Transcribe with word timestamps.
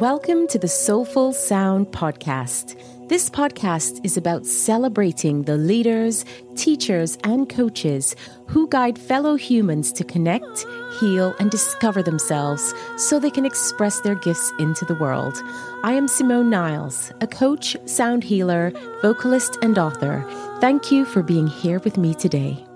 Welcome 0.00 0.46
to 0.48 0.58
the 0.58 0.68
Soulful 0.68 1.32
Sound 1.32 1.86
Podcast. 1.86 2.78
This 3.08 3.30
podcast 3.30 4.04
is 4.04 4.18
about 4.18 4.44
celebrating 4.44 5.44
the 5.44 5.56
leaders, 5.56 6.26
teachers, 6.54 7.16
and 7.24 7.48
coaches 7.48 8.14
who 8.46 8.68
guide 8.68 8.98
fellow 8.98 9.36
humans 9.36 9.92
to 9.92 10.04
connect, 10.04 10.66
heal, 11.00 11.34
and 11.38 11.50
discover 11.50 12.02
themselves 12.02 12.74
so 12.98 13.18
they 13.18 13.30
can 13.30 13.46
express 13.46 14.00
their 14.00 14.16
gifts 14.16 14.52
into 14.58 14.84
the 14.84 14.96
world. 14.96 15.42
I 15.82 15.94
am 15.94 16.08
Simone 16.08 16.50
Niles, 16.50 17.10
a 17.22 17.26
coach, 17.26 17.74
sound 17.86 18.22
healer, 18.22 18.74
vocalist, 19.00 19.56
and 19.62 19.78
author. 19.78 20.26
Thank 20.60 20.92
you 20.92 21.06
for 21.06 21.22
being 21.22 21.46
here 21.46 21.78
with 21.78 21.96
me 21.96 22.12
today. 22.12 22.66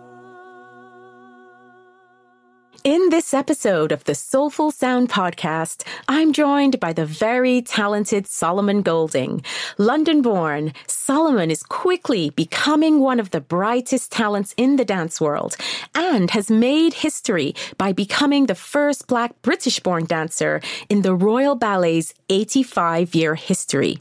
In 2.83 3.11
this 3.11 3.35
episode 3.35 3.93
of 3.93 4.05
the 4.05 4.15
Soulful 4.15 4.71
Sound 4.71 5.11
podcast, 5.11 5.87
I'm 6.09 6.33
joined 6.33 6.81
by 6.81 6.95
the 6.95 7.05
very 7.05 7.61
talented 7.61 8.27
Solomon 8.27 8.81
Golding. 8.81 9.45
London 9.77 10.23
born, 10.23 10.73
Solomon 10.87 11.51
is 11.51 11.63
quickly 11.63 12.31
becoming 12.31 13.01
one 13.01 13.21
of 13.21 13.33
the 13.33 13.41
brightest 13.43 14.11
talents 14.11 14.55
in 14.57 14.77
the 14.77 14.87
dance 14.87 15.21
world 15.21 15.59
and 15.95 16.31
has 16.31 16.51
made 16.51 16.95
history 16.95 17.55
by 17.77 17.93
becoming 17.93 18.47
the 18.47 18.55
first 18.55 19.07
Black 19.07 19.43
British 19.43 19.81
born 19.81 20.07
dancer 20.07 20.63
in 20.89 21.03
the 21.03 21.15
Royal 21.15 21.57
Ballet's 21.57 22.15
85 22.31 23.15
year 23.15 23.35
history. 23.35 23.99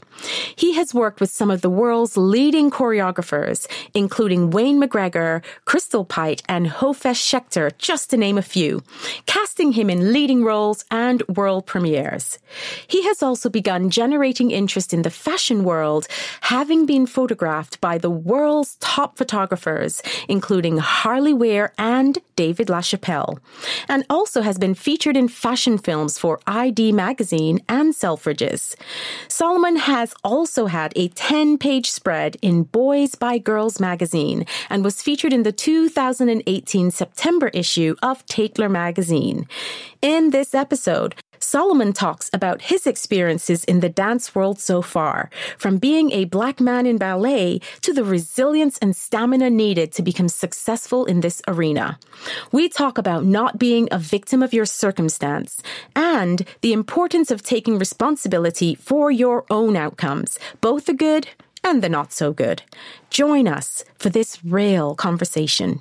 He 0.56 0.72
has 0.74 0.94
worked 0.94 1.20
with 1.20 1.30
some 1.30 1.50
of 1.50 1.60
the 1.60 1.68
world's 1.68 2.16
leading 2.16 2.70
choreographers, 2.70 3.66
including 3.92 4.50
Wayne 4.50 4.80
McGregor, 4.80 5.42
Crystal 5.66 6.06
Pite, 6.06 6.42
and 6.48 6.66
Hofesh 6.66 7.20
Shechter, 7.20 7.76
just 7.76 8.08
to 8.10 8.16
name 8.16 8.38
a 8.38 8.42
few 8.42 8.69
casting 9.26 9.72
him 9.72 9.90
in 9.90 10.12
leading 10.12 10.44
roles 10.44 10.84
and 10.90 11.22
world 11.28 11.66
premieres. 11.66 12.38
He 12.86 13.00
has 13.08 13.22
also 13.22 13.48
begun 13.48 13.90
generating 13.90 14.50
interest 14.50 14.94
in 14.94 15.02
the 15.02 15.10
fashion 15.10 15.64
world, 15.64 16.06
having 16.42 16.86
been 16.86 17.06
photographed 17.06 17.80
by 17.80 17.98
the 17.98 18.10
world's 18.10 18.76
top 18.80 19.16
photographers, 19.16 20.02
including 20.28 20.78
Harley 20.78 21.34
Weir 21.34 21.72
and 21.78 22.18
David 22.36 22.68
LaChapelle, 22.68 23.38
and 23.88 24.04
also 24.08 24.42
has 24.42 24.58
been 24.58 24.74
featured 24.74 25.16
in 25.16 25.28
fashion 25.28 25.76
films 25.78 26.18
for 26.18 26.40
ID 26.46 26.92
magazine 26.92 27.60
and 27.68 27.94
Selfridges. 27.94 28.74
Solomon 29.28 29.76
has 29.76 30.14
also 30.24 30.66
had 30.66 30.92
a 30.96 31.08
10 31.08 31.58
page 31.58 31.90
spread 31.90 32.36
in 32.42 32.64
Boys 32.64 33.14
by 33.14 33.38
Girls 33.38 33.80
magazine 33.80 34.46
and 34.68 34.84
was 34.84 35.02
featured 35.02 35.32
in 35.32 35.42
the 35.42 35.52
2018 35.52 36.90
September 36.90 37.48
issue 37.48 37.94
of 38.02 38.24
Take 38.26 38.58
magazine. 38.68 39.46
In 40.02 40.30
this 40.30 40.54
episode, 40.54 41.14
Solomon 41.42 41.94
talks 41.94 42.28
about 42.34 42.60
his 42.60 42.86
experiences 42.86 43.64
in 43.64 43.80
the 43.80 43.88
dance 43.88 44.34
world 44.34 44.60
so 44.60 44.82
far, 44.82 45.30
from 45.56 45.78
being 45.78 46.12
a 46.12 46.26
black 46.26 46.60
man 46.60 46.84
in 46.84 46.98
ballet 46.98 47.60
to 47.80 47.94
the 47.94 48.04
resilience 48.04 48.76
and 48.78 48.94
stamina 48.94 49.48
needed 49.48 49.90
to 49.92 50.02
become 50.02 50.28
successful 50.28 51.06
in 51.06 51.22
this 51.22 51.40
arena. 51.48 51.98
We 52.52 52.68
talk 52.68 52.98
about 52.98 53.24
not 53.24 53.58
being 53.58 53.88
a 53.90 53.98
victim 53.98 54.42
of 54.42 54.52
your 54.52 54.66
circumstance 54.66 55.62
and 55.96 56.44
the 56.60 56.74
importance 56.74 57.30
of 57.30 57.42
taking 57.42 57.78
responsibility 57.78 58.74
for 58.74 59.10
your 59.10 59.46
own 59.48 59.76
outcomes, 59.76 60.38
both 60.60 60.84
the 60.84 60.94
good 60.94 61.28
and 61.64 61.82
the 61.82 61.88
not 61.88 62.12
so 62.12 62.32
good. 62.32 62.62
Join 63.08 63.48
us 63.48 63.82
for 63.98 64.10
this 64.10 64.44
real 64.44 64.94
conversation. 64.94 65.80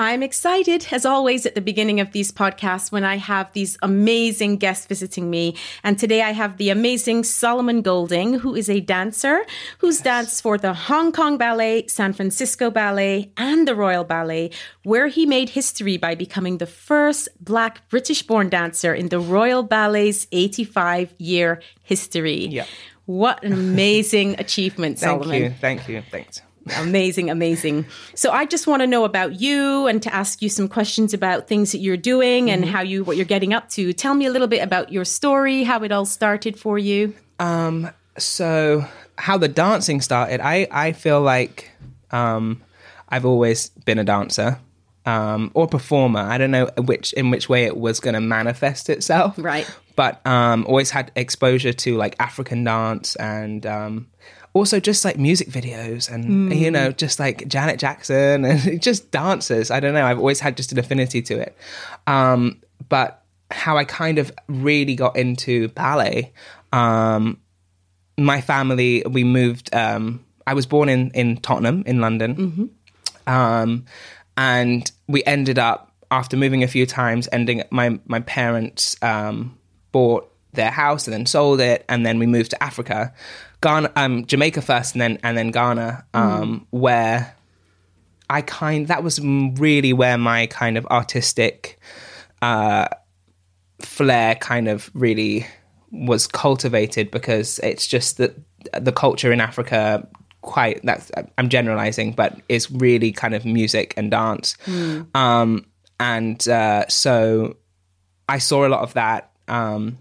I'm 0.00 0.22
excited, 0.22 0.86
as 0.92 1.04
always, 1.04 1.44
at 1.44 1.54
the 1.54 1.60
beginning 1.60 2.00
of 2.00 2.12
these 2.12 2.32
podcasts 2.32 2.90
when 2.90 3.04
I 3.04 3.16
have 3.18 3.52
these 3.52 3.76
amazing 3.82 4.56
guests 4.56 4.86
visiting 4.86 5.28
me. 5.28 5.56
And 5.84 5.98
today 5.98 6.22
I 6.22 6.30
have 6.30 6.56
the 6.56 6.70
amazing 6.70 7.22
Solomon 7.24 7.82
Golding, 7.82 8.32
who 8.38 8.54
is 8.54 8.70
a 8.70 8.80
dancer 8.80 9.44
who's 9.76 9.96
yes. 9.96 10.04
danced 10.04 10.42
for 10.42 10.56
the 10.56 10.72
Hong 10.72 11.12
Kong 11.12 11.36
Ballet, 11.36 11.86
San 11.86 12.14
Francisco 12.14 12.70
Ballet, 12.70 13.30
and 13.36 13.68
the 13.68 13.74
Royal 13.74 14.04
Ballet, 14.04 14.52
where 14.84 15.08
he 15.08 15.26
made 15.26 15.50
history 15.50 15.98
by 15.98 16.14
becoming 16.14 16.56
the 16.56 16.66
first 16.66 17.28
Black 17.38 17.86
British 17.90 18.22
born 18.22 18.48
dancer 18.48 18.94
in 18.94 19.10
the 19.10 19.20
Royal 19.20 19.62
Ballet's 19.62 20.26
85 20.32 21.14
year 21.18 21.60
history. 21.82 22.46
Yeah. 22.46 22.64
What 23.04 23.44
an 23.44 23.52
amazing 23.52 24.36
achievement, 24.38 24.98
Solomon. 24.98 25.28
Thank 25.28 25.42
you. 25.42 25.50
Thank 25.60 25.88
you. 25.90 26.02
Thanks. 26.10 26.40
Amazing, 26.76 27.30
amazing. 27.30 27.86
So 28.14 28.30
I 28.30 28.44
just 28.44 28.66
want 28.66 28.82
to 28.82 28.86
know 28.86 29.04
about 29.04 29.40
you 29.40 29.86
and 29.86 30.02
to 30.02 30.14
ask 30.14 30.42
you 30.42 30.48
some 30.48 30.68
questions 30.68 31.14
about 31.14 31.48
things 31.48 31.72
that 31.72 31.78
you're 31.78 31.96
doing 31.96 32.46
mm-hmm. 32.46 32.62
and 32.62 32.64
how 32.64 32.82
you 32.82 33.04
what 33.04 33.16
you're 33.16 33.26
getting 33.26 33.54
up 33.54 33.68
to. 33.70 33.92
Tell 33.92 34.14
me 34.14 34.26
a 34.26 34.30
little 34.30 34.48
bit 34.48 34.62
about 34.62 34.92
your 34.92 35.04
story, 35.04 35.62
how 35.64 35.82
it 35.82 35.92
all 35.92 36.04
started 36.04 36.58
for 36.58 36.78
you. 36.78 37.14
Um 37.38 37.90
so 38.18 38.84
how 39.16 39.38
the 39.38 39.48
dancing 39.48 40.00
started, 40.00 40.40
I 40.40 40.66
I 40.70 40.92
feel 40.92 41.20
like 41.20 41.70
um 42.10 42.62
I've 43.08 43.24
always 43.24 43.70
been 43.70 43.98
a 43.98 44.04
dancer. 44.04 44.58
Um, 45.06 45.50
or 45.54 45.66
performer. 45.66 46.20
I 46.20 46.36
don't 46.36 46.50
know 46.50 46.68
which 46.76 47.14
in 47.14 47.30
which 47.30 47.48
way 47.48 47.64
it 47.64 47.74
was 47.74 48.00
going 48.00 48.12
to 48.12 48.20
manifest 48.20 48.90
itself. 48.90 49.34
Right. 49.38 49.68
But 49.96 50.24
um, 50.26 50.66
always 50.68 50.90
had 50.90 51.10
exposure 51.16 51.72
to 51.72 51.96
like 51.96 52.16
African 52.20 52.64
dance 52.64 53.16
and 53.16 53.64
um, 53.64 54.09
also 54.52 54.80
just 54.80 55.04
like 55.04 55.18
music 55.18 55.48
videos 55.48 56.10
and 56.12 56.50
mm. 56.50 56.58
you 56.58 56.70
know 56.70 56.90
just 56.90 57.20
like 57.20 57.46
Janet 57.46 57.78
Jackson 57.78 58.44
and 58.44 58.82
just 58.82 59.10
dancers. 59.10 59.70
I 59.70 59.80
don't 59.80 59.94
know. 59.94 60.04
I've 60.04 60.18
always 60.18 60.40
had 60.40 60.56
just 60.56 60.72
an 60.72 60.78
affinity 60.78 61.22
to 61.22 61.38
it. 61.38 61.56
Um, 62.06 62.60
but 62.88 63.20
how 63.50 63.76
I 63.76 63.84
kind 63.84 64.18
of 64.18 64.32
really 64.48 64.94
got 64.94 65.16
into 65.16 65.68
ballet. 65.68 66.32
Um, 66.72 67.40
my 68.16 68.40
family, 68.40 69.02
we 69.08 69.24
moved. 69.24 69.74
Um, 69.74 70.24
I 70.46 70.54
was 70.54 70.66
born 70.66 70.88
in 70.88 71.10
in 71.12 71.38
Tottenham 71.38 71.82
in 71.86 72.00
London, 72.00 72.36
mm-hmm. 72.36 73.32
um, 73.32 73.84
and 74.36 74.90
we 75.08 75.24
ended 75.24 75.58
up 75.58 75.92
after 76.10 76.36
moving 76.36 76.62
a 76.62 76.68
few 76.68 76.86
times. 76.86 77.28
Ending 77.32 77.62
my 77.70 77.98
my 78.06 78.20
parents 78.20 78.96
um, 79.02 79.58
bought 79.92 80.30
their 80.52 80.70
house 80.70 81.06
and 81.06 81.14
then 81.14 81.26
sold 81.26 81.60
it, 81.60 81.84
and 81.88 82.04
then 82.04 82.18
we 82.18 82.26
moved 82.26 82.50
to 82.50 82.62
Africa. 82.62 83.12
Ghana, 83.62 83.92
um, 83.96 84.24
Jamaica 84.26 84.62
first, 84.62 84.94
and 84.94 85.02
then 85.02 85.18
and 85.22 85.36
then 85.36 85.50
Ghana, 85.50 86.04
um, 86.14 86.60
mm. 86.60 86.66
where 86.70 87.34
I 88.28 88.42
kind 88.42 88.88
that 88.88 89.02
was 89.02 89.20
really 89.20 89.92
where 89.92 90.16
my 90.16 90.46
kind 90.46 90.78
of 90.78 90.86
artistic 90.86 91.78
uh, 92.40 92.88
flair 93.80 94.34
kind 94.36 94.68
of 94.68 94.90
really 94.94 95.46
was 95.90 96.26
cultivated 96.26 97.10
because 97.10 97.58
it's 97.60 97.86
just 97.86 98.18
that 98.18 98.36
the 98.78 98.92
culture 98.92 99.32
in 99.32 99.40
Africa 99.40 100.06
quite 100.42 100.80
that's 100.84 101.10
I'm 101.36 101.48
generalizing, 101.48 102.12
but 102.12 102.40
is 102.48 102.70
really 102.70 103.12
kind 103.12 103.34
of 103.34 103.44
music 103.44 103.94
and 103.96 104.10
dance, 104.10 104.56
mm. 104.64 105.14
um, 105.14 105.66
and 105.98 106.46
uh, 106.48 106.88
so 106.88 107.56
I 108.28 108.38
saw 108.38 108.66
a 108.66 108.70
lot 108.70 108.82
of 108.82 108.94
that. 108.94 109.30
Um, 109.48 109.98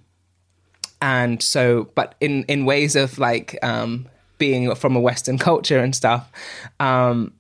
and 1.02 1.42
so 1.42 1.90
but 1.96 2.16
in 2.20 2.44
in 2.44 2.66
ways 2.66 2.96
of 2.96 3.18
like 3.20 3.58
um 3.64 4.08
being 4.38 4.74
from 4.76 4.96
a 4.96 5.00
western 5.00 5.38
culture 5.38 5.80
and 5.80 5.96
stuff 5.96 6.32
um 6.80 7.34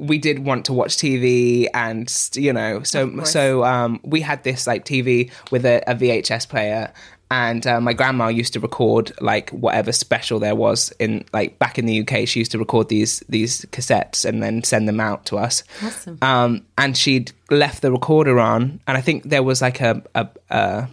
we 0.00 0.18
did 0.18 0.40
want 0.40 0.64
to 0.64 0.72
watch 0.72 0.96
TV 0.96 1.68
and 1.74 2.12
you 2.34 2.52
know 2.52 2.82
so 2.82 3.22
so 3.24 3.64
um 3.64 4.00
we 4.02 4.22
had 4.22 4.42
this 4.42 4.66
like 4.66 4.84
TV 4.84 5.30
with 5.50 5.64
a, 5.64 5.82
a 5.86 5.94
VHS 5.94 6.48
player. 6.48 6.92
And 7.32 7.64
uh, 7.64 7.80
my 7.80 7.92
grandma 7.92 8.26
used 8.26 8.54
to 8.54 8.60
record 8.60 9.12
like 9.20 9.50
whatever 9.50 9.92
special 9.92 10.40
there 10.40 10.56
was 10.56 10.92
in 10.98 11.24
like 11.32 11.60
back 11.60 11.78
in 11.78 11.86
the 11.86 12.00
UK 12.00 12.26
she 12.26 12.40
used 12.40 12.50
to 12.50 12.58
record 12.58 12.88
these 12.88 13.22
these 13.28 13.64
cassettes 13.66 14.24
and 14.24 14.42
then 14.42 14.64
send 14.64 14.88
them 14.88 14.98
out 14.98 15.26
to 15.26 15.38
us. 15.38 15.62
Awesome. 15.80 16.18
um 16.22 16.66
and 16.76 16.96
she'd 16.96 17.30
left 17.48 17.82
the 17.82 17.92
recorder 17.92 18.40
on 18.40 18.80
and 18.88 18.98
I 18.98 19.00
think 19.00 19.24
there 19.24 19.44
was 19.44 19.62
like 19.62 19.80
a, 19.80 20.02
a, 20.16 20.28
a 20.48 20.88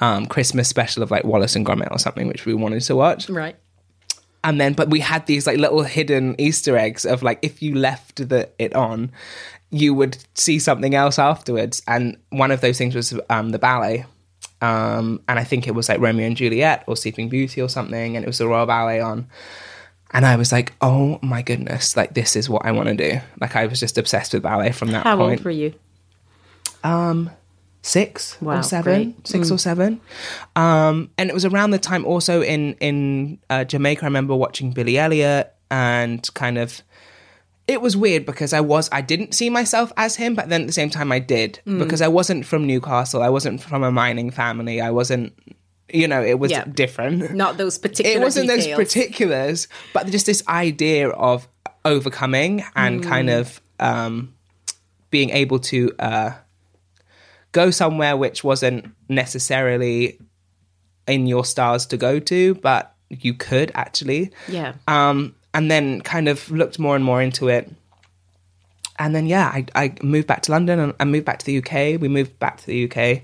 um, 0.00 0.26
Christmas 0.26 0.68
special 0.68 1.02
of 1.02 1.10
like 1.10 1.24
Wallace 1.24 1.56
and 1.56 1.66
Gromit 1.66 1.90
or 1.90 1.98
something, 1.98 2.28
which 2.28 2.46
we 2.46 2.54
wanted 2.54 2.82
to 2.82 2.96
watch. 2.96 3.28
Right. 3.28 3.56
And 4.44 4.60
then, 4.60 4.72
but 4.72 4.88
we 4.88 5.00
had 5.00 5.26
these 5.26 5.46
like 5.46 5.58
little 5.58 5.82
hidden 5.82 6.36
Easter 6.38 6.76
eggs 6.76 7.04
of 7.04 7.22
like 7.22 7.38
if 7.42 7.60
you 7.60 7.74
left 7.74 8.28
the 8.28 8.48
it 8.58 8.74
on, 8.74 9.10
you 9.70 9.94
would 9.94 10.18
see 10.34 10.58
something 10.58 10.94
else 10.94 11.18
afterwards. 11.18 11.82
And 11.86 12.16
one 12.30 12.50
of 12.50 12.60
those 12.60 12.78
things 12.78 12.94
was 12.94 13.18
um, 13.28 13.50
the 13.50 13.58
ballet. 13.58 14.06
Um, 14.60 15.20
and 15.28 15.38
I 15.38 15.44
think 15.44 15.68
it 15.68 15.72
was 15.72 15.88
like 15.88 16.00
Romeo 16.00 16.26
and 16.26 16.36
Juliet 16.36 16.84
or 16.86 16.96
Sleeping 16.96 17.28
Beauty 17.28 17.60
or 17.60 17.68
something, 17.68 18.16
and 18.16 18.24
it 18.24 18.26
was 18.26 18.38
the 18.38 18.48
Royal 18.48 18.66
Ballet 18.66 19.00
on. 19.00 19.28
And 20.10 20.24
I 20.24 20.36
was 20.36 20.52
like, 20.52 20.72
oh 20.80 21.18
my 21.22 21.42
goodness, 21.42 21.96
like 21.96 22.14
this 22.14 22.34
is 22.34 22.48
what 22.48 22.64
I 22.64 22.72
want 22.72 22.88
to 22.88 22.94
do. 22.94 23.20
Like 23.40 23.56
I 23.56 23.66
was 23.66 23.78
just 23.78 23.98
obsessed 23.98 24.32
with 24.32 24.42
ballet 24.42 24.72
from 24.72 24.90
that 24.92 25.04
How 25.04 25.16
point. 25.16 25.30
How 25.30 25.36
old 25.36 25.44
were 25.44 25.50
you? 25.50 25.74
Um, 26.82 27.30
six 27.88 28.40
wow, 28.40 28.58
or 28.58 28.62
seven, 28.62 29.12
great. 29.12 29.28
six 29.28 29.48
mm. 29.48 29.54
or 29.54 29.58
seven. 29.58 30.00
Um, 30.56 31.10
and 31.16 31.30
it 31.30 31.34
was 31.34 31.44
around 31.44 31.70
the 31.70 31.78
time 31.78 32.04
also 32.04 32.42
in 32.42 32.74
in 32.74 33.38
uh, 33.50 33.64
Jamaica. 33.64 34.02
I 34.02 34.06
remember 34.06 34.34
watching 34.36 34.72
Billy 34.72 34.98
Elliot 34.98 35.52
and 35.70 36.22
kind 36.34 36.58
of. 36.58 36.82
It 37.66 37.82
was 37.82 37.94
weird 37.98 38.24
because 38.24 38.54
I 38.54 38.60
was 38.60 38.88
I 38.92 39.02
didn't 39.02 39.34
see 39.34 39.50
myself 39.50 39.92
as 39.98 40.16
him, 40.16 40.34
but 40.34 40.48
then 40.48 40.62
at 40.62 40.66
the 40.66 40.72
same 40.72 40.88
time 40.88 41.12
I 41.12 41.18
did 41.18 41.60
mm. 41.66 41.78
because 41.78 42.00
I 42.00 42.08
wasn't 42.08 42.46
from 42.46 42.66
Newcastle. 42.66 43.22
I 43.22 43.28
wasn't 43.28 43.62
from 43.62 43.82
a 43.82 43.92
mining 43.92 44.30
family. 44.30 44.80
I 44.80 44.90
wasn't 44.90 45.34
you 45.90 46.06
know, 46.06 46.22
it 46.22 46.38
was 46.38 46.50
Yeah. 46.50 46.64
different. 46.64 47.34
Not 47.34 47.56
those 47.56 47.78
particular 47.78 48.20
it 48.20 48.22
wasn't 48.22 48.48
details. 48.48 48.66
those 48.66 48.86
particulars, 48.86 49.68
but 49.94 50.06
just 50.08 50.26
this 50.26 50.42
idea 50.46 51.08
of 51.08 51.48
overcoming 51.84 52.64
and 52.76 53.02
Mm. 53.02 53.08
kind 53.08 53.30
of 53.30 53.60
um, 53.80 54.34
being 55.10 55.30
able 55.30 55.58
to 55.58 55.92
uh, 55.98 56.30
go 57.58 57.70
somewhere 57.72 58.16
which 58.16 58.44
wasn't 58.44 58.80
necessarily 59.08 60.16
in 61.08 61.26
your 61.26 61.44
stars 61.44 61.86
to 61.86 61.96
go 61.96 62.20
to, 62.20 62.54
but 62.56 62.94
you 63.10 63.34
could 63.34 63.72
actually. 63.74 64.30
Yeah. 64.46 64.74
Um, 64.86 65.34
and 65.52 65.68
then 65.68 66.00
kind 66.02 66.28
of 66.28 66.48
looked 66.52 66.78
more 66.78 66.94
and 66.94 67.04
more 67.04 67.20
into 67.20 67.48
it. 67.48 67.68
And 69.00 69.12
then, 69.14 69.26
yeah, 69.26 69.48
I, 69.48 69.66
I 69.74 69.94
moved 70.02 70.28
back 70.28 70.42
to 70.42 70.52
London 70.52 70.78
and 70.78 70.94
I 71.00 71.04
moved 71.04 71.24
back 71.24 71.38
to 71.40 71.46
the 71.46 71.58
UK. 71.58 72.00
We 72.00 72.08
moved 72.08 72.38
back 72.38 72.58
to 72.58 72.66
the 72.66 72.84
UK. 72.84 73.22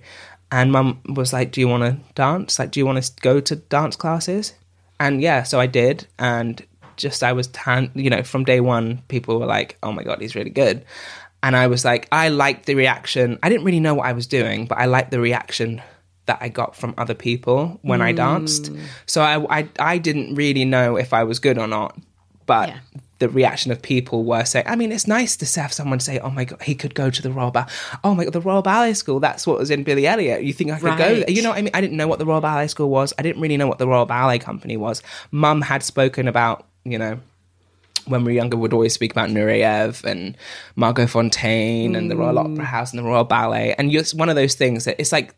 And 0.51 0.73
mum 0.73 1.01
was 1.15 1.33
like, 1.33 1.53
Do 1.53 1.61
you 1.61 1.69
want 1.69 1.83
to 1.85 1.97
dance? 2.15 2.59
Like, 2.59 2.71
do 2.73 2.81
you 2.81 2.87
want 2.87 3.03
to 3.03 3.13
go 3.21 3.41
to 3.41 3.57
dance 3.57 3.95
classes? 3.97 4.55
And 4.99 5.21
yeah, 5.21 5.43
so 5.45 5.61
I 5.61 5.67
did. 5.67 6.07
And 6.19 6.65
just, 6.97 7.23
I 7.23 7.33
was, 7.33 7.49
tan- 7.49 7.91
you 7.95 8.11
know, 8.11 8.23
from 8.23 8.45
day 8.45 8.61
one, 8.61 9.03
people 9.09 9.39
were 9.39 9.47
like, 9.47 9.77
Oh 9.83 9.93
my 9.93 10.03
God, 10.03 10.21
he's 10.21 10.35
really 10.35 10.51
good. 10.51 10.85
And 11.45 11.55
I 11.55 11.67
was 11.69 11.85
like, 11.85 12.09
I 12.11 12.31
liked 12.31 12.65
the 12.67 12.75
reaction. 12.75 13.39
I 13.43 13.49
didn't 13.51 13.65
really 13.65 13.81
know 13.81 13.95
what 13.95 14.07
I 14.07 14.13
was 14.13 14.27
doing, 14.27 14.65
but 14.67 14.79
I 14.79 14.87
liked 14.87 15.11
the 15.11 15.21
reaction 15.21 15.83
that 16.27 16.39
I 16.41 16.49
got 16.49 16.75
from 16.75 16.95
other 16.97 17.13
people 17.15 17.79
when 17.83 18.01
I 18.01 18.13
danced. 18.13 18.73
Mm. 18.73 18.81
So 19.05 19.21
I, 19.23 19.59
I, 19.59 19.69
I 19.79 19.99
didn't 19.99 20.35
really 20.35 20.65
know 20.65 20.97
if 20.97 21.13
I 21.13 21.23
was 21.25 21.39
good 21.39 21.59
or 21.59 21.67
not. 21.67 21.97
But 22.47 22.69
Yeah. 22.71 22.79
the 23.19 23.29
reaction 23.29 23.73
of 23.73 23.81
people 23.83 24.25
were 24.25 24.45
saying, 24.47 24.67
I 24.69 24.75
mean, 24.77 24.91
it's 24.93 25.07
nice 25.07 25.37
to 25.39 25.61
have 25.61 25.73
someone 25.73 26.01
say, 26.01 26.19
oh 26.21 26.31
my 26.31 26.45
God, 26.45 26.63
he 26.63 26.75
could 26.75 26.95
go 26.95 27.11
to 27.11 27.23
the 27.23 27.31
Royal 27.31 27.51
Ballet. 27.51 27.69
Oh 28.03 28.15
my 28.15 28.25
God, 28.25 28.33
the 28.33 28.41
Royal 28.41 28.63
Ballet 28.63 28.95
School, 28.95 29.21
that's 29.21 29.47
what 29.47 29.59
was 29.59 29.71
in 29.71 29.83
Billy 29.83 30.07
Elliot. 30.07 30.43
You 30.45 30.53
think 30.55 30.71
I 30.71 30.75
could 30.79 30.97
go 30.99 31.05
Right. 31.05 31.27
there? 31.27 31.31
You 31.31 31.43
know 31.43 31.51
what 31.51 31.59
I 31.59 31.63
mean? 31.63 31.75
I 31.75 31.81
didn't 31.83 31.97
know 31.99 32.09
what 32.09 32.19
the 32.19 32.27
Royal 32.27 32.41
Ballet 32.41 32.69
School 32.69 32.89
was. 32.91 33.13
I 33.19 33.23
didn't 33.23 33.41
really 33.43 33.57
know 33.59 33.67
what 33.67 33.79
the 33.79 33.87
Royal 33.89 34.07
Ballet 34.07 34.39
Company 34.39 34.77
was. 34.79 35.03
Mum 35.31 35.61
had 35.63 35.83
spoken 35.83 36.27
about, 36.29 36.67
you 36.85 36.99
know, 36.99 37.19
when 38.07 38.25
we 38.25 38.33
were 38.33 38.37
younger, 38.37 38.57
would 38.57 38.73
always 38.73 38.93
speak 38.95 39.13
about 39.13 39.31
Nureyev 39.31 40.05
and 40.05 40.37
Margot 40.77 41.07
Fonteyn 41.07 41.97
and 41.97 42.11
the 42.11 42.17
Royal 42.17 42.39
Opera 42.39 42.65
House 42.65 42.93
and 42.93 42.99
the 42.99 43.05
Royal 43.05 43.25
Ballet. 43.25 43.75
And 43.79 43.93
it's 43.95 44.15
one 44.15 44.29
of 44.29 44.37
those 44.37 44.55
things 44.55 44.85
that 44.85 44.97
it's 44.99 45.13
like, 45.13 45.35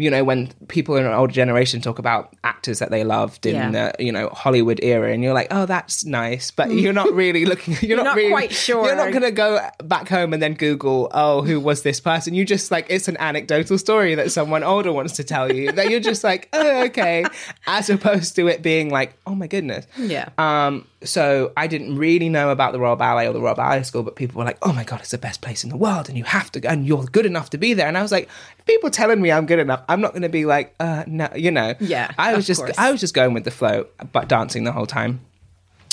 you 0.00 0.10
know, 0.10 0.22
when 0.22 0.46
people 0.68 0.94
in 0.94 1.04
an 1.04 1.12
older 1.12 1.32
generation 1.32 1.80
talk 1.80 1.98
about 1.98 2.32
actors 2.44 2.78
that 2.78 2.92
they 2.92 3.02
loved 3.02 3.44
in 3.46 3.56
Yeah. 3.56 3.70
the, 3.72 4.04
you 4.04 4.12
know, 4.12 4.28
Hollywood 4.28 4.78
era, 4.80 5.12
and 5.12 5.24
you're 5.24 5.32
like, 5.32 5.48
oh, 5.50 5.66
that's 5.66 6.04
nice. 6.04 6.52
But 6.52 6.70
you're 6.70 6.92
not 6.92 7.12
really 7.12 7.44
looking, 7.44 7.76
you're, 7.80 7.96
not, 7.96 8.04
not 8.04 8.16
really, 8.16 8.30
quite 8.30 8.52
sure. 8.52 8.86
You're 8.86 8.94
not 8.94 9.10
going 9.10 9.24
to 9.24 9.32
go 9.32 9.58
back 9.82 10.08
home 10.08 10.32
and 10.32 10.40
then 10.40 10.54
Google, 10.54 11.08
oh, 11.12 11.42
who 11.42 11.58
was 11.58 11.82
this 11.82 11.98
person? 11.98 12.32
You 12.32 12.44
just 12.44 12.70
like, 12.70 12.86
it's 12.88 13.08
an 13.08 13.16
anecdotal 13.18 13.76
story 13.76 14.14
that 14.14 14.30
someone 14.30 14.62
older 14.62 14.92
wants 14.92 15.14
to 15.14 15.24
tell 15.24 15.52
you 15.52 15.72
that 15.72 15.90
you're 15.90 15.98
just 15.98 16.22
like, 16.22 16.48
oh, 16.52 16.84
okay. 16.84 17.24
As 17.66 17.90
opposed 17.90 18.36
to 18.36 18.46
it 18.46 18.62
being 18.62 18.90
like, 18.90 19.14
oh 19.26 19.34
my 19.34 19.48
goodness. 19.48 19.84
Yeah. 19.98 20.28
Um, 20.38 20.86
so 21.04 21.52
I 21.56 21.66
didn't 21.68 21.96
really 21.96 22.28
know 22.28 22.50
about 22.50 22.72
the 22.72 22.80
Royal 22.80 22.96
Ballet 22.96 23.28
or 23.28 23.32
the 23.32 23.40
Royal 23.40 23.54
Ballet 23.54 23.82
School, 23.84 24.02
but 24.02 24.16
people 24.16 24.38
were 24.38 24.44
like, 24.44 24.58
"Oh 24.62 24.72
my 24.72 24.82
god, 24.84 25.00
it's 25.00 25.10
the 25.12 25.18
best 25.18 25.40
place 25.40 25.62
in 25.62 25.70
the 25.70 25.76
world, 25.76 26.08
and 26.08 26.18
you 26.18 26.24
have 26.24 26.50
to, 26.52 26.60
go, 26.60 26.68
and 26.68 26.86
you're 26.86 27.04
good 27.04 27.26
enough 27.26 27.50
to 27.50 27.58
be 27.58 27.72
there." 27.74 27.86
And 27.86 27.96
I 27.96 28.02
was 28.02 28.10
like, 28.12 28.28
"People 28.66 28.90
telling 28.90 29.20
me 29.20 29.30
I'm 29.30 29.46
good 29.46 29.60
enough, 29.60 29.82
I'm 29.88 30.00
not 30.00 30.12
going 30.12 30.22
to 30.22 30.28
be 30.28 30.44
like, 30.44 30.74
uh, 30.80 31.04
no, 31.06 31.28
you 31.36 31.50
know." 31.50 31.74
Yeah, 31.80 32.10
I 32.18 32.34
was 32.34 32.46
just, 32.46 32.60
course. 32.62 32.76
I 32.78 32.90
was 32.90 33.00
just 33.00 33.14
going 33.14 33.32
with 33.34 33.44
the 33.44 33.50
flow, 33.52 33.86
but 34.12 34.28
dancing 34.28 34.64
the 34.64 34.72
whole 34.72 34.86
time. 34.86 35.20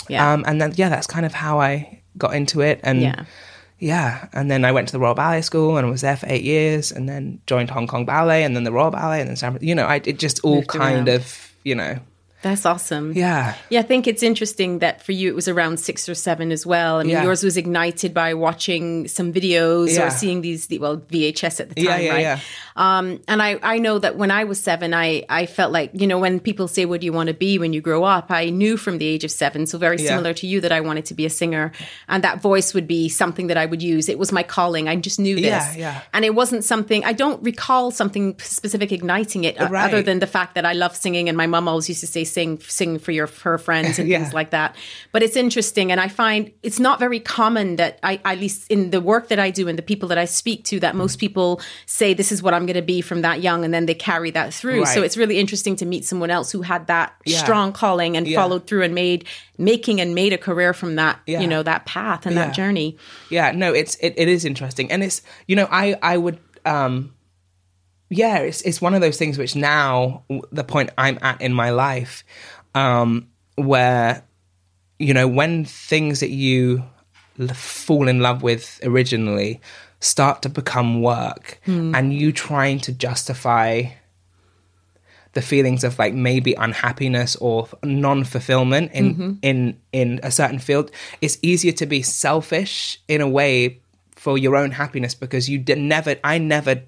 yeah. 0.10 0.34
Um, 0.34 0.44
and 0.48 0.60
then 0.62 0.74
yeah, 0.76 0.90
that's 0.90 1.08
kind 1.08 1.26
of 1.26 1.34
how 1.34 1.60
I 1.60 2.02
got 2.18 2.34
into 2.36 2.62
it, 2.62 2.80
and 2.84 3.02
Yeah. 3.02 3.26
yeah, 3.78 4.28
and 4.34 4.50
then 4.50 4.66
I 4.66 4.72
went 4.72 4.88
to 4.88 4.92
the 4.92 5.00
Royal 5.00 5.14
Ballet 5.16 5.42
School 5.42 5.78
and 5.78 5.90
was 5.90 6.02
there 6.02 6.16
for 6.18 6.26
eight 6.30 6.44
years, 6.44 6.92
and 6.92 7.08
then 7.08 7.42
joined 7.46 7.70
Hong 7.70 7.86
Kong 7.88 8.06
Ballet, 8.06 8.44
and 8.44 8.56
then 8.56 8.64
the 8.64 8.72
Royal 8.72 8.90
Ballet, 8.92 9.20
and 9.22 9.30
then 9.30 9.36
San, 9.36 9.58
you 9.62 9.76
know, 9.76 9.86
I 9.86 9.98
it 10.04 10.18
just 10.18 10.40
all 10.44 10.56
Moved 10.56 10.70
kind 10.70 11.08
around. 11.08 11.10
of, 11.10 11.54
you 11.64 11.76
know, 11.76 12.00
That's 12.42 12.64
awesome. 12.66 13.14
yeah. 13.14 13.56
Yeah, 13.70 13.80
I 13.80 13.84
think 13.84 14.06
it's 14.08 14.22
interesting 14.22 14.78
that 14.80 15.02
for 15.02 15.14
you 15.14 15.30
it 15.30 15.36
was 15.36 15.48
around 15.48 15.80
six 15.80 16.08
or 16.08 16.14
seven 16.14 16.52
as 16.52 16.64
well. 16.64 16.98
I 17.00 17.04
mean, 17.04 17.12
Yeah. 17.14 17.24
yours 17.24 17.44
was 17.44 17.58
ignited 17.58 18.14
by 18.14 18.36
watching 18.36 19.08
some 19.08 19.34
videos 19.34 19.96
Yeah. 19.96 20.06
or 20.08 20.10
seeing 20.12 20.42
these, 20.42 20.68
well, 20.80 20.98
VHS 20.98 21.60
at 21.60 21.70
the 21.70 21.84
time, 21.84 22.02
yeah, 22.04 22.12
right? 22.12 22.22
yeah. 22.22 22.40
Um, 22.76 23.20
and 23.28 23.42
I, 23.42 23.58
I 23.64 23.80
know 23.80 23.98
that 23.98 24.16
when 24.16 24.30
I 24.30 24.44
was 24.44 24.60
seven, 24.60 24.94
I, 24.94 25.24
I 25.28 25.48
felt 25.48 25.72
like, 25.72 25.92
you 25.94 26.06
know, 26.06 26.20
when 26.20 26.40
people 26.40 26.68
say, 26.68 26.86
what 26.86 27.02
do 27.02 27.06
you 27.06 27.14
want 27.14 27.28
to 27.30 27.34
be 27.34 27.58
when 27.58 27.74
you 27.74 27.82
grow 27.82 28.04
up? 28.04 28.30
I 28.30 28.50
knew 28.52 28.78
from 28.78 29.00
the 29.00 29.08
age 29.08 29.24
of 29.24 29.32
seven, 29.32 29.66
so 29.66 29.80
very 29.80 29.98
similar 29.98 30.34
to 30.36 30.46
you, 30.46 30.62
that 30.62 30.72
I 30.72 30.82
wanted 30.82 31.06
to 31.06 31.14
be 31.16 31.26
a 31.26 31.30
singer. 31.32 31.72
And 32.08 32.24
that 32.24 32.42
voice 32.42 32.76
would 32.76 32.86
be 32.86 33.10
something 33.10 33.48
that 33.48 33.58
I 33.58 33.66
would 33.66 33.82
use. 33.82 34.08
It 34.08 34.20
was 34.20 34.32
my 34.32 34.44
calling. 34.44 34.88
I 34.88 34.96
just 34.98 35.20
knew 35.20 35.36
this. 35.36 35.46
Yeah, 35.46 35.74
yeah. 35.78 36.02
And 36.14 36.24
it 36.26 36.36
wasn't 36.36 36.64
something, 36.64 37.04
I 37.06 37.14
don't 37.14 37.42
recall 37.44 37.90
something 37.92 38.36
specific 38.40 38.92
igniting 38.92 39.46
it, 39.46 39.60
uh, 39.60 39.68
Right. 39.70 39.88
other 39.88 40.04
than 40.04 40.20
the 40.20 40.28
fact 40.28 40.54
that 40.56 40.66
I 40.66 40.74
love 40.74 40.96
singing. 40.96 41.28
And 41.28 41.36
my 41.38 41.48
mom 41.48 41.68
always 41.68 41.88
used 41.90 42.02
to 42.02 42.08
say, 42.08 42.24
sing, 42.36 42.60
sing 42.80 43.00
for 43.00 43.12
your, 43.18 43.28
her 43.44 43.58
friends 43.58 43.98
and 44.00 44.08
Yeah. 44.12 44.20
things 44.20 44.34
like 44.40 44.50
that. 44.58 44.70
But 45.14 45.24
it's 45.26 45.36
interesting. 45.46 45.92
And 45.94 46.00
I 46.08 46.10
find 46.22 46.52
it's 46.68 46.80
not 46.88 46.98
very 47.00 47.20
common 47.38 47.68
that 47.82 47.94
I, 48.04 48.14
at 48.32 48.38
least 48.40 48.60
in 48.70 48.92
the 48.92 49.02
work 49.02 49.26
that 49.30 49.40
I 49.48 49.50
do 49.60 49.64
and 49.70 49.78
the 49.82 49.88
people 49.92 50.08
that 50.10 50.20
I 50.26 50.26
speak 50.26 50.60
to, 50.72 50.80
that 50.86 50.94
most 50.96 51.16
people 51.26 51.50
say, 51.86 52.14
this 52.14 52.32
is 52.32 52.44
what 52.44 52.54
I'm 52.54 52.66
going 52.70 52.82
to 52.86 52.90
be 52.96 53.02
from 53.02 53.22
that 53.28 53.38
young. 53.48 53.64
And 53.66 53.74
then 53.74 53.86
they 53.86 53.96
carry 54.12 54.32
that 54.32 54.54
through. 54.54 54.86
So 54.86 55.02
it's 55.06 55.18
really 55.18 55.38
interesting 55.40 55.76
to 55.78 55.86
meet 55.86 56.04
someone 56.06 56.30
else 56.38 56.52
who 56.52 56.62
had 56.62 56.88
that 56.88 57.14
Yeah. 57.26 57.42
strong 57.44 57.72
calling 57.74 58.18
and 58.18 58.28
Yeah. 58.28 58.40
followed 58.42 58.68
through 58.68 58.84
and 58.84 58.94
made, 58.94 59.26
making 59.58 60.02
and 60.02 60.14
made 60.14 60.34
a 60.34 60.38
career 60.38 60.74
from 60.74 60.96
that, 61.02 61.20
you 61.26 61.48
know, 61.48 61.64
that 61.64 61.86
path 61.86 62.26
and 62.28 62.36
that 62.38 62.54
journey. 62.54 62.98
yeah 63.30 63.52
no 63.52 63.74
it's 63.74 63.96
it, 64.06 64.14
it 64.18 64.28
is 64.28 64.46
interesting 64.46 64.92
and 64.92 65.02
it's 65.04 65.22
you 65.48 65.56
know 65.56 65.68
i 65.72 65.96
i 66.04 66.16
would 66.18 66.38
um 66.66 67.14
yeah 68.10 68.38
it's 68.38 68.62
it's 68.62 68.82
one 68.82 68.94
of 68.94 69.02
those 69.02 69.18
things 69.18 69.38
which 69.38 69.56
now 69.56 70.24
the 70.52 70.64
point 70.64 70.90
i'm 70.98 71.18
at 71.22 71.42
in 71.42 71.54
my 71.54 71.70
life 71.72 72.24
um 72.76 73.28
where 73.56 74.24
you 75.00 75.14
know 75.14 75.28
when 75.28 75.66
things 75.66 76.20
that 76.20 76.30
you 76.30 76.84
l- 77.40 77.48
fall 77.48 78.08
in 78.08 78.20
love 78.20 78.44
with 78.44 78.80
originally 78.84 79.60
start 80.00 80.42
to 80.44 80.50
become 80.50 81.02
work 81.02 81.60
and 81.66 82.14
you 82.14 82.32
trying 82.32 82.80
to 82.80 82.92
justify 82.92 83.84
the 85.34 85.42
feelings 85.42 85.84
of 85.84 86.00
like 86.00 86.14
maybe 86.14 86.54
unhappiness 86.54 87.36
or 87.38 87.68
non-fulfillment 87.84 88.92
in 88.94 89.38
in 89.42 89.78
in 89.92 90.20
a 90.24 90.32
certain 90.32 90.60
field 90.60 90.92
it's 91.22 91.38
easier 91.42 91.72
to 91.74 91.86
be 91.86 92.02
selfish 92.02 93.00
in 93.08 93.20
a 93.22 93.28
way 93.28 93.82
for 94.16 94.38
your 94.38 94.56
own 94.56 94.72
happiness 94.72 95.14
because 95.16 95.50
you 95.50 95.58
did 95.58 95.78
never 95.78 96.16
i 96.24 96.38
never 96.38 96.82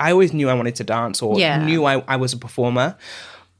i 0.00 0.10
always 0.12 0.32
knew 0.32 0.48
i 0.48 0.54
wanted 0.54 0.74
to 0.76 0.84
dance 0.84 1.22
or 1.22 1.38
Yeah. 1.38 1.64
knew 1.64 1.84
I, 1.84 1.94
I 2.08 2.16
was 2.16 2.32
a 2.32 2.36
performer 2.38 2.96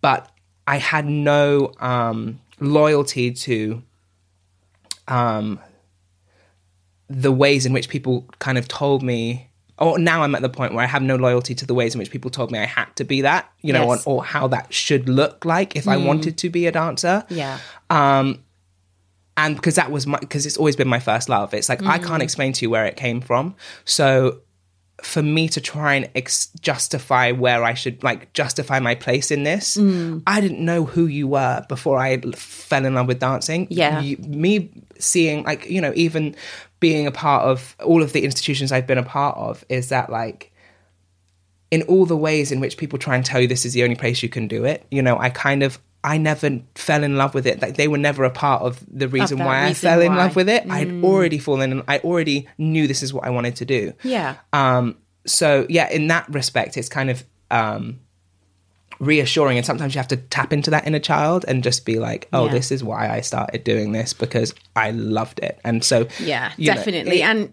but 0.01 0.31
i 0.67 0.77
had 0.79 1.07
no 1.07 1.73
um 1.81 2.41
loyalty 2.61 3.33
to 3.33 3.83
um 5.09 5.61
the 7.09 7.31
ways 7.33 7.67
in 7.67 7.73
which 7.73 7.89
people 7.89 8.25
kind 8.39 8.59
of 8.59 8.67
told 8.69 9.03
me 9.03 9.49
or 9.79 9.99
now 9.99 10.23
I'm 10.23 10.35
at 10.35 10.41
the 10.41 10.49
point 10.49 10.73
where 10.73 10.83
I 10.83 10.87
have 10.87 11.03
no 11.03 11.17
loyalty 11.17 11.55
to 11.55 11.67
the 11.67 11.75
ways 11.75 11.95
in 11.95 11.99
which 11.99 12.11
people 12.11 12.31
told 12.31 12.51
me 12.51 12.59
I 12.59 12.65
had 12.65 12.87
to 12.97 13.05
be 13.05 13.21
that, 13.21 13.53
you 13.61 13.75
know, 13.75 13.93
Yes. 13.93 14.07
or, 14.07 14.17
or 14.21 14.25
how 14.25 14.49
that 14.49 14.73
should 14.73 15.07
look 15.07 15.45
like 15.45 15.77
if 15.77 15.87
I 15.87 15.99
wanted 15.99 16.39
to 16.39 16.49
be 16.49 16.67
a 16.67 16.73
dancer. 16.73 17.27
Yeah. 17.29 17.59
Um, 17.91 18.43
and 19.37 19.55
because 19.55 19.75
that 19.75 19.91
was 19.91 20.07
my, 20.07 20.19
because 20.19 20.47
it's 20.47 20.57
always 20.57 20.77
been 20.77 20.89
my 20.89 20.99
first 20.99 21.29
love. 21.29 21.53
It's 21.53 21.69
like 21.69 21.83
I 21.83 21.99
can't 21.99 22.23
explain 22.23 22.55
to 22.55 22.65
you 22.65 22.71
where 22.71 22.87
it 22.87 22.97
came 22.97 23.21
from. 23.21 23.55
So 23.85 24.41
for 25.03 25.23
me 25.23 25.49
to 25.49 25.61
try 25.61 25.95
and 25.95 26.11
ex- 26.15 26.49
justify 26.61 27.31
where 27.31 27.63
I 27.63 27.75
should 27.75 28.03
like 28.03 28.33
justify 28.33 28.81
my 28.81 28.95
place 28.95 29.31
in 29.31 29.43
this, 29.43 29.75
hmm. 29.75 30.19
I 30.27 30.41
didn't 30.41 30.65
know 30.65 30.85
who 30.85 31.07
you 31.07 31.29
were 31.29 31.65
before 31.69 31.99
I 31.99 32.19
fell 32.33 32.85
in 32.85 32.95
love 32.95 33.07
with 33.07 33.21
dancing. 33.21 33.67
Yeah. 33.71 34.01
You- 34.01 34.17
me 34.19 34.71
seeing 34.99 35.45
like 35.45 35.69
you 35.69 35.81
know 35.81 35.93
even 35.95 36.35
being 36.81 37.07
a 37.07 37.13
part 37.13 37.45
of 37.45 37.77
all 37.85 38.03
of 38.03 38.13
the 38.13 38.25
institutions 38.25 38.73
I've 38.73 38.87
been 38.87 38.99
a 38.99 39.03
part 39.03 39.37
of 39.37 39.65
is 39.69 39.91
that 39.91 40.11
like 40.11 40.53
in 41.71 41.83
all 41.83 42.07
the 42.07 42.17
ways 42.17 42.53
in 42.53 42.61
which 42.61 42.77
people 42.77 42.99
try 42.99 43.17
and 43.17 43.25
tell 43.25 43.41
you 43.41 43.49
this 43.49 43.65
is 43.65 43.73
the 43.73 43.83
only 43.83 43.97
place 43.97 44.23
you 44.23 44.29
can 44.29 44.47
do 44.47 44.65
it, 44.65 44.87
you 44.91 45.03
know, 45.03 45.19
I 45.19 45.31
kind 45.31 45.63
of 45.63 45.79
I 46.07 46.19
never 46.19 46.61
fell 46.77 47.03
in 47.03 47.17
love 47.17 47.35
with 47.35 47.47
it. 47.47 47.61
Like 47.61 47.77
they 47.77 47.89
were 47.89 47.99
never 47.99 48.23
a 48.25 48.31
part 48.31 48.63
of 48.63 48.83
the 48.89 49.09
reason 49.09 49.39
that 49.39 49.45
why 49.47 49.65
I 49.67 49.75
fell 49.75 50.01
in 50.01 50.13
why. 50.13 50.15
Mm. 50.15 50.19
love 50.19 50.37
with 50.37 50.49
it. 50.49 50.65
I'd 50.71 51.03
already 51.03 51.39
fallen 51.39 51.73
in 51.73 51.83
I 51.89 51.99
already 51.99 52.47
knew 52.59 52.87
this 52.87 53.03
is 53.03 53.13
what 53.13 53.25
I 53.25 53.31
wanted 53.31 53.57
to 53.57 53.65
do. 53.65 53.93
Yeah. 54.05 54.37
Um 54.53 54.97
so 55.27 55.67
yeah, 55.69 55.91
in 55.91 56.07
that 56.07 56.29
respect 56.33 56.77
it's 56.77 56.89
kind 56.89 57.11
of 57.11 57.25
um 57.51 57.99
reassuring 58.99 59.59
and 59.59 59.67
sometimes 59.67 59.95
you 59.95 59.99
have 59.99 60.09
to 60.09 60.17
tap 60.17 60.53
into 60.53 60.71
that 60.71 60.87
inner 60.87 60.99
child 61.01 61.45
and 61.47 61.63
just 61.63 61.85
be 61.85 61.99
like, 61.99 62.29
oh, 62.33 62.47
Yeah. 62.47 62.53
this 62.53 62.71
is 62.73 62.83
why 62.83 63.11
I 63.11 63.21
started 63.21 63.63
doing 63.65 63.93
this 63.93 64.15
because 64.15 64.55
I 64.75 64.93
loved 64.93 65.41
it. 65.41 65.59
And 65.65 65.85
so 65.85 66.07
Yeah, 66.19 66.53
you 66.57 66.69
know, 66.71 66.75
definitely. 66.77 67.21
it- 67.21 67.25
and 67.25 67.53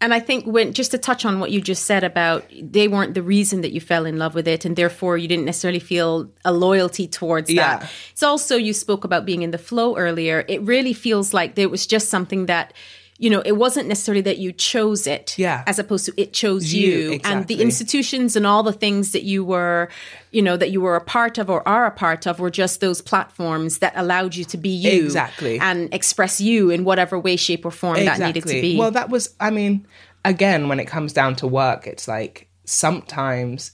and 0.00 0.14
I 0.14 0.20
think 0.20 0.46
when 0.46 0.72
just 0.74 0.92
to 0.92 0.98
touch 0.98 1.24
on 1.24 1.40
what 1.40 1.50
you 1.50 1.60
just 1.60 1.84
said 1.84 2.04
about 2.04 2.44
they 2.62 2.86
weren't 2.88 3.14
the 3.14 3.22
reason 3.22 3.62
that 3.62 3.72
you 3.72 3.80
fell 3.80 4.06
in 4.06 4.16
love 4.18 4.34
with 4.34 4.46
it 4.48 4.64
and 4.64 4.76
therefore 4.76 5.16
you 5.18 5.26
didn't 5.28 5.44
necessarily 5.44 5.80
feel 5.80 6.30
a 6.44 6.52
loyalty 6.52 7.06
towards 7.08 7.50
Yeah. 7.50 7.78
that. 7.80 7.90
It's 8.12 8.22
also 8.22 8.56
you 8.56 8.72
spoke 8.72 9.04
about 9.04 9.26
being 9.26 9.42
in 9.42 9.50
the 9.50 9.58
flow 9.58 9.96
earlier. 9.96 10.44
It 10.48 10.62
really 10.62 10.92
feels 10.92 11.34
like 11.34 11.54
there 11.56 11.68
was 11.68 11.86
just 11.86 12.08
something 12.08 12.46
that 12.46 12.72
you 13.20 13.28
know, 13.28 13.42
it 13.44 13.52
wasn't 13.56 13.88
necessarily 13.88 14.20
that 14.20 14.38
you 14.38 14.52
chose 14.52 15.06
it, 15.08 15.36
Yeah. 15.36 15.64
as 15.66 15.80
opposed 15.80 16.06
to 16.06 16.12
it 16.16 16.32
chose 16.32 16.72
You, 16.72 17.12
you, 17.14 17.20
and 17.24 17.48
the 17.48 17.60
institutions 17.60 18.36
and 18.36 18.46
all 18.46 18.62
the 18.62 18.72
things 18.72 19.10
that 19.10 19.24
you 19.24 19.44
were, 19.44 19.88
you 20.30 20.40
know, 20.40 20.56
that 20.56 20.70
you 20.70 20.80
were 20.80 20.94
a 20.94 21.00
part 21.00 21.36
of 21.36 21.50
or 21.50 21.66
are 21.66 21.84
a 21.84 21.90
part 21.90 22.28
of 22.28 22.38
were 22.38 22.48
just 22.50 22.80
those 22.80 23.02
platforms 23.02 23.78
that 23.78 23.92
allowed 23.96 24.36
you 24.36 24.44
to 24.44 24.56
be 24.56 24.68
you, 24.68 25.04
Exactly. 25.04 25.58
and 25.58 25.92
express 25.92 26.40
you 26.40 26.70
in 26.70 26.84
whatever 26.84 27.18
way, 27.18 27.34
shape, 27.34 27.66
or 27.66 27.72
form 27.72 28.04
that 28.04 28.20
needed 28.20 28.44
to 28.46 28.60
be. 28.60 28.76
Well, 28.78 28.92
that 28.92 29.10
was, 29.10 29.34
I 29.40 29.50
mean, 29.50 29.84
again, 30.24 30.68
when 30.68 30.78
it 30.78 30.86
comes 30.86 31.12
down 31.12 31.34
to 31.36 31.48
work, 31.48 31.88
it's 31.88 32.06
like 32.06 32.48
sometimes 32.66 33.72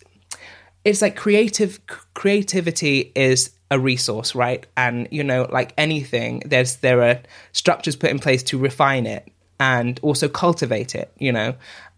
it's 0.86 1.02
like 1.02 1.16
creative 1.16 1.80
creativity 2.14 3.12
is 3.14 3.50
a 3.70 3.78
resource, 3.78 4.34
right? 4.34 4.66
And 4.76 5.08
you 5.10 5.24
know, 5.24 5.48
like 5.50 5.72
anything, 5.78 6.42
there's 6.46 6.76
there 6.76 7.02
are 7.02 7.20
structures 7.52 7.96
put 7.96 8.10
in 8.10 8.18
place 8.18 8.42
to 8.44 8.58
refine 8.58 9.06
it 9.06 9.28
and 9.58 9.98
also 10.02 10.28
cultivate 10.28 10.94
it, 10.94 11.12
you 11.18 11.32
know, 11.32 11.54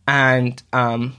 and 0.07 0.63
um, 0.73 1.17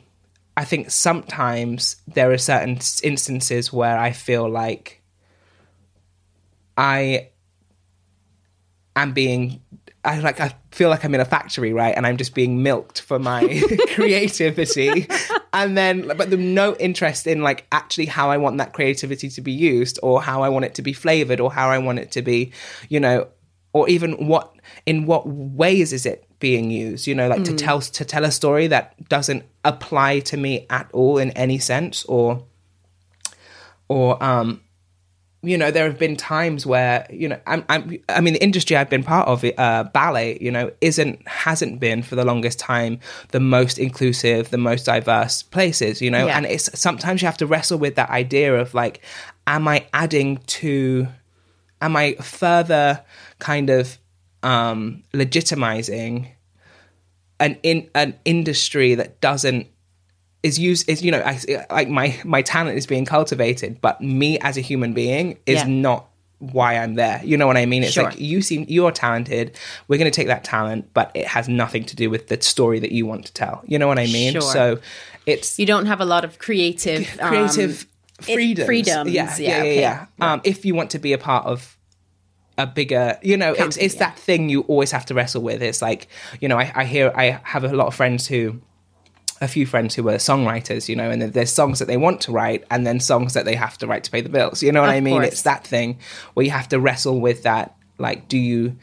I 0.55 0.65
think 0.65 0.91
sometimes 0.91 1.97
there 2.07 2.31
are 2.31 2.37
certain 2.37 2.79
instances 3.03 3.71
where 3.73 3.97
I 3.97 4.11
feel 4.11 4.49
like 4.49 5.01
I 6.77 7.29
am 8.95 9.13
being 9.13 9.61
I 10.05 10.19
like 10.19 10.39
I 10.39 10.55
feel 10.71 10.89
like 10.89 11.03
I'm 11.03 11.13
in 11.13 11.19
a 11.19 11.25
factory, 11.25 11.73
right? 11.73 11.93
And 11.95 12.07
I'm 12.07 12.17
just 12.17 12.33
being 12.33 12.63
milked 12.63 13.01
for 13.01 13.19
my 13.19 13.41
creativity. 13.93 15.07
And 15.51 15.77
then 15.77 16.07
but 16.07 16.29
there's 16.29 16.41
no 16.41 16.75
interest 16.77 17.27
in 17.27 17.41
like 17.41 17.67
actually 17.71 18.05
how 18.05 18.29
I 18.29 18.37
want 18.37 18.57
that 18.57 18.73
creativity 18.73 19.29
to 19.29 19.41
be 19.41 19.51
used 19.51 19.99
or 20.01 20.21
how 20.21 20.43
I 20.43 20.49
want 20.49 20.65
it 20.65 20.75
to 20.75 20.81
be 20.81 20.93
flavored 20.93 21.39
or 21.39 21.51
how 21.51 21.69
I 21.69 21.77
want 21.79 21.99
it 21.99 22.11
to 22.11 22.21
be, 22.21 22.53
you 22.89 22.99
know, 22.99 23.27
or 23.73 23.89
even 23.89 24.27
what 24.27 24.53
in 24.85 25.05
what 25.05 25.27
ways 25.27 25.91
is 25.91 26.05
it 26.05 26.26
being 26.39 26.69
used, 26.71 27.07
you 27.07 27.15
know, 27.15 27.27
like 27.27 27.43
to 27.45 27.53
tell 27.55 27.81
to 27.81 28.05
tell 28.05 28.23
a 28.25 28.31
story 28.31 28.67
that 28.67 29.09
doesn't 29.09 29.43
apply 29.65 30.19
to 30.21 30.37
me 30.37 30.65
at 30.69 30.87
all 30.93 31.17
in 31.17 31.31
any 31.31 31.57
sense 31.59 32.03
or 32.05 32.43
or 33.87 34.21
um 34.23 34.61
you 35.43 35.57
know 35.57 35.69
there 35.71 35.85
have 35.85 35.99
been 35.99 36.15
times 36.15 36.65
where 36.65 37.05
you 37.11 37.29
know 37.29 37.39
I'm, 37.45 37.63
I'm 37.69 37.99
i 38.09 38.21
mean 38.21 38.33
the 38.33 38.43
industry 38.43 38.75
i've 38.75 38.89
been 38.89 39.03
part 39.03 39.27
of 39.27 39.45
uh 39.57 39.83
ballet 39.93 40.37
you 40.41 40.49
know 40.51 40.71
isn't 40.81 41.25
hasn't 41.27 41.79
been 41.79 42.01
for 42.01 42.15
the 42.15 42.25
longest 42.25 42.57
time 42.59 42.99
the 43.29 43.39
most 43.39 43.77
inclusive 43.77 44.49
the 44.49 44.57
most 44.57 44.85
diverse 44.85 45.43
places 45.43 46.01
you 46.01 46.09
know 46.09 46.25
Yeah. 46.25 46.37
and 46.37 46.45
it's 46.47 46.77
sometimes 46.79 47.21
you 47.21 47.27
have 47.27 47.37
to 47.37 47.47
wrestle 47.47 47.77
with 47.77 47.95
that 47.95 48.09
idea 48.09 48.55
of 48.55 48.73
like 48.73 49.01
am 49.45 49.67
i 49.67 49.85
adding 49.93 50.37
to 50.47 51.07
am 51.81 51.95
i 51.95 52.13
further 52.15 53.03
kind 53.39 53.69
of 53.69 53.99
um 54.47 55.03
legitimizing 55.13 56.27
an 57.39 57.57
in 57.63 57.89
an 57.93 58.17
industry 58.25 58.95
that 58.95 59.19
doesn't 59.21 59.67
is 60.43 60.57
used 60.57 60.87
is 60.89 61.03
you 61.03 61.11
know 61.11 61.21
I, 61.21 61.65
like 61.69 61.89
my 61.89 62.15
my 62.23 62.41
talent 62.41 62.77
is 62.77 62.87
being 62.87 63.05
cultivated 63.05 63.79
but 63.81 64.01
me 64.01 64.39
as 64.39 64.57
a 64.57 64.61
human 64.61 64.93
being 64.93 65.37
is 65.45 65.57
Yeah. 65.57 65.67
not 65.67 66.07
why 66.39 66.77
i'm 66.77 66.93
there 66.95 67.19
you 67.23 67.35
know 67.35 67.47
what 67.47 67.57
i 67.57 67.65
mean 67.65 67.83
it's 67.83 67.93
Sure. 67.93 68.03
like 68.05 68.19
you 68.19 68.41
seem 68.43 68.65
you're 68.69 68.91
talented 68.91 69.55
we're 69.87 69.97
going 69.97 70.09
to 70.11 70.15
take 70.15 70.27
that 70.27 70.43
talent 70.43 70.89
but 70.93 71.11
it 71.15 71.25
has 71.27 71.49
nothing 71.49 71.83
to 71.85 71.95
do 71.95 72.09
with 72.11 72.27
the 72.27 72.39
story 72.41 72.79
that 72.79 72.91
you 72.91 73.05
want 73.07 73.25
to 73.25 73.33
tell 73.33 73.63
you 73.65 73.77
know 73.79 73.87
what 73.87 73.97
i 73.99 74.05
mean 74.05 74.33
Sure. 74.33 74.41
so 74.41 74.79
it's 75.25 75.57
you 75.59 75.65
don't 75.65 75.87
have 75.87 75.99
a 75.99 76.05
lot 76.05 76.23
of 76.23 76.37
creative, 76.39 77.17
um, 77.19 77.29
creative 77.29 77.81
it- 77.81 78.33
freedoms. 78.35 78.65
freedoms, 78.65 79.11
Yeah, 79.11 79.35
yeah, 79.37 79.47
yeah, 79.47 79.55
yeah, 79.55 79.61
okay. 79.61 79.81
yeah. 79.81 80.05
Um, 80.21 80.41
if 80.43 80.65
you 80.65 80.73
want 80.73 80.89
to 80.91 80.99
be 80.99 81.13
a 81.13 81.17
part 81.19 81.45
of 81.45 81.76
a 82.57 82.65
bigger, 82.65 83.17
you 83.21 83.37
know, 83.37 83.53
it's 83.53 83.77
it's 83.77 83.95
yeah. 83.95 83.99
that 83.99 84.19
thing 84.19 84.49
you 84.49 84.61
always 84.61 84.91
have 84.91 85.05
to 85.05 85.13
wrestle 85.13 85.41
with. 85.41 85.61
It's 85.61 85.81
like, 85.81 86.07
you 86.41 86.47
know, 86.47 86.57
I, 86.57 86.71
I 86.75 86.85
hear 86.85 87.11
I 87.15 87.39
have 87.43 87.63
a 87.63 87.69
lot 87.69 87.87
of 87.87 87.95
friends 87.95 88.27
who 88.27 88.61
a 89.39 89.47
few 89.47 89.65
friends 89.65 89.93
who 89.95 90.09
are 90.09 90.15
songwriters, 90.15 90.89
you 90.89 90.95
know, 90.95 91.11
and 91.11 91.21
there's 91.21 91.51
songs 91.51 91.79
that 91.79 91.85
they 91.85 91.97
want 91.97 92.21
to 92.21 92.31
write 92.31 92.63
and 92.71 92.87
then 92.87 92.99
songs 92.99 93.33
that 93.33 93.45
they 93.45 93.55
have 93.55 93.77
to 93.77 93.87
write 93.87 94.03
to 94.05 94.11
pay 94.11 94.21
the 94.21 94.29
bills. 94.29 94.63
You 94.63 94.71
know 94.71 94.81
what 94.81 94.89
Of 94.89 94.95
I 94.95 94.99
mean? 95.01 95.15
course. 95.21 95.27
It's 95.27 95.41
that 95.43 95.65
thing 95.65 95.99
where 96.33 96.45
you 96.45 96.51
have 96.51 96.69
to 96.69 96.79
wrestle 96.79 97.19
with 97.19 97.43
that. 97.43 97.75
Like, 97.99 98.27
do 98.27 98.37
you 98.37 98.77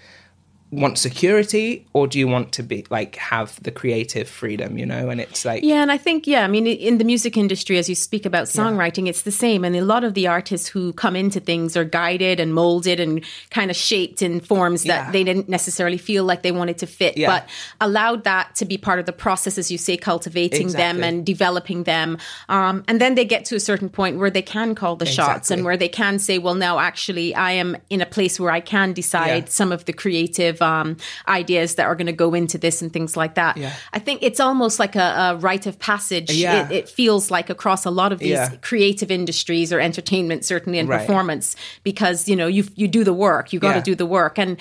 want 0.74 0.98
security 0.98 1.86
or 1.92 2.06
do 2.06 2.18
you 2.18 2.26
want 2.28 2.52
to 2.52 2.62
be 2.62 2.84
like 2.90 3.16
have 3.16 3.62
the 3.62 3.70
creative 3.70 4.28
freedom, 4.28 4.76
you 4.78 4.86
know? 4.86 5.08
And 5.10 5.20
it's 5.20 5.44
like, 5.44 5.62
Yeah, 5.62 5.82
and 5.82 5.90
I 5.92 5.98
think 5.98 6.26
yeah, 6.26 6.44
I 6.44 6.48
mean 6.48 6.66
in 6.66 6.98
the 6.98 7.04
music 7.04 7.36
industry 7.36 7.78
as 7.78 7.88
you 7.88 7.94
speak 7.94 8.26
about 8.26 8.44
songwriting, 8.46 9.06
it's 9.08 9.22
the 9.22 9.30
same 9.32 9.64
and 9.64 9.74
a 9.76 9.82
lot 9.84 10.04
of 10.04 10.14
the 10.14 10.26
artists 10.26 10.68
who 10.68 10.92
come 10.92 11.16
into 11.16 11.40
things 11.40 11.76
are 11.76 11.84
guided 11.84 12.40
and 12.40 12.52
molded 12.54 13.00
and 13.00 13.24
kind 13.50 13.70
of 13.70 13.76
shaped 13.76 14.22
in 14.22 14.40
forms 14.40 14.82
that 14.84 15.06
Yeah. 15.06 15.10
they 15.12 15.24
didn't 15.24 15.48
necessarily 15.48 15.98
feel 15.98 16.24
like 16.24 16.42
they 16.42 16.52
wanted 16.52 16.78
to 16.78 16.86
fit, 16.86 17.16
Yeah. 17.16 17.28
but 17.28 17.48
allowed 17.80 18.24
that 18.24 18.54
to 18.56 18.64
be 18.64 18.76
part 18.78 18.98
of 18.98 19.06
the 19.06 19.12
process 19.12 19.58
as 19.58 19.70
you 19.70 19.78
say 19.78 19.96
cultivating 19.96 20.68
them 20.68 21.02
and 21.02 21.24
developing 21.24 21.84
them. 21.84 22.18
Um, 22.48 22.84
and 22.88 23.00
then 23.00 23.14
they 23.14 23.24
get 23.24 23.44
to 23.46 23.54
a 23.56 23.60
certain 23.60 23.88
point 23.88 24.18
where 24.18 24.30
they 24.30 24.42
can 24.42 24.74
call 24.74 24.96
the 24.96 25.06
shots 25.06 25.50
and 25.50 25.64
where 25.64 25.76
they 25.76 25.88
can 25.88 26.18
say, 26.18 26.38
well 26.38 26.54
now 26.54 26.78
actually 26.78 27.34
I 27.34 27.52
am 27.52 27.76
in 27.90 28.00
a 28.00 28.06
place 28.06 28.40
where 28.40 28.50
I 28.50 28.60
can 28.60 28.92
decide 28.92 29.44
Yeah. 29.44 29.48
some 29.48 29.72
of 29.72 29.84
the 29.84 29.92
creative 29.92 30.60
um, 30.64 30.96
ideas 31.28 31.74
that 31.76 31.86
are 31.86 31.94
going 31.94 32.06
to 32.06 32.12
go 32.24 32.34
into 32.34 32.58
this 32.58 32.82
and 32.82 32.92
things 32.92 33.16
like 33.16 33.34
that. 33.36 33.56
Yeah. 33.56 33.72
I 33.92 33.98
think 34.00 34.22
it's 34.22 34.40
almost 34.40 34.78
like 34.80 34.96
a, 34.96 35.08
a 35.34 35.36
rite 35.36 35.66
of 35.66 35.78
passage. 35.78 36.30
Yeah. 36.32 36.66
It, 36.68 36.72
it 36.72 36.88
feels 36.88 37.30
like 37.30 37.50
across 37.50 37.84
a 37.84 37.90
lot 37.90 38.12
of 38.12 38.18
these 38.18 38.30
Yeah. 38.30 38.56
creative 38.62 39.10
industries 39.10 39.72
or 39.72 39.78
entertainment, 39.80 40.44
certainly, 40.44 40.78
and 40.78 40.88
Right. 40.88 41.00
performance, 41.06 41.54
because 41.84 42.28
you 42.28 42.36
know 42.36 42.46
you 42.48 42.64
you 42.74 42.88
do 42.88 43.04
the 43.04 43.12
work. 43.14 43.52
You 43.52 43.60
got 43.60 43.72
to 43.72 43.78
Yeah. 43.78 43.82
do 43.92 43.94
the 43.94 44.06
work, 44.06 44.38
and 44.38 44.56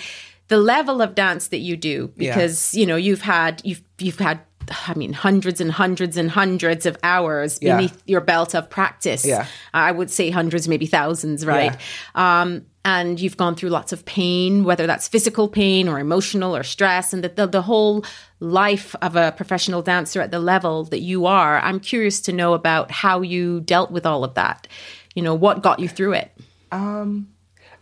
the 0.50 0.57
level 0.57 1.01
of 1.01 1.15
dance 1.15 1.48
that 1.48 1.60
you 1.60 1.77
do, 1.77 2.12
Yeah. 2.17 2.33
because 2.36 2.74
you 2.74 2.86
know 2.86 2.98
you've 2.98 3.22
had 3.22 3.62
you've 3.63 3.81
you've 3.98 4.19
had. 4.19 4.39
I 4.88 4.93
mean, 4.93 5.12
hundreds 5.12 5.60
and 5.60 5.72
hundreds 5.74 6.15
and 6.15 6.31
hundreds 6.31 6.86
of 6.86 6.95
hours 7.03 7.60
Yeah. 7.62 7.75
beneath 7.75 8.01
your 8.05 8.22
belt 8.22 8.55
of 8.55 8.69
practice. 8.69 9.25
Yeah. 9.25 9.45
I 9.74 9.91
would 9.91 10.10
say 10.10 10.29
hundreds, 10.29 10.69
maybe 10.69 10.86
thousands, 10.86 11.45
right? 11.45 11.75
Um, 12.15 12.62
and 12.85 13.19
you've 13.19 13.37
gone 13.37 13.55
through 13.55 13.69
lots 13.69 13.93
of 13.93 14.05
pain, 14.05 14.63
whether 14.63 14.85
that's 14.85 15.07
physical 15.07 15.47
pain 15.47 15.87
or 15.87 15.99
emotional 15.99 16.55
or 16.55 16.63
stress, 16.63 17.13
and 17.13 17.23
the, 17.23 17.29
the, 17.29 17.47
the 17.47 17.61
whole 17.61 18.03
life 18.39 18.95
of 19.01 19.15
a 19.15 19.31
professional 19.31 19.81
dancer 19.81 20.21
at 20.21 20.31
the 20.31 20.39
level 20.39 20.83
that 20.85 20.99
you 20.99 21.25
are. 21.25 21.59
I'm 21.59 21.79
curious 21.79 22.19
to 22.21 22.33
know 22.33 22.53
about 22.53 22.91
how 22.91 23.21
you 23.21 23.61
dealt 23.61 23.91
with 23.91 24.05
all 24.05 24.23
of 24.23 24.33
that. 24.33 24.67
You 25.15 25.21
know, 25.21 25.35
what 25.35 25.61
got 25.61 25.79
you 25.79 25.87
through 25.87 26.13
it? 26.13 26.31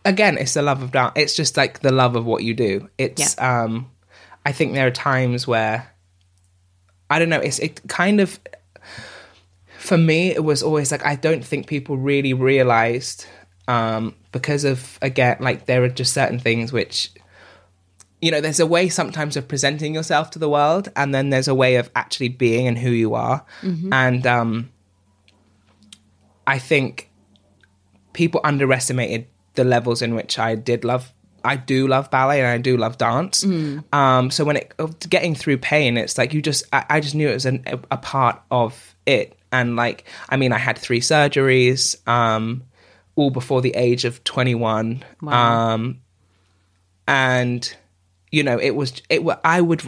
again 0.06 0.38
it's 0.38 0.54
the 0.54 0.62
love 0.62 0.82
of 0.82 0.92
dance 0.92 1.14
it's 1.16 1.36
just 1.36 1.58
like 1.58 1.80
the 1.80 1.92
love 1.92 2.16
of 2.16 2.26
what 2.26 2.44
you 2.44 2.54
do 2.54 2.90
it's 2.98 3.40
um 3.40 3.90
i 4.46 4.52
think 4.52 4.74
there 4.74 4.88
are 4.88 4.92
times 4.92 5.48
where 5.48 5.92
i 7.10 7.20
don't 7.20 7.30
know 7.30 7.40
it's 7.40 7.60
it 7.60 7.82
kind 7.88 8.20
of 8.20 8.40
for 9.78 9.98
me 9.98 10.30
it 10.30 10.44
was 10.44 10.64
always 10.64 10.92
like 10.92 11.06
i 11.06 11.16
don't 11.16 11.46
think 11.46 11.68
people 11.68 11.98
really 11.98 12.34
realized 12.34 13.26
um 13.68 14.16
because 14.32 14.64
of 14.64 14.98
again 15.02 15.38
like 15.40 15.66
there 15.66 15.84
are 15.84 15.90
just 15.90 16.14
certain 16.14 16.40
things 16.40 16.72
which 16.72 17.12
you 18.22 18.32
know 18.32 18.40
there's 18.42 18.60
a 18.60 18.66
way 18.66 18.88
sometimes 18.90 19.36
of 19.36 19.48
presenting 19.48 19.94
yourself 19.94 20.30
to 20.32 20.40
the 20.40 20.50
world 20.50 20.90
and 20.96 21.14
then 21.14 21.30
there's 21.32 21.48
a 21.48 21.56
way 21.56 21.76
of 21.76 21.90
actually 21.96 22.30
being 22.30 22.68
and 22.68 22.78
who 22.78 22.90
you 22.92 23.14
are 23.16 23.46
and 23.94 24.26
um 24.28 24.70
i 26.48 26.58
think 26.60 27.10
people 28.14 28.42
underestimated 28.44 29.28
the 29.56 29.64
levels 29.64 30.02
in 30.02 30.16
which 30.16 30.40
I 30.40 30.56
did 30.56 30.84
love. 30.84 31.12
I 31.44 31.56
do 31.56 31.88
love 31.88 32.12
ballet 32.12 32.40
and 32.40 32.48
I 32.48 32.58
do 32.58 32.78
love 32.78 32.98
dance. 32.98 33.44
Um, 33.94 34.30
so 34.32 34.44
when 34.46 34.58
it 34.58 34.74
getting 35.10 35.34
through 35.36 35.58
pain, 35.58 35.98
it's 35.98 36.18
like 36.18 36.34
you 36.34 36.42
just 36.42 36.64
I, 36.72 36.86
I 36.90 37.00
just 37.00 37.16
knew 37.16 37.28
it 37.28 37.34
was 37.34 37.46
an, 37.46 37.64
a 37.90 37.98
part 37.98 38.42
of 38.52 38.96
it. 39.06 39.38
And 39.52 39.76
like 39.76 40.06
I 40.30 40.38
mean, 40.38 40.54
I 40.54 40.58
had 40.58 40.78
three 40.78 41.00
surgeries, 41.02 41.96
um, 42.08 42.64
all 43.22 43.30
before 43.30 43.62
the 43.62 43.72
age 43.76 44.04
of 44.06 44.24
twenty 44.24 44.56
one. 44.56 45.04
Um, 45.28 46.02
and 47.08 47.76
you 48.32 48.44
know 48.44 48.58
it 48.60 48.72
was 48.76 49.02
it 49.10 49.22
i 49.44 49.60
would 49.60 49.82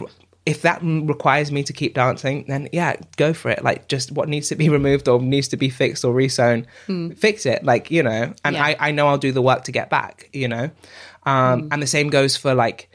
if 0.44 0.60
that 0.62 0.80
requires 0.82 1.50
me 1.52 1.62
to 1.62 1.72
keep 1.72 1.94
dancing 1.94 2.44
then 2.48 2.68
yeah 2.72 2.96
go 3.16 3.32
for 3.32 3.50
it 3.50 3.62
like 3.64 3.88
just 3.88 4.12
what 4.12 4.28
needs 4.28 4.48
to 4.48 4.56
be 4.56 4.68
removed 4.78 5.08
or 5.08 5.20
needs 5.22 5.48
to 5.48 5.56
be 5.56 5.70
fixed 5.70 6.04
or 6.04 6.12
resewn 6.12 6.66
fix 7.16 7.46
it 7.46 7.64
like 7.64 7.90
you 7.90 8.02
know 8.02 8.34
and 8.44 8.56
Yeah. 8.56 8.64
i 8.64 8.76
i 8.80 8.90
know 8.90 9.06
i'll 9.08 9.16
do 9.16 9.32
the 9.32 9.40
work 9.40 9.64
to 9.64 9.72
get 9.72 9.88
back 9.88 10.28
you 10.32 10.48
know 10.48 10.70
um 11.24 11.68
and 11.70 11.80
the 11.80 11.86
same 11.86 12.10
goes 12.10 12.36
for 12.36 12.54
like 12.54 12.90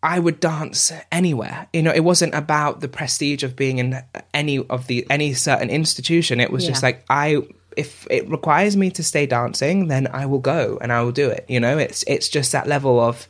I 0.00 0.20
would 0.20 0.38
dance 0.38 0.92
anywhere. 1.10 1.66
You 1.72 1.82
know, 1.82 1.90
it 1.90 2.04
wasn't 2.04 2.32
about 2.32 2.78
the 2.80 2.86
prestige 2.86 3.42
of 3.42 3.56
being 3.56 3.78
in 3.78 4.00
any 4.32 4.58
of 4.64 4.86
the 4.86 5.04
any 5.10 5.34
certain 5.34 5.70
institution. 5.70 6.38
It 6.38 6.52
was 6.52 6.64
just 6.64 6.84
like 6.84 7.04
I 7.10 7.42
if 7.78 8.06
it 8.10 8.28
requires 8.28 8.76
me 8.76 8.90
to 8.90 9.02
stay 9.02 9.24
dancing, 9.26 9.88
then 9.88 10.08
I 10.08 10.26
will 10.26 10.40
go 10.40 10.78
and 10.82 10.92
I 10.92 11.02
will 11.02 11.12
do 11.12 11.30
it. 11.30 11.44
You 11.48 11.60
know, 11.60 11.78
it's 11.78 12.02
it's 12.06 12.28
just 12.28 12.52
that 12.52 12.66
level 12.66 13.00
of 13.00 13.28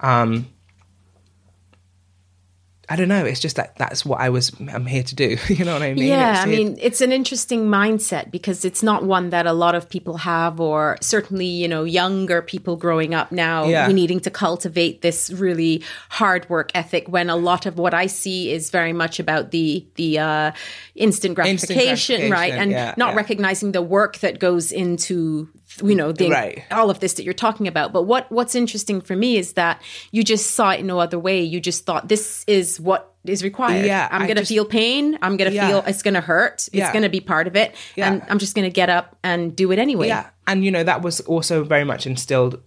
um 0.00 0.48
I 2.92 2.96
don't 2.96 3.06
know. 3.08 3.24
It's 3.24 3.38
just 3.38 3.54
that 3.54 3.76
that's 3.76 4.04
what 4.04 4.20
I 4.20 4.30
was. 4.30 4.50
I'm 4.68 4.84
here 4.84 5.04
to 5.04 5.14
do. 5.14 5.36
You 5.48 5.64
know 5.64 5.74
what 5.74 5.82
I 5.82 5.94
mean? 5.94 6.04
Yeah, 6.08 6.32
It's 6.32 6.40
I 6.40 6.46
mean, 6.46 6.76
it's 6.80 7.00
an 7.00 7.12
interesting 7.12 7.66
mindset 7.66 8.30
because 8.30 8.64
it's 8.64 8.82
not 8.82 9.04
one 9.04 9.30
that 9.30 9.46
a 9.46 9.52
lot 9.52 9.74
of 9.74 9.88
people 9.88 10.16
have, 10.18 10.58
or 10.58 10.96
certainly, 11.00 11.46
you 11.46 11.68
know, 11.68 11.84
younger 11.84 12.42
people 12.42 12.76
growing 12.76 13.14
up 13.14 13.30
now, 13.30 13.66
Yeah. 13.66 13.86
needing 13.88 14.20
to 14.20 14.30
cultivate 14.30 15.02
this 15.02 15.30
really 15.30 15.82
hard 16.08 16.48
work 16.50 16.70
ethic. 16.74 17.08
When 17.08 17.30
a 17.30 17.36
lot 17.36 17.64
of 17.66 17.78
what 17.78 17.94
I 17.94 18.06
see 18.06 18.50
is 18.52 18.70
very 18.70 18.92
much 18.92 19.20
about 19.20 19.50
the 19.52 19.86
the 19.96 20.18
uh, 20.18 20.52
instant 20.94 21.34
gratification, 21.36 22.22
right, 22.30 22.50
gratification, 22.50 22.60
and 22.62 22.70
yeah, 22.72 22.94
not 22.96 23.10
yeah. 23.10 23.16
recognizing 23.16 23.72
the 23.72 23.82
work 23.82 24.18
that 24.18 24.40
goes 24.40 24.72
into 24.72 25.48
you 25.84 25.94
know 25.94 26.10
the, 26.10 26.28
Right. 26.28 26.64
all 26.72 26.90
of 26.90 26.98
this 26.98 27.14
that 27.14 27.22
you're 27.22 27.32
talking 27.32 27.68
about. 27.68 27.92
But 27.92 28.02
what 28.02 28.30
what's 28.32 28.54
interesting 28.56 29.00
for 29.00 29.14
me 29.14 29.36
is 29.36 29.52
that 29.52 29.80
you 30.10 30.24
just 30.24 30.52
saw 30.52 30.70
it 30.70 30.84
no 30.84 30.98
other 30.98 31.18
way. 31.18 31.40
You 31.42 31.60
just 31.60 31.84
thought 31.86 32.08
this 32.08 32.44
is 32.48 32.79
what 32.80 33.14
is 33.24 33.42
required. 33.44 33.84
Yeah, 33.86 34.08
I'm 34.10 34.22
going 34.22 34.36
to 34.36 34.44
feel 34.46 34.64
pain. 34.64 35.18
I'm 35.22 35.36
going 35.36 35.50
to 35.50 35.54
Yeah. 35.54 35.68
feel 35.68 35.84
it's 35.86 36.02
going 36.02 36.14
to 36.14 36.20
hurt. 36.20 36.68
It's 36.72 36.90
going 36.90 37.02
to 37.02 37.08
be 37.10 37.20
part 37.20 37.46
of 37.46 37.54
it. 37.56 37.74
And 37.96 38.22
I'm 38.28 38.38
just 38.38 38.54
going 38.54 38.64
to 38.64 38.72
get 38.72 38.88
up 38.88 39.16
and 39.22 39.54
do 39.54 39.70
it 39.72 39.78
anyway. 39.78 40.08
Yeah, 40.08 40.30
and 40.46 40.64
you 40.64 40.70
know 40.70 40.82
that 40.84 41.02
was 41.02 41.20
also 41.20 41.62
very 41.64 41.84
much 41.84 42.06
instilled 42.06 42.62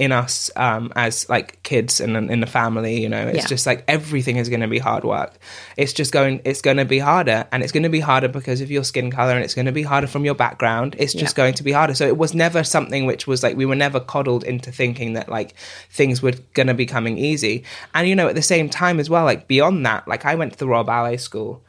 in 0.00 0.12
us 0.12 0.50
um, 0.56 0.90
as 0.96 1.28
like 1.28 1.62
kids 1.62 2.00
and 2.00 2.16
in 2.30 2.40
the 2.40 2.46
family. 2.46 3.00
You 3.02 3.08
know, 3.08 3.26
it's 3.28 3.38
Yeah. 3.44 3.46
just 3.46 3.66
like 3.66 3.84
everything 3.86 4.36
is 4.36 4.48
going 4.48 4.62
to 4.62 4.68
be 4.68 4.78
hard 4.78 5.04
work. 5.04 5.34
It's 5.76 5.92
just 5.92 6.10
going. 6.10 6.40
It's 6.44 6.62
going 6.62 6.78
to 6.78 6.84
be 6.86 6.98
harder, 6.98 7.46
and 7.52 7.62
it's 7.62 7.70
going 7.72 7.82
to 7.82 7.88
be 7.90 8.00
harder 8.00 8.28
because 8.28 8.60
of 8.62 8.70
your 8.70 8.82
skin 8.82 9.10
color, 9.10 9.34
and 9.34 9.44
it's 9.44 9.54
going 9.54 9.66
to 9.66 9.72
be 9.72 9.82
harder 9.82 10.06
from 10.06 10.24
your 10.24 10.34
background. 10.34 10.96
It's 10.98 11.12
just 11.12 11.36
Yeah. 11.36 11.42
going 11.44 11.54
to 11.54 11.62
be 11.62 11.72
harder. 11.72 11.94
So 11.94 12.06
it 12.06 12.16
was 12.16 12.34
never 12.34 12.64
something 12.64 13.04
which 13.06 13.26
was 13.26 13.42
like 13.42 13.56
we 13.56 13.66
were 13.66 13.76
never 13.76 14.00
coddled 14.00 14.42
into 14.44 14.72
thinking 14.72 15.12
that 15.12 15.28
like 15.28 15.54
things 15.90 16.22
were 16.22 16.32
going 16.54 16.68
to 16.68 16.74
be 16.74 16.86
coming 16.86 17.18
easy. 17.18 17.64
And 17.94 18.08
you 18.08 18.16
know, 18.16 18.28
at 18.28 18.34
the 18.34 18.42
same 18.42 18.70
time 18.70 18.98
as 19.00 19.10
well, 19.10 19.24
like 19.24 19.46
beyond 19.48 19.84
that, 19.86 20.08
like 20.08 20.24
I 20.24 20.34
went 20.34 20.52
to 20.54 20.58
the 20.58 20.66
Royal 20.66 20.84
Ballet 20.84 21.18
School, 21.18 21.62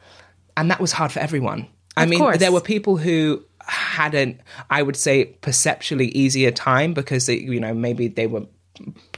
and 0.56 0.70
that 0.70 0.80
was 0.80 0.92
hard 0.92 1.12
for 1.12 1.20
everyone. 1.20 1.66
I 1.94 2.04
Of 2.04 2.08
mean, 2.08 2.20
course. 2.20 2.38
there 2.38 2.50
were 2.52 2.62
people 2.62 2.96
who 2.96 3.44
had 3.66 4.14
an, 4.14 4.40
I 4.70 4.82
would 4.82 4.96
say, 4.96 5.24
perceptually 5.24 6.08
easier 6.08 6.50
time 6.50 6.94
because 6.94 7.26
they, 7.26 7.38
you 7.38 7.60
know 7.60 7.74
maybe 7.74 8.08
they 8.08 8.26
were 8.26 8.46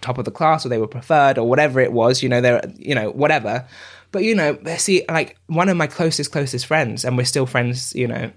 top 0.00 0.18
of 0.18 0.24
the 0.24 0.30
class 0.30 0.66
or 0.66 0.68
they 0.68 0.78
were 0.78 0.86
preferred 0.86 1.38
or 1.38 1.48
whatever 1.48 1.80
it 1.80 1.92
was. 1.92 2.22
You 2.22 2.28
know, 2.28 2.40
they're 2.40 2.62
you 2.76 2.94
know 2.94 3.10
whatever. 3.10 3.66
But 4.12 4.22
you 4.24 4.34
know, 4.34 4.58
see, 4.76 5.04
like 5.08 5.36
one 5.46 5.68
of 5.68 5.76
my 5.76 5.86
closest 5.86 6.32
closest 6.32 6.66
friends, 6.66 7.04
and 7.04 7.16
we're 7.16 7.24
still 7.24 7.46
friends. 7.46 7.94
You 7.94 8.08
know, 8.08 8.30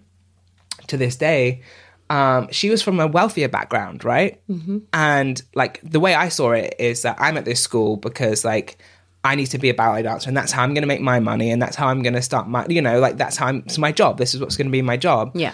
to 0.87 0.97
this 0.97 1.15
day. 1.15 1.61
Um, 2.09 2.47
she 2.51 2.69
was 2.69 2.81
from 2.81 3.01
a 3.01 3.07
wealthier 3.07 3.49
background, 3.49 4.05
right? 4.05 4.41
Mm-hmm. 4.49 4.77
And 4.93 5.41
like 5.55 5.81
the 5.83 5.99
way 5.99 6.15
I 6.15 6.29
saw 6.29 6.51
it 6.51 6.73
is 6.79 7.01
that 7.01 7.17
I'm 7.19 7.35
at 7.35 7.43
this 7.43 7.61
school 7.61 7.97
because 7.97 8.45
like 8.45 8.77
I 9.25 9.35
need 9.35 9.47
to 9.47 9.57
be 9.57 9.69
a 9.69 9.73
ballet 9.73 10.03
dancer, 10.03 10.29
and 10.29 10.37
that's 10.37 10.53
how 10.53 10.63
I'm 10.63 10.73
going 10.73 10.83
to 10.83 10.87
make 10.87 11.01
my 11.01 11.19
money, 11.19 11.51
and 11.51 11.61
that's 11.61 11.75
how 11.75 11.87
I'm 11.87 12.01
going 12.01 12.13
to 12.13 12.21
start 12.21 12.47
my, 12.47 12.65
you 12.69 12.81
know, 12.81 13.01
like 13.01 13.17
that's 13.17 13.35
how 13.35 13.47
I'm. 13.47 13.63
It's 13.65 13.77
my 13.77 13.91
job. 13.91 14.17
This 14.17 14.33
is 14.33 14.39
what's 14.39 14.55
going 14.55 14.67
to 14.67 14.71
be 14.71 14.81
my 14.81 14.95
job 14.95 15.31
Yeah. 15.35 15.53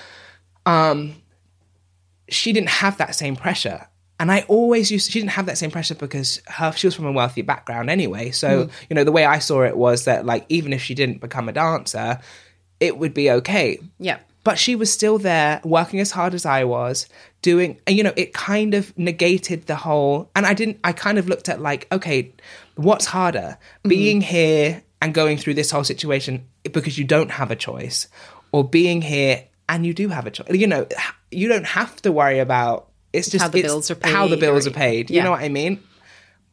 Um, 0.66 1.16
she 2.30 2.54
didn't 2.54 2.70
have 2.70 2.98
that 2.98 3.16
same 3.16 3.36
pressure. 3.36 3.88
And 4.20 4.32
I 4.32 4.46
always 4.48 4.92
used 4.92 5.12
she 5.12 5.20
didn't 5.20 5.32
have 5.32 5.48
that 5.48 5.58
same 5.58 5.72
pressure 5.72 5.96
because 5.96 6.42
her 6.48 6.72
she 6.72 6.88
was 6.88 6.96
from 6.96 7.06
a 7.06 7.12
wealthy 7.12 7.42
background 7.42 7.90
anyway. 7.90 8.32
So, 8.32 8.66
mm. 8.66 8.72
you 8.90 8.96
know, 8.96 9.04
the 9.04 9.12
way 9.12 9.26
I 9.26 9.40
saw 9.40 9.64
it 9.64 9.76
was 9.76 10.06
that 10.06 10.26
like 10.26 10.46
even 10.50 10.72
if 10.72 10.82
she 10.82 10.94
didn't 10.94 11.20
become 11.20 11.50
a 11.50 11.52
dancer, 11.52 12.20
it 12.80 12.98
would 12.98 13.14
be 13.14 13.30
okay. 13.32 13.80
Yeah. 14.00 14.20
But 14.44 14.60
she 14.60 14.76
was 14.76 14.92
still 14.92 15.18
there 15.18 15.62
working 15.64 16.00
as 16.00 16.12
hard 16.12 16.34
as 16.34 16.46
I 16.46 16.66
was, 16.66 17.08
doing 17.42 17.80
and 17.88 17.98
you 17.98 18.04
know, 18.04 18.14
it 18.16 18.34
kind 18.34 18.74
of 18.74 18.98
negated 18.98 19.66
the 19.66 19.76
whole 19.76 20.30
and 20.36 20.46
I 20.46 20.54
didn't 20.54 20.80
I 20.84 20.94
kind 20.94 21.18
of 21.18 21.28
looked 21.28 21.50
at 21.50 21.60
like, 21.60 21.88
okay, 21.92 22.32
what's 22.76 23.06
harder? 23.06 23.58
Mm-hmm. 23.58 23.90
Being 23.90 24.22
here 24.22 24.84
and 25.02 25.14
going 25.14 25.38
through 25.38 25.56
this 25.56 25.72
whole 25.72 25.84
situation 25.84 26.48
because 26.64 26.98
you 26.98 27.04
don't 27.04 27.32
have 27.32 27.52
a 27.52 27.56
choice 27.56 28.08
or 28.54 28.64
being 28.64 29.02
here 29.02 29.46
and 29.70 29.86
you 29.86 29.94
do 29.94 30.10
have 30.10 30.26
a 30.28 30.32
choice. 30.32 30.48
You 30.52 30.68
know, 30.68 30.88
you 31.32 31.48
don't 31.48 31.66
have 31.66 32.02
to 32.04 32.12
worry 32.12 32.40
about 32.40 32.90
it's 33.12 33.30
just 33.30 33.44
How 33.44 33.50
the 33.50 33.62
bills 33.62 33.92
are 33.92 33.96
paid. 33.96 34.12
How 34.12 34.28
the 34.28 34.38
bills 34.38 34.66
or- 34.66 34.70
are 34.72 34.74
paid. 34.74 35.10
You 35.10 35.18
Yeah. 35.18 35.24
know 35.24 35.32
what 35.32 35.42
I 35.42 35.50
mean? 35.50 35.80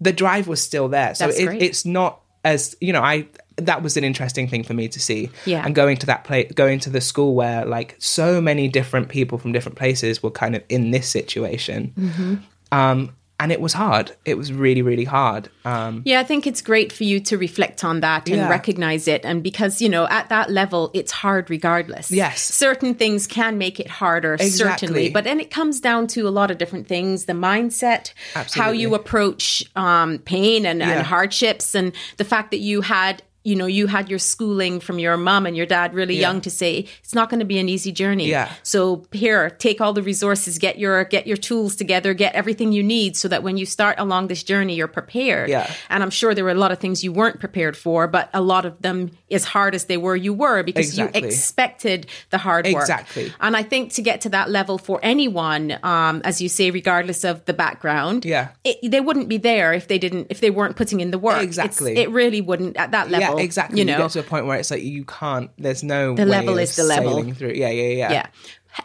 The 0.00 0.12
drive 0.12 0.46
was 0.48 0.60
still 0.62 0.88
there. 0.88 1.14
So 1.14 1.28
it, 1.28 1.62
it's 1.62 1.84
not 1.84 2.20
as 2.44 2.74
you 2.80 2.92
know, 2.92 3.02
I 3.02 3.26
that 3.56 3.82
was 3.82 3.96
an 3.98 4.04
interesting 4.04 4.48
thing 4.48 4.62
for 4.62 4.72
me 4.74 4.88
to 4.88 4.98
see. 5.00 5.30
Yeah. 5.44 5.62
And 5.64 5.74
going 5.74 5.98
to 5.98 6.06
that 6.06 6.24
place 6.24 6.50
going 6.52 6.80
to 6.80 6.90
the 6.90 7.00
school 7.00 7.34
where 7.34 7.64
like 7.66 7.96
so 7.98 8.40
many 8.40 8.68
different 8.68 9.08
people 9.10 9.36
from 9.38 9.52
different 9.52 9.76
places 9.76 10.22
were 10.22 10.30
kind 10.30 10.54
of 10.56 10.62
in 10.68 10.90
this 10.90 11.06
situation. 11.08 11.92
Mm-hmm. 11.98 12.34
Um 12.72 13.14
and 13.40 13.50
it 13.50 13.60
was 13.60 13.72
hard. 13.72 14.12
It 14.24 14.36
was 14.36 14.52
really, 14.52 14.82
really 14.82 15.04
hard. 15.04 15.48
Um 15.64 16.02
Yeah, 16.04 16.20
I 16.20 16.24
think 16.30 16.46
it's 16.46 16.62
great 16.62 16.92
for 16.92 17.04
you 17.04 17.18
to 17.28 17.34
reflect 17.38 17.82
on 17.84 18.00
that 18.00 18.28
and 18.28 18.36
Yeah. 18.36 18.48
recognize 18.48 19.04
it. 19.14 19.24
And 19.24 19.42
because, 19.42 19.82
you 19.82 19.88
know, 19.88 20.04
at 20.18 20.28
that 20.28 20.50
level, 20.50 20.82
it's 20.94 21.12
hard 21.24 21.50
regardless. 21.50 22.10
Yes. 22.10 22.42
Certain 22.66 22.94
things 22.94 23.26
can 23.26 23.52
make 23.58 23.80
it 23.80 23.88
harder, 23.88 24.34
Exactly. 24.34 24.56
certainly. 24.88 25.08
But 25.10 25.24
then 25.24 25.40
it 25.40 25.50
comes 25.50 25.80
down 25.80 26.06
to 26.14 26.20
a 26.28 26.32
lot 26.40 26.50
of 26.50 26.58
different 26.58 26.86
things 26.86 27.24
the 27.24 27.32
mindset, 27.50 28.12
how 28.54 28.70
you 28.70 28.94
approach 28.94 29.64
um, 29.76 30.18
pain 30.18 30.66
and, 30.66 30.80
Yeah. 30.80 30.90
and 30.90 31.06
hardships, 31.06 31.74
and 31.74 31.92
the 32.18 32.24
fact 32.24 32.50
that 32.52 32.60
you 32.60 32.82
had. 32.82 33.22
You 33.42 33.56
know, 33.56 33.66
you 33.66 33.86
had 33.86 34.10
your 34.10 34.18
schooling 34.18 34.80
from 34.80 34.98
your 34.98 35.16
mom 35.16 35.46
and 35.46 35.56
your 35.56 35.64
dad 35.66 35.94
really 35.94 36.14
Yeah. 36.16 36.28
young 36.28 36.40
to 36.42 36.50
say 36.50 36.86
it's 37.02 37.14
not 37.14 37.30
going 37.30 37.40
to 37.40 37.46
be 37.46 37.58
an 37.58 37.68
easy 37.68 37.90
journey. 37.90 38.28
Yeah. 38.28 38.50
So 38.62 39.06
here, 39.12 39.48
take 39.48 39.80
all 39.80 39.92
the 39.94 40.02
resources, 40.02 40.58
get 40.58 40.78
your 40.78 41.04
get 41.04 41.26
your 41.26 41.38
tools 41.38 41.74
together, 41.76 42.12
get 42.12 42.34
everything 42.34 42.72
you 42.72 42.82
need, 42.82 43.16
so 43.16 43.28
that 43.28 43.42
when 43.42 43.56
you 43.56 43.64
start 43.64 43.98
along 43.98 44.28
this 44.28 44.42
journey, 44.42 44.74
you're 44.74 44.88
prepared. 44.88 45.48
Yeah. 45.48 45.72
And 45.88 46.02
I'm 46.02 46.10
sure 46.10 46.34
there 46.34 46.44
were 46.44 46.50
a 46.50 46.54
lot 46.54 46.70
of 46.72 46.78
things 46.78 47.02
you 47.02 47.12
weren't 47.12 47.40
prepared 47.40 47.76
for, 47.76 48.06
but 48.06 48.28
a 48.34 48.40
lot 48.42 48.64
of 48.66 48.80
them, 48.82 49.10
as 49.30 49.44
hard 49.44 49.74
as 49.74 49.84
they 49.86 49.96
were, 49.96 50.16
you 50.16 50.34
were 50.34 50.62
because 50.62 50.88
Exactly. 50.88 51.20
you 51.22 51.26
expected 51.28 52.06
the 52.30 52.38
hard 52.38 52.66
work. 52.66 52.82
Exactly. 52.82 53.32
And 53.40 53.56
I 53.56 53.62
think 53.62 53.92
to 53.94 54.02
get 54.02 54.20
to 54.22 54.28
that 54.30 54.50
level 54.50 54.76
for 54.76 55.00
anyone, 55.02 55.78
um, 55.82 56.20
as 56.24 56.40
you 56.42 56.48
say, 56.48 56.70
regardless 56.70 57.24
of 57.24 57.44
the 57.46 57.54
background, 57.54 58.24
Yeah. 58.24 58.48
it, 58.64 58.90
they 58.90 59.00
wouldn't 59.00 59.28
be 59.28 59.38
there 59.38 59.72
if 59.72 59.88
they 59.88 59.98
didn't 59.98 60.26
if 60.30 60.40
they 60.40 60.50
weren't 60.50 60.76
putting 60.76 61.00
in 61.00 61.10
the 61.10 61.18
work. 61.18 61.36
It's- 61.36 61.46
Exactly. 61.50 61.96
it 61.96 62.10
really 62.10 62.40
wouldn't 62.40 62.76
at 62.76 62.90
that 62.92 63.10
level. 63.10 63.28
yeah, 63.28 63.29
exactly. 63.38 63.78
You 63.78 63.84
know, 63.84 63.98
get 63.98 64.10
to 64.12 64.20
a 64.20 64.22
point 64.22 64.46
where 64.46 64.58
it's 64.58 64.70
like 64.70 64.82
you 64.82 65.04
can't 65.04 65.50
there's 65.58 65.82
no 65.82 66.14
The 66.14 66.22
way 66.24 66.28
level 66.28 66.58
is 66.58 66.76
the 66.76 66.84
level. 66.84 67.32
through. 67.34 67.52
Yeah, 67.52 67.70
yeah, 67.70 67.88
yeah. 67.88 68.12
yeah 68.12 68.26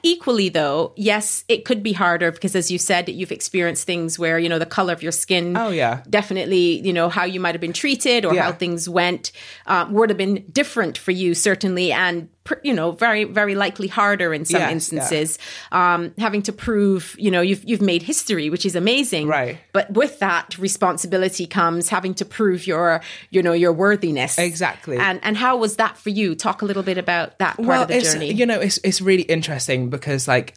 equally 0.01 0.49
though 0.49 0.93
yes 0.95 1.45
it 1.47 1.63
could 1.63 1.83
be 1.83 1.93
harder 1.93 2.31
because 2.31 2.55
as 2.55 2.71
you 2.71 2.77
said 2.79 3.07
you've 3.07 3.31
experienced 3.31 3.85
things 3.85 4.17
where 4.17 4.39
you 4.39 4.49
know 4.49 4.57
the 4.57 4.65
color 4.65 4.91
of 4.91 5.03
your 5.03 5.11
skin 5.11 5.55
Oh, 5.55 5.69
yeah. 5.69 6.01
definitely 6.09 6.81
you 6.85 6.91
know 6.91 7.07
how 7.07 7.23
you 7.23 7.39
might 7.39 7.53
have 7.53 7.61
been 7.61 7.71
treated 7.71 8.25
or 8.25 8.33
Yeah. 8.33 8.43
how 8.45 8.51
things 8.51 8.89
went 8.89 9.31
uh, 9.67 9.85
would 9.91 10.09
have 10.09 10.17
been 10.17 10.43
different 10.51 10.97
for 10.97 11.11
you 11.11 11.35
certainly 11.35 11.91
and 11.91 12.29
you 12.63 12.73
know 12.73 12.91
very 12.91 13.23
very 13.23 13.55
likely 13.55 13.87
harder 13.87 14.33
in 14.33 14.45
some 14.45 14.61
Yes, 14.61 14.71
instances 14.71 15.39
um, 15.71 16.13
having 16.17 16.41
to 16.43 16.53
prove 16.53 17.15
you 17.17 17.31
know 17.31 17.41
you've 17.41 17.63
you've 17.63 17.81
made 17.81 18.03
history 18.03 18.49
which 18.49 18.65
is 18.65 18.75
amazing. 18.75 19.27
Right. 19.27 19.57
but 19.73 19.91
with 19.93 20.19
that 20.19 20.57
responsibility 20.59 21.47
comes 21.47 21.89
having 21.89 22.13
to 22.15 22.25
prove 22.25 22.67
your 22.67 23.01
you 23.31 23.41
know 23.41 23.53
your 23.53 23.73
worthiness. 23.73 24.37
Exactly. 24.37 24.97
and 24.97 25.19
and 25.23 25.37
how 25.37 25.57
was 25.57 25.77
that 25.77 25.97
for 25.97 26.09
you? 26.11 26.35
Talk 26.35 26.61
a 26.61 26.65
little 26.65 26.83
bit 26.83 26.97
about 26.97 27.39
that 27.39 27.55
part 27.55 27.67
well, 27.67 27.81
of 27.83 27.87
the 27.87 27.97
it's 27.97 28.13
journey. 28.13 28.31
you 28.33 28.45
know 28.45 28.59
it's 28.59 28.79
it's 28.83 29.01
really 29.01 29.23
interesting 29.23 29.89
because 29.89 30.27
like 30.27 30.53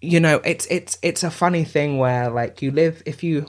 you 0.00 0.20
know 0.20 0.40
it's 0.44 0.66
it's 0.70 0.96
it's 1.02 1.22
a 1.22 1.30
funny 1.30 1.64
thing 1.64 1.98
where 1.98 2.30
like 2.30 2.62
you 2.62 2.70
live 2.70 3.02
if 3.04 3.22
you 3.22 3.46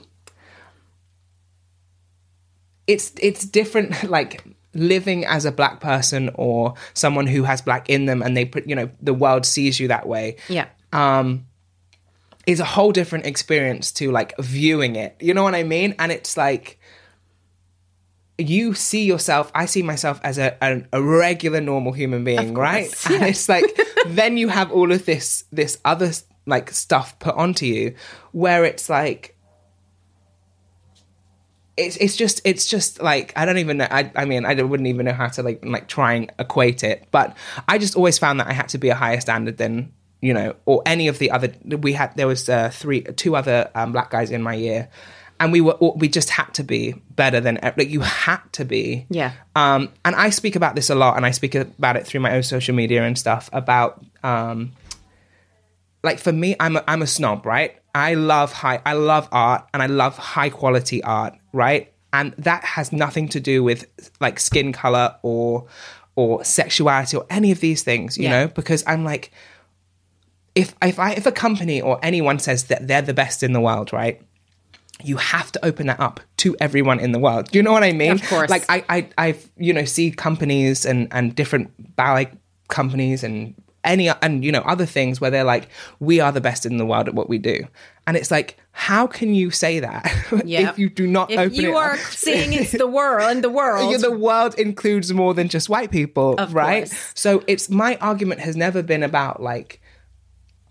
it's 2.86 3.12
it's 3.20 3.44
different 3.44 4.02
like 4.10 4.44
living 4.74 5.24
as 5.24 5.44
a 5.44 5.52
black 5.52 5.80
person 5.80 6.30
or 6.34 6.74
someone 6.94 7.26
who 7.26 7.42
has 7.42 7.60
black 7.60 7.88
in 7.90 8.06
them 8.06 8.22
and 8.22 8.36
they 8.36 8.44
put 8.44 8.66
you 8.68 8.74
know 8.74 8.88
the 9.02 9.14
world 9.14 9.44
sees 9.44 9.80
you 9.80 9.88
that 9.88 10.06
way 10.06 10.36
yeah. 10.48 10.66
um 10.92 11.44
is 12.46 12.60
a 12.60 12.64
whole 12.64 12.92
different 12.92 13.26
experience 13.26 13.92
to 13.92 14.10
like 14.10 14.36
viewing 14.38 14.96
it. 14.96 15.16
You 15.20 15.34
know 15.34 15.42
what 15.42 15.54
i 15.54 15.62
mean? 15.62 15.94
And 15.98 16.10
it's 16.12 16.36
like 16.36 16.78
you 18.38 18.72
see 18.72 19.04
yourself 19.04 19.52
i 19.54 19.66
see 19.66 19.82
myself 19.82 20.18
as 20.24 20.38
a, 20.38 20.56
a, 20.62 20.82
a 20.94 21.02
regular 21.02 21.60
normal 21.60 21.92
human 21.92 22.24
being 22.24 22.54
right? 22.54 22.86
course, 22.86 23.10
and 23.10 23.22
it's 23.24 23.50
like 23.50 23.64
then 24.06 24.38
you 24.38 24.48
have 24.48 24.72
all 24.72 24.90
of 24.90 25.04
this 25.04 25.44
this 25.52 25.76
other 25.84 26.10
like 26.46 26.70
stuff 26.70 27.18
put 27.18 27.34
onto 27.34 27.66
you 27.66 27.94
where 28.32 28.64
it's 28.64 28.88
like 28.88 29.36
it's 31.80 31.96
it's 31.96 32.16
just 32.16 32.40
it's 32.44 32.66
just 32.66 33.02
like 33.02 33.32
I 33.36 33.44
don't 33.44 33.58
even 33.58 33.78
know. 33.78 33.88
I, 33.90 34.10
I 34.14 34.24
mean 34.24 34.44
I 34.44 34.54
wouldn't 34.54 34.88
even 34.88 35.06
know 35.06 35.12
how 35.12 35.28
to 35.28 35.42
like 35.42 35.64
like 35.64 35.88
try 35.88 36.14
and 36.14 36.32
equate 36.38 36.84
it. 36.84 37.06
But 37.10 37.36
I 37.68 37.78
just 37.78 37.96
always 37.96 38.18
found 38.18 38.40
that 38.40 38.46
I 38.46 38.52
had 38.52 38.68
to 38.70 38.78
be 38.78 38.88
a 38.88 38.94
higher 38.94 39.20
standard 39.20 39.56
than 39.56 39.92
you 40.20 40.34
know 40.34 40.54
or 40.66 40.82
any 40.86 41.08
of 41.08 41.18
the 41.18 41.30
other. 41.30 41.52
We 41.64 41.92
had 41.92 42.16
there 42.16 42.26
was 42.26 42.48
uh, 42.48 42.70
three 42.70 43.02
two 43.02 43.36
other 43.36 43.70
um, 43.74 43.92
black 43.92 44.10
guys 44.10 44.30
in 44.30 44.42
my 44.42 44.54
year, 44.54 44.88
and 45.40 45.52
we 45.52 45.60
were 45.60 45.76
we 45.96 46.08
just 46.08 46.30
had 46.30 46.52
to 46.54 46.62
be 46.62 46.94
better 47.10 47.40
than 47.40 47.58
like 47.62 47.88
you 47.88 48.00
had 48.00 48.40
to 48.52 48.64
be. 48.64 49.06
Yeah. 49.08 49.32
Um, 49.56 49.92
and 50.04 50.14
I 50.14 50.30
speak 50.30 50.56
about 50.56 50.74
this 50.74 50.90
a 50.90 50.94
lot, 50.94 51.16
and 51.16 51.24
I 51.24 51.30
speak 51.30 51.54
about 51.54 51.96
it 51.96 52.06
through 52.06 52.20
my 52.20 52.36
own 52.36 52.42
social 52.42 52.74
media 52.74 53.02
and 53.02 53.18
stuff 53.18 53.48
about 53.52 54.04
um, 54.22 54.72
like 56.02 56.18
for 56.18 56.32
me, 56.32 56.56
I'm 56.60 56.76
a, 56.76 56.84
I'm 56.86 57.02
a 57.02 57.06
snob, 57.06 57.46
right? 57.46 57.76
I 57.94 58.14
love 58.14 58.52
high, 58.52 58.80
I 58.84 58.92
love 58.92 59.28
art, 59.32 59.68
and 59.74 59.82
I 59.82 59.86
love 59.86 60.16
high 60.16 60.50
quality 60.50 61.02
art, 61.02 61.34
right? 61.52 61.92
and 62.12 62.32
that 62.38 62.64
has 62.64 62.90
nothing 62.92 63.28
to 63.28 63.38
do 63.38 63.62
with 63.62 63.86
like 64.20 64.40
skin 64.40 64.72
color 64.72 65.14
or 65.22 65.66
or 66.16 66.44
sexuality 66.44 67.16
or 67.16 67.24
any 67.30 67.52
of 67.52 67.60
these 67.60 67.84
things 67.84 68.18
you 68.18 68.24
Yeah. 68.24 68.30
know 68.30 68.48
because 68.48 68.82
i'm 68.86 69.04
like 69.04 69.30
if 70.56 70.74
if 70.82 70.98
i 70.98 71.12
if 71.12 71.24
a 71.26 71.30
company 71.32 71.80
or 71.80 71.98
anyone 72.02 72.38
says 72.40 72.64
that 72.64 72.88
they're 72.88 73.00
the 73.02 73.14
best 73.14 73.42
in 73.44 73.52
the 73.52 73.60
world 73.60 73.92
right 73.92 74.20
you 75.04 75.16
have 75.18 75.52
to 75.52 75.64
open 75.64 75.86
that 75.86 76.00
up 76.00 76.20
to 76.36 76.54
everyone 76.60 77.00
in 77.00 77.12
the 77.12 77.18
world. 77.18 77.50
Do 77.50 77.58
you 77.58 77.62
know 77.62 77.72
what 77.72 77.82
I 77.82 77.92
mean? 77.92 78.10
Of 78.12 78.22
course. 78.28 78.50
Like 78.50 78.66
I, 78.68 78.84
I, 78.90 79.08
I've 79.16 79.50
you 79.56 79.72
know 79.72 79.84
see 79.86 80.10
companies 80.10 80.84
and 80.84 81.08
and 81.10 81.34
different 81.34 81.70
ballet 81.96 82.28
companies 82.68 83.24
and 83.24 83.54
any 83.82 84.10
and 84.10 84.44
you 84.44 84.52
know 84.52 84.60
other 84.60 84.84
things 84.84 85.18
where 85.18 85.30
they're 85.30 85.42
like 85.54 85.68
we 86.00 86.20
are 86.20 86.32
the 86.32 86.40
best 86.42 86.66
in 86.66 86.76
the 86.76 86.84
world 86.84 87.08
at 87.08 87.14
what 87.14 87.30
we 87.30 87.38
do, 87.38 87.66
and 88.10 88.16
it's 88.16 88.30
like 88.32 88.56
how 88.72 89.06
can 89.06 89.34
you 89.34 89.50
say 89.52 89.78
that 89.78 90.02
Yeah. 90.44 90.70
if 90.70 90.78
you 90.80 90.90
do 90.90 91.06
not 91.06 91.30
If 91.30 91.38
open 91.38 91.54
you 91.54 91.60
it 91.60 91.64
You 91.70 91.76
are 91.76 91.92
up? 91.92 91.98
saying 92.26 92.52
it's 92.52 92.72
the 92.72 92.88
world 92.88 93.30
and 93.30 93.44
the 93.44 93.50
world, 93.60 94.00
the 94.00 94.10
world 94.10 94.54
includes 94.58 95.12
more 95.12 95.32
than 95.32 95.46
just 95.48 95.68
white 95.68 95.92
people, 95.92 96.34
Of 96.34 96.52
right? 96.54 96.88
course. 96.88 97.12
So 97.14 97.44
it's 97.46 97.70
my 97.70 97.96
argument 98.00 98.40
has 98.40 98.56
never 98.56 98.82
been 98.82 99.04
about 99.04 99.40
like, 99.40 99.80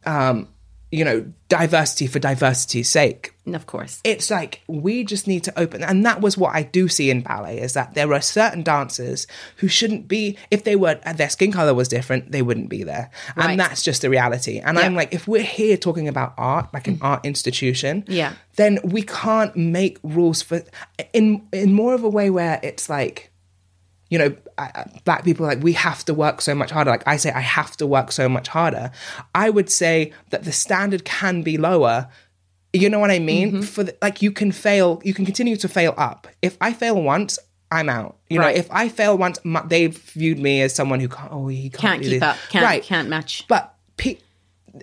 um, 0.06 0.48
you 0.92 1.06
know, 1.06 1.32
diversity 1.50 2.08
for 2.08 2.20
diversity's 2.20 2.90
sake. 2.90 3.34
of 3.54 3.66
course. 3.68 4.00
It's 4.04 4.32
like 4.32 4.62
we 4.68 5.04
just 5.04 5.28
need 5.28 5.44
to 5.44 5.60
open, 5.60 5.84
and 5.84 6.06
that 6.06 6.22
was 6.22 6.38
what 6.38 6.56
I 6.56 6.64
do 6.64 6.88
see 6.88 7.10
in 7.12 7.22
ballet 7.22 7.60
is 7.60 7.74
that 7.74 7.94
there 7.94 8.12
are 8.14 8.22
certain 8.22 8.64
dancers 8.64 9.28
who 9.58 9.68
shouldn't 9.68 10.08
be. 10.08 10.38
If 10.50 10.64
they 10.64 10.76
were, 10.76 10.96
their 11.16 11.30
skin 11.30 11.52
color 11.52 11.74
was 11.74 11.88
different, 11.88 12.32
they 12.32 12.42
wouldn't 12.42 12.70
be 12.70 12.84
there, 12.84 13.12
Right. 13.36 13.52
and 13.52 13.60
that's 13.60 13.84
just 13.84 14.02
the 14.02 14.10
reality. 14.10 14.60
And. 14.60 14.80
I'm 14.80 14.96
like, 14.96 15.14
if 15.14 15.28
we're 15.28 15.42
here 15.44 15.78
talking 15.78 16.08
about 16.08 16.34
art, 16.38 16.74
like 16.74 16.88
an 16.88 16.98
mm. 16.98 17.04
art 17.04 17.26
institution, 17.26 18.06
Yeah. 18.08 18.34
then 18.56 18.80
we 18.84 19.02
can't 19.02 19.56
make 19.56 20.00
rules 20.04 20.42
for 20.42 20.64
in 21.14 21.48
in 21.52 21.74
more 21.74 21.94
of 21.94 22.04
a 22.04 22.10
way 22.10 22.30
where 22.30 22.60
it's 22.64 22.90
like 22.90 23.30
you 24.10 24.18
know, 24.18 24.36
black 25.06 25.24
people 25.24 25.46
are 25.46 25.50
like 25.50 25.64
we 25.64 25.74
have 25.74 26.04
to 26.06 26.14
work 26.14 26.42
so 26.42 26.56
much 26.56 26.72
harder. 26.72 26.92
Like 26.92 27.04
I 27.08 27.18
say, 27.18 27.32
I 27.32 27.42
have 27.42 27.78
to 27.78 27.86
work 27.88 28.12
so 28.12 28.28
much 28.28 28.48
harder. 28.48 28.92
I 29.36 29.50
would 29.50 29.70
say 29.70 30.14
that 30.32 30.44
the 30.44 30.52
standard 30.52 31.06
can 31.06 31.42
be 31.44 31.58
lower. 31.58 32.08
You 32.74 32.90
know 32.90 33.00
what 33.00 33.12
I 33.12 33.20
mean? 33.20 33.52
Mm-hmm. 33.52 33.62
For 33.62 33.84
the, 33.84 33.98
like, 34.02 34.22
you 34.22 34.32
can 34.32 34.52
fail. 34.52 35.02
You 35.04 35.14
can 35.14 35.26
continue 35.26 35.56
to 35.58 35.68
fail 35.68 35.94
up. 35.98 36.28
If 36.42 36.56
I 36.62 36.72
fail 36.74 37.02
once, 37.02 37.40
I'm 37.72 37.90
out. 37.90 38.18
You 38.30 38.40
Right. 38.40 38.54
know, 38.56 38.60
if 38.60 38.68
I 38.72 38.90
fail 38.90 39.18
once, 39.18 39.40
my, 39.44 39.62
they've 39.66 39.96
viewed 39.98 40.38
me 40.40 40.62
as 40.62 40.74
someone 40.76 41.00
who 41.00 41.08
can't. 41.08 41.32
Oh, 41.32 41.48
he 41.48 41.70
can't, 41.70 41.82
Can't 41.82 42.02
keep 42.02 42.12
this. 42.12 42.22
up. 42.22 42.38
Can't 42.50 42.64
right? 42.66 42.84
can't 42.84 43.10
match. 43.10 43.46
But 43.48 43.76
pe- 43.98 44.18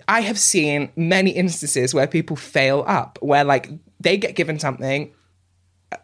I 0.07 0.19
have 0.21 0.37
seen 0.37 0.89
many 0.97 1.31
instances 1.31 1.93
where 1.93 2.07
people 2.07 2.35
fail 2.35 2.83
up, 2.87 3.19
where 3.21 3.43
like 3.45 3.69
they 4.01 4.17
get 4.17 4.35
given 4.35 4.59
something. 4.59 5.13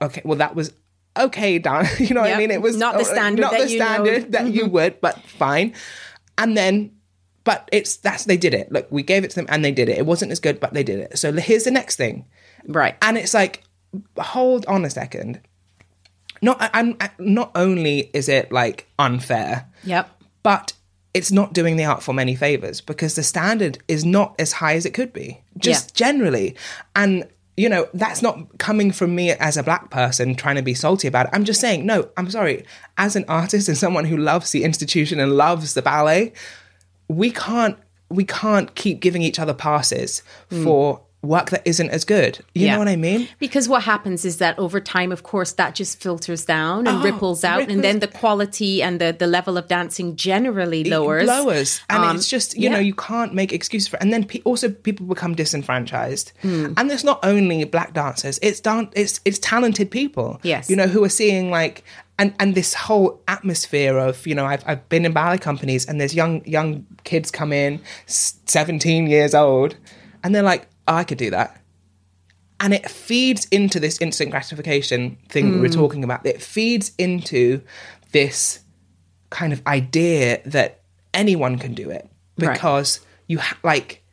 Okay, 0.01 0.21
well 0.23 0.37
that 0.37 0.55
was 0.55 0.73
okay, 1.17 1.59
done. 1.59 1.87
You 1.99 2.13
know 2.15 2.21
what 2.21 2.33
I 2.33 2.37
mean? 2.37 2.51
It 2.51 2.61
was 2.61 2.75
Not 2.77 2.97
the 2.97 3.05
standard 3.05 3.41
not 3.43 3.51
that 3.51 3.61
the 3.61 3.71
you 3.71 3.79
know. 3.79 3.85
Mm-hmm. 3.85 4.03
standard 4.05 4.31
that 4.33 4.47
you 4.53 4.65
would, 4.67 4.99
but 5.01 5.19
fine. 5.23 5.73
And 6.37 6.57
then, 6.57 6.91
but 7.43 7.69
it's 7.71 7.97
that's 7.97 8.25
they 8.25 8.37
did 8.37 8.53
it. 8.53 8.71
Look, 8.71 8.87
we 8.91 9.03
gave 9.03 9.23
it 9.23 9.29
to 9.31 9.35
them 9.35 9.45
and 9.49 9.63
they 9.63 9.71
did 9.71 9.89
it. 9.89 9.97
It 9.97 10.05
wasn't 10.05 10.31
as 10.31 10.39
good, 10.39 10.59
but 10.59 10.73
they 10.73 10.83
did 10.83 10.99
it. 10.99 11.17
So 11.17 11.31
here's 11.33 11.65
the 11.65 11.71
next 11.71 11.95
thing. 11.97 12.25
Right. 12.67 12.95
And 13.01 13.17
it's 13.17 13.33
like, 13.33 13.63
hold 14.17 14.65
on 14.67 14.85
a 14.85 14.89
second. 14.89 15.41
Not, 16.41 16.57
I'm 16.73 16.97
not 17.19 17.51
only 17.55 18.09
is 18.13 18.27
it 18.27 18.51
like 18.51 18.87
unfair, 18.99 19.67
Yep. 19.85 20.09
but 20.41 20.73
it's 21.13 21.31
not 21.31 21.53
doing 21.53 21.75
the 21.77 21.85
art 21.85 22.01
form 22.03 22.19
any 22.19 22.35
favors 22.35 22.81
because 22.81 23.15
the 23.15 23.23
standard 23.23 23.77
is 23.87 24.03
not 24.03 24.35
as 24.39 24.53
high 24.53 24.73
as 24.75 24.85
it 24.85 24.93
could 24.93 25.13
be, 25.13 25.41
just 25.57 25.91
Yeah. 25.99 26.07
generally. 26.07 26.55
And 26.95 27.27
you 27.55 27.69
know, 27.69 27.87
that's 27.93 28.21
not 28.21 28.57
coming 28.57 28.91
from 28.91 29.13
me 29.13 29.31
as 29.31 29.57
a 29.57 29.63
black 29.63 29.91
person 29.91 30.35
trying 30.35 30.55
to 30.55 30.61
be 30.61 30.73
salty 30.73 31.07
about 31.07 31.27
it. 31.27 31.31
I'm 31.33 31.45
just 31.45 31.61
saying, 31.61 31.85
no, 31.85 32.09
I'm 32.17 32.29
sorry. 32.29 32.65
As 32.97 33.15
an 33.15 33.25
artist 33.27 33.67
and 33.67 33.77
someone 33.77 34.05
who 34.05 34.17
loves 34.17 34.51
the 34.51 34.63
institution 34.63 35.19
and 35.19 35.33
loves 35.33 35.73
the 35.75 35.81
ballet, 35.81 36.33
we 37.07 37.31
can't 37.31 37.77
we 38.09 38.25
can't 38.25 38.75
keep 38.75 38.99
giving 38.99 39.21
each 39.21 39.39
other 39.39 39.53
passes 39.53 40.21
hmm. 40.49 40.63
for 40.63 41.01
work 41.23 41.49
that 41.51 41.61
isn't 41.65 41.89
as 41.89 42.03
good. 42.05 42.39
You. 42.53 42.65
Yeah. 42.65 42.73
know 42.73 42.79
what 42.79 42.87
I 42.89 42.95
mean? 42.97 43.27
Because 43.39 43.67
what 43.69 43.83
happens 43.83 44.25
is 44.25 44.37
that 44.37 44.59
over 44.59 44.79
time, 44.79 45.11
of 45.11 45.23
course, 45.23 45.53
that 45.53 45.73
just 45.73 45.99
filters 46.01 46.45
down 46.45 46.85
and 46.85 46.97
Oh, 46.97 47.01
ripples 47.01 47.43
out, 47.43 47.69
and 47.71 47.83
then 47.83 47.99
the 47.99 48.07
quality 48.07 48.83
and 48.83 48.99
the, 49.01 49.15
the 49.17 49.25
level 49.27 49.57
of 49.57 49.67
dancing 49.67 50.15
generally 50.15 50.83
lowers. 50.83 51.25
lowers 51.27 51.81
and 51.89 52.03
Um, 52.03 52.15
it's 52.17 52.27
just 52.27 52.55
you 52.57 52.63
yeah. 52.63 52.73
know 52.73 52.79
you 52.79 52.93
can't 52.93 53.33
make 53.33 53.51
excuses 53.53 53.87
for 53.87 53.95
It. 53.97 54.03
and 54.03 54.11
then 54.13 54.25
pe- 54.25 54.41
also 54.43 54.69
people 54.69 55.05
become 55.07 55.33
disenfranchised 55.33 56.31
Hmm. 56.41 56.73
and 56.77 56.89
there's 56.89 57.03
not 57.05 57.19
only 57.23 57.63
black 57.63 57.93
dancers 57.93 58.37
it's 58.41 58.59
dan- 58.59 58.89
it's 58.93 59.21
it's 59.25 59.39
talented 59.39 59.89
people 59.91 60.39
Yes. 60.43 60.69
you 60.69 60.75
know 60.75 60.87
who 60.87 61.03
are 61.03 61.09
seeing 61.09 61.49
like 61.49 61.83
and 62.19 62.33
and 62.39 62.53
this 62.53 62.73
whole 62.73 63.21
atmosphere 63.27 63.97
of 63.97 64.27
you 64.27 64.35
know 64.35 64.45
I've, 64.45 64.63
I've 64.67 64.87
been 64.89 65.05
in 65.05 65.13
ballet 65.13 65.37
companies 65.37 65.85
and 65.87 65.99
there's 65.99 66.13
young 66.13 66.43
young 66.45 66.85
kids 67.05 67.31
come 67.31 67.53
in 67.53 67.79
17 68.45 69.07
years 69.07 69.33
old 69.33 69.75
and 70.23 70.33
they're 70.33 70.43
like 70.43 70.67
oh, 70.87 70.95
i 70.95 71.03
could 71.03 71.17
do 71.17 71.29
that 71.29 71.59
and 72.59 72.73
it 72.73 72.89
feeds 72.89 73.45
into 73.51 73.79
this 73.79 73.99
instant 73.99 74.31
gratification 74.31 75.17
thing 75.29 75.53
we 75.53 75.59
were 75.59 75.67
Hmm. 75.67 75.73
talking 75.73 76.03
about 76.03 76.25
it 76.25 76.41
feeds 76.41 76.91
into 76.97 77.61
this 78.11 78.59
kind 79.29 79.51
of 79.53 79.61
idea 79.67 80.41
that 80.45 80.81
anyone 81.13 81.57
can 81.57 81.73
do 81.73 81.89
it 81.89 82.09
Right. 82.39 82.53
because 82.53 82.99
you 83.27 83.39
ha- 83.39 83.57
like 83.63 84.03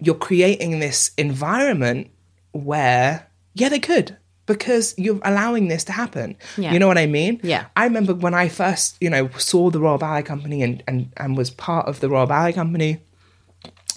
you're 0.00 0.14
creating 0.14 0.80
this 0.80 1.10
environment 1.16 2.10
where 2.52 3.26
yeah 3.54 3.68
they 3.68 3.78
could 3.78 4.16
because 4.46 4.94
you're 4.98 5.20
allowing 5.24 5.68
this 5.68 5.84
to 5.84 5.92
happen 5.92 6.36
Yeah. 6.58 6.72
you 6.72 6.78
know 6.78 6.86
what 6.88 6.98
i 6.98 7.06
mean 7.06 7.40
Yeah. 7.42 7.66
i 7.76 7.84
remember 7.84 8.14
when 8.14 8.34
i 8.34 8.48
first 8.48 8.96
you 9.00 9.08
know 9.10 9.28
saw 9.38 9.70
the 9.70 9.80
royal 9.80 9.98
ballet 9.98 10.22
company 10.22 10.62
and 10.62 10.82
and, 10.86 11.10
and 11.16 11.36
was 11.36 11.50
part 11.50 11.86
of 11.86 12.00
the 12.00 12.08
royal 12.08 12.26
ballet 12.26 12.52
company 12.52 12.98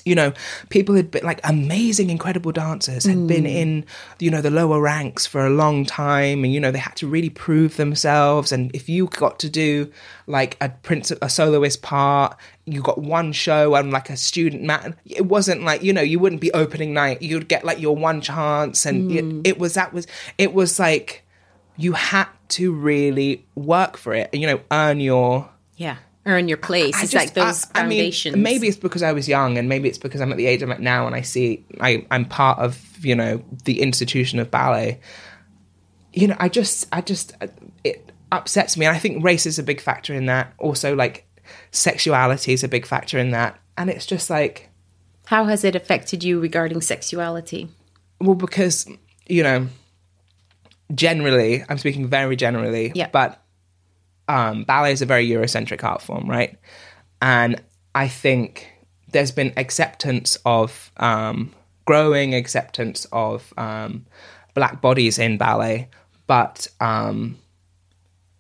you 0.07 0.15
know, 0.15 0.33
people 0.69 0.95
had 0.95 1.11
been 1.11 1.23
like 1.23 1.41
amazing, 1.43 2.09
incredible 2.09 2.51
dancers 2.51 3.03
had 3.03 3.27
been 3.27 3.43
mm. 3.43 3.53
in, 3.53 3.85
you 4.19 4.31
know, 4.31 4.41
the 4.41 4.49
lower 4.49 4.79
ranks 4.79 5.25
for 5.25 5.45
a 5.45 5.49
long 5.49 5.85
time, 5.85 6.43
and 6.43 6.53
you 6.53 6.59
know 6.59 6.71
they 6.71 6.79
had 6.79 6.95
to 6.95 7.07
really 7.07 7.29
prove 7.29 7.75
themselves. 7.75 8.51
And 8.51 8.73
if 8.73 8.87
you 8.87 9.07
got 9.07 9.39
to 9.39 9.49
do 9.49 9.91
like 10.25 10.57
a 10.61 10.69
prince, 10.69 11.11
a 11.21 11.29
soloist 11.29 11.81
part, 11.81 12.37
you 12.65 12.81
got 12.81 12.97
one 12.97 13.33
show 13.33 13.75
and 13.75 13.91
like 13.91 14.09
a 14.09 14.17
student 14.17 14.63
mat. 14.63 14.97
It 15.05 15.25
wasn't 15.25 15.63
like 15.63 15.83
you 15.83 15.91
know 15.93 16.01
you 16.01 16.19
wouldn't 16.19 16.41
be 16.41 16.51
opening 16.53 16.93
night. 16.93 17.21
You'd 17.21 17.49
get 17.49 17.65
like 17.65 17.79
your 17.79 17.95
one 17.95 18.21
chance, 18.21 18.85
and 18.85 19.11
it, 19.11 19.25
mm. 19.25 19.41
it 19.45 19.59
was 19.59 19.73
that 19.73 19.93
was 19.93 20.07
it 20.37 20.53
was 20.53 20.79
like 20.79 21.23
you 21.75 21.91
had 21.91 22.27
to 22.49 22.73
really 22.73 23.45
work 23.55 23.97
for 23.97 24.13
it, 24.13 24.29
and 24.31 24.41
you 24.41 24.47
know, 24.47 24.61
earn 24.71 24.99
your 24.99 25.49
Yeah. 25.75 25.97
Earn 26.27 26.47
your 26.47 26.57
place. 26.57 26.93
I 26.95 27.03
it's 27.03 27.11
just- 27.11 27.25
like 27.25 27.33
those 27.33 27.65
I- 27.73 27.81
I 27.81 27.87
mean, 27.87 27.99
foundations. 27.99 28.35
maybe 28.35 28.67
it's 28.67 28.77
because 28.77 29.01
I 29.01 29.13
was 29.13 29.27
young, 29.27 29.57
and 29.57 29.67
maybe 29.69 29.87
it's 29.89 29.97
because 29.97 30.21
I'm 30.21 30.29
at 30.31 30.37
the 30.37 30.45
age 30.45 30.61
I'm 30.61 30.71
at 30.71 30.81
now, 30.81 31.07
and 31.07 31.15
I 31.15 31.21
see 31.21 31.65
I, 31.81 32.05
I'm 32.11 32.25
part 32.25 32.59
of 32.59 32.79
you 33.01 33.15
know 33.15 33.41
the 33.63 33.81
institution 33.81 34.37
of 34.39 34.51
ballet. 34.51 34.99
You 36.13 36.27
know, 36.27 36.35
I 36.39 36.49
just, 36.49 36.87
I 36.91 37.01
just, 37.01 37.33
uh, 37.41 37.47
it 37.83 38.11
upsets 38.31 38.75
me, 38.75 38.85
and 38.87 38.95
I 38.95 38.99
think 38.99 39.23
race 39.23 39.45
is 39.45 39.57
a 39.59 39.63
big 39.63 39.79
factor 39.79 40.13
in 40.13 40.25
that. 40.27 40.53
Also, 40.57 40.95
like 40.95 41.25
sexuality 41.71 42.53
is 42.53 42.63
a 42.63 42.67
big 42.67 42.85
factor 42.85 43.17
in 43.17 43.31
that, 43.31 43.59
and 43.77 43.89
it's 43.89 44.05
just 44.05 44.29
like, 44.29 44.69
How 45.27 45.45
has 45.45 45.63
it 45.63 45.75
affected 45.75 46.23
you 46.23 46.39
regarding 46.39 46.81
sexuality? 46.81 47.69
well, 48.19 48.35
because 48.35 48.87
you 49.27 49.43
know, 49.43 49.67
generally, 50.93 51.63
I'm 51.69 51.77
speaking 51.77 52.07
very 52.07 52.35
generally, 52.35 52.91
Yeah. 52.95 53.09
but 53.11 53.41
um, 54.27 54.63
ballet 54.63 54.91
is 54.91 55.01
a 55.01 55.05
very 55.05 55.27
Eurocentric 55.27 55.83
art 55.83 56.01
form, 56.01 56.29
right? 56.29 56.57
And 57.21 57.61
I 57.95 58.07
think 58.07 58.71
there's 59.11 59.31
been 59.31 59.53
acceptance 59.57 60.37
of 60.45 60.91
um, 60.97 61.53
growing 61.85 62.35
acceptance 62.35 63.07
of 63.11 63.53
um, 63.57 64.05
black 64.53 64.81
bodies 64.81 65.17
in 65.17 65.37
ballet, 65.37 65.89
but 66.27 66.67
um, 66.79 67.37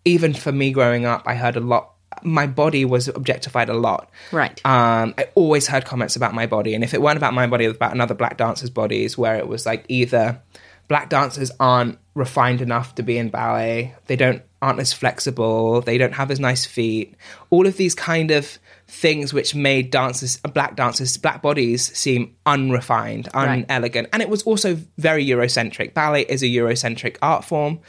even 0.05 0.33
for 0.33 0.51
me 0.51 0.71
growing 0.71 1.05
up, 1.05 1.23
I 1.25 1.35
heard 1.35 1.55
a 1.55 1.61
lot. 1.61 1.93
My 2.23 2.47
body 2.47 2.83
was 2.83 3.07
objectified 3.07 3.69
a 3.69 3.73
lot. 3.73 4.09
Right. 4.31 4.59
Um, 4.65 5.13
I 5.17 5.27
always 5.35 5.67
heard 5.67 5.85
comments 5.85 6.15
about 6.15 6.33
my 6.33 6.45
body, 6.45 6.73
and 6.73 6.83
if 6.83 6.93
it 6.93 7.01
weren't 7.01 7.17
about 7.17 7.33
my 7.33 7.47
body, 7.47 7.65
it 7.65 7.69
was 7.69 7.77
about 7.77 7.93
another 7.93 8.13
black 8.15 8.37
dancer's 8.37 8.69
bodies, 8.69 9.17
where 9.17 9.35
it 9.35 9.47
was 9.47 9.65
like 9.65 9.85
either 9.87 10.41
black 10.87 11.09
dancers 11.09 11.51
aren't 11.59 11.97
refined 12.13 12.61
enough 12.61 12.95
to 12.95 13.03
be 13.03 13.17
in 13.17 13.29
ballet, 13.29 13.93
they 14.07 14.15
don't 14.15 14.41
aren't 14.59 14.79
as 14.79 14.91
flexible, 14.91 15.81
they 15.81 15.99
don't 15.99 16.13
have 16.13 16.31
as 16.31 16.39
nice 16.39 16.65
feet, 16.65 17.13
all 17.51 17.67
of 17.67 17.77
these 17.77 17.93
kind 17.93 18.31
of 18.31 18.57
things 18.87 19.31
which 19.31 19.53
made 19.53 19.91
dancers, 19.91 20.39
uh, 20.43 20.47
black 20.47 20.75
dancers, 20.75 21.15
black 21.17 21.43
bodies 21.43 21.95
seem 21.95 22.33
unrefined, 22.45 23.27
Right. 23.35 23.63
unelegant, 23.69 24.07
and 24.11 24.21
it 24.23 24.29
was 24.29 24.41
also 24.43 24.79
very 24.97 25.23
Eurocentric. 25.23 25.93
Ballet 25.93 26.23
is 26.27 26.41
a 26.41 26.47
Eurocentric 26.47 27.17
art 27.21 27.45
form. 27.45 27.79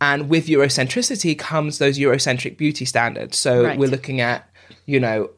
And 0.00 0.28
with 0.28 0.46
Eurocentricity 0.46 1.36
comes 1.38 1.78
those 1.78 1.98
Eurocentric 1.98 2.56
beauty 2.56 2.84
standards. 2.84 3.36
so 3.38 3.64
Right. 3.64 3.78
we're 3.78 3.88
looking 3.88 4.20
at, 4.20 4.48
you 4.86 4.98
know, 5.00 5.30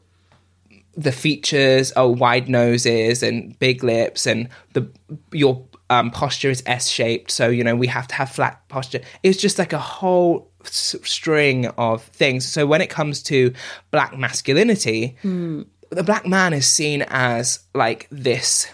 the 0.95 1.11
features 1.11 1.91
are 1.93 2.07
wide 2.09 2.47
noses 2.49 3.23
and 3.23 3.57
big 3.59 3.83
lips 3.83 4.27
and 4.27 4.49
the 4.73 4.87
your 5.31 5.63
um, 5.91 6.09
posture 6.11 6.49
is 6.49 6.63
S 6.65 6.87
shaped, 6.87 7.29
so 7.31 7.49
you 7.49 7.63
know 7.63 7.75
we 7.75 7.87
have 7.87 8.07
to 8.07 8.15
have 8.15 8.29
flat 8.31 8.55
posture. 8.69 9.01
It's 9.23 9.39
just 9.39 9.59
like 9.59 9.73
a 9.73 9.77
whole 9.79 10.49
s- 10.65 10.95
string 11.03 11.67
of 11.77 12.01
things. 12.03 12.47
So 12.47 12.65
when 12.65 12.81
it 12.81 12.89
comes 12.89 13.21
to 13.23 13.53
black 13.91 14.17
masculinity, 14.17 15.17
the 15.97 16.03
black 16.03 16.25
man 16.25 16.53
is 16.53 16.65
seen 16.65 17.01
as 17.09 17.59
like 17.75 18.07
this 18.11 18.67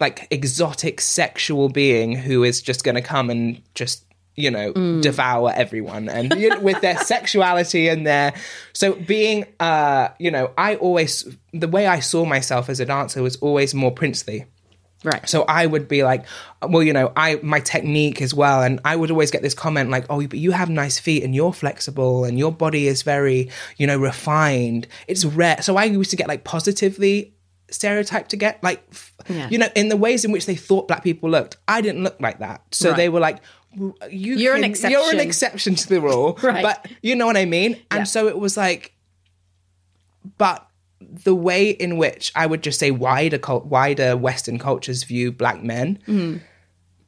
like 0.00 0.26
exotic 0.30 1.00
sexual 1.00 1.68
being 1.68 2.12
who 2.14 2.44
is 2.44 2.62
just 2.62 2.84
going 2.84 2.94
to 2.94 3.00
come 3.02 3.30
and 3.30 3.60
just 3.74 4.04
you 4.36 4.50
know 4.50 4.72
devour 5.00 5.52
everyone 5.56 6.08
and 6.08 6.32
you 6.34 6.48
know, 6.50 6.60
with 6.60 6.80
their 6.80 6.96
sexuality 7.14 7.88
and 7.88 8.06
their 8.06 8.32
so 8.72 8.92
being 8.94 9.44
uh 9.58 10.08
you 10.20 10.30
know 10.30 10.52
i 10.56 10.76
always 10.76 11.26
the 11.52 11.66
way 11.66 11.88
i 11.88 11.98
saw 11.98 12.24
myself 12.24 12.68
as 12.68 12.78
a 12.78 12.84
dancer 12.84 13.20
was 13.22 13.34
always 13.36 13.74
more 13.74 13.90
princely 13.90 14.44
Right. 15.04 15.28
so 15.28 15.42
I 15.44 15.64
would 15.64 15.86
be 15.86 16.02
like, 16.02 16.24
well, 16.60 16.82
you 16.82 16.92
know, 16.92 17.12
I 17.16 17.38
my 17.42 17.60
technique 17.60 18.20
as 18.20 18.34
well, 18.34 18.62
and 18.62 18.80
I 18.84 18.96
would 18.96 19.10
always 19.12 19.30
get 19.30 19.42
this 19.42 19.54
comment 19.54 19.90
like, 19.90 20.06
oh, 20.10 20.26
but 20.26 20.38
you 20.38 20.50
have 20.50 20.68
nice 20.68 20.98
feet 20.98 21.22
and 21.22 21.34
you're 21.34 21.52
flexible 21.52 22.24
and 22.24 22.36
your 22.36 22.50
body 22.50 22.88
is 22.88 23.02
very, 23.02 23.48
you 23.76 23.86
know, 23.86 23.96
refined. 23.96 24.88
It's 25.06 25.24
rare. 25.24 25.62
So 25.62 25.76
I 25.76 25.84
used 25.84 26.10
to 26.10 26.16
get 26.16 26.26
like 26.26 26.42
positively 26.42 27.32
stereotyped 27.70 28.30
to 28.30 28.36
get 28.36 28.60
like, 28.64 28.82
f- 28.90 29.14
Yeah. 29.28 29.48
you 29.50 29.58
know, 29.58 29.68
in 29.76 29.88
the 29.88 29.96
ways 29.96 30.24
in 30.24 30.32
which 30.32 30.46
they 30.46 30.56
thought 30.56 30.88
black 30.88 31.04
people 31.04 31.30
looked. 31.30 31.58
I 31.68 31.80
didn't 31.80 32.02
look 32.02 32.16
like 32.20 32.40
that. 32.40 32.62
So 32.72 32.88
Right. 32.90 32.96
they 32.96 33.08
were 33.08 33.20
like. 33.20 33.38
You 33.76 33.94
You're 34.10 34.54
an 34.56 34.62
can- 34.62 34.90
You're 34.90 35.00
exception." 35.02 35.20
an 35.20 35.20
exception 35.20 35.74
to 35.76 35.88
the 35.88 36.00
rule, 36.00 36.38
Right. 36.42 36.62
But 36.62 36.86
you 37.02 37.14
know 37.14 37.26
what 37.26 37.36
I 37.36 37.44
mean. 37.44 37.74
And 37.92 38.00
Yeah. 38.00 38.04
so 38.04 38.26
it 38.26 38.38
was 38.38 38.56
like, 38.56 38.94
but 40.38 40.67
the 41.00 41.34
way 41.34 41.70
in 41.70 41.96
which 41.96 42.32
I 42.34 42.46
would 42.46 42.62
just 42.62 42.78
say 42.78 42.90
wider 42.90 43.38
cult, 43.38 43.66
wider 43.66 44.16
Western 44.16 44.58
cultures 44.58 45.04
view 45.04 45.30
black 45.32 45.62
men 45.62 45.98
mm. 46.06 46.40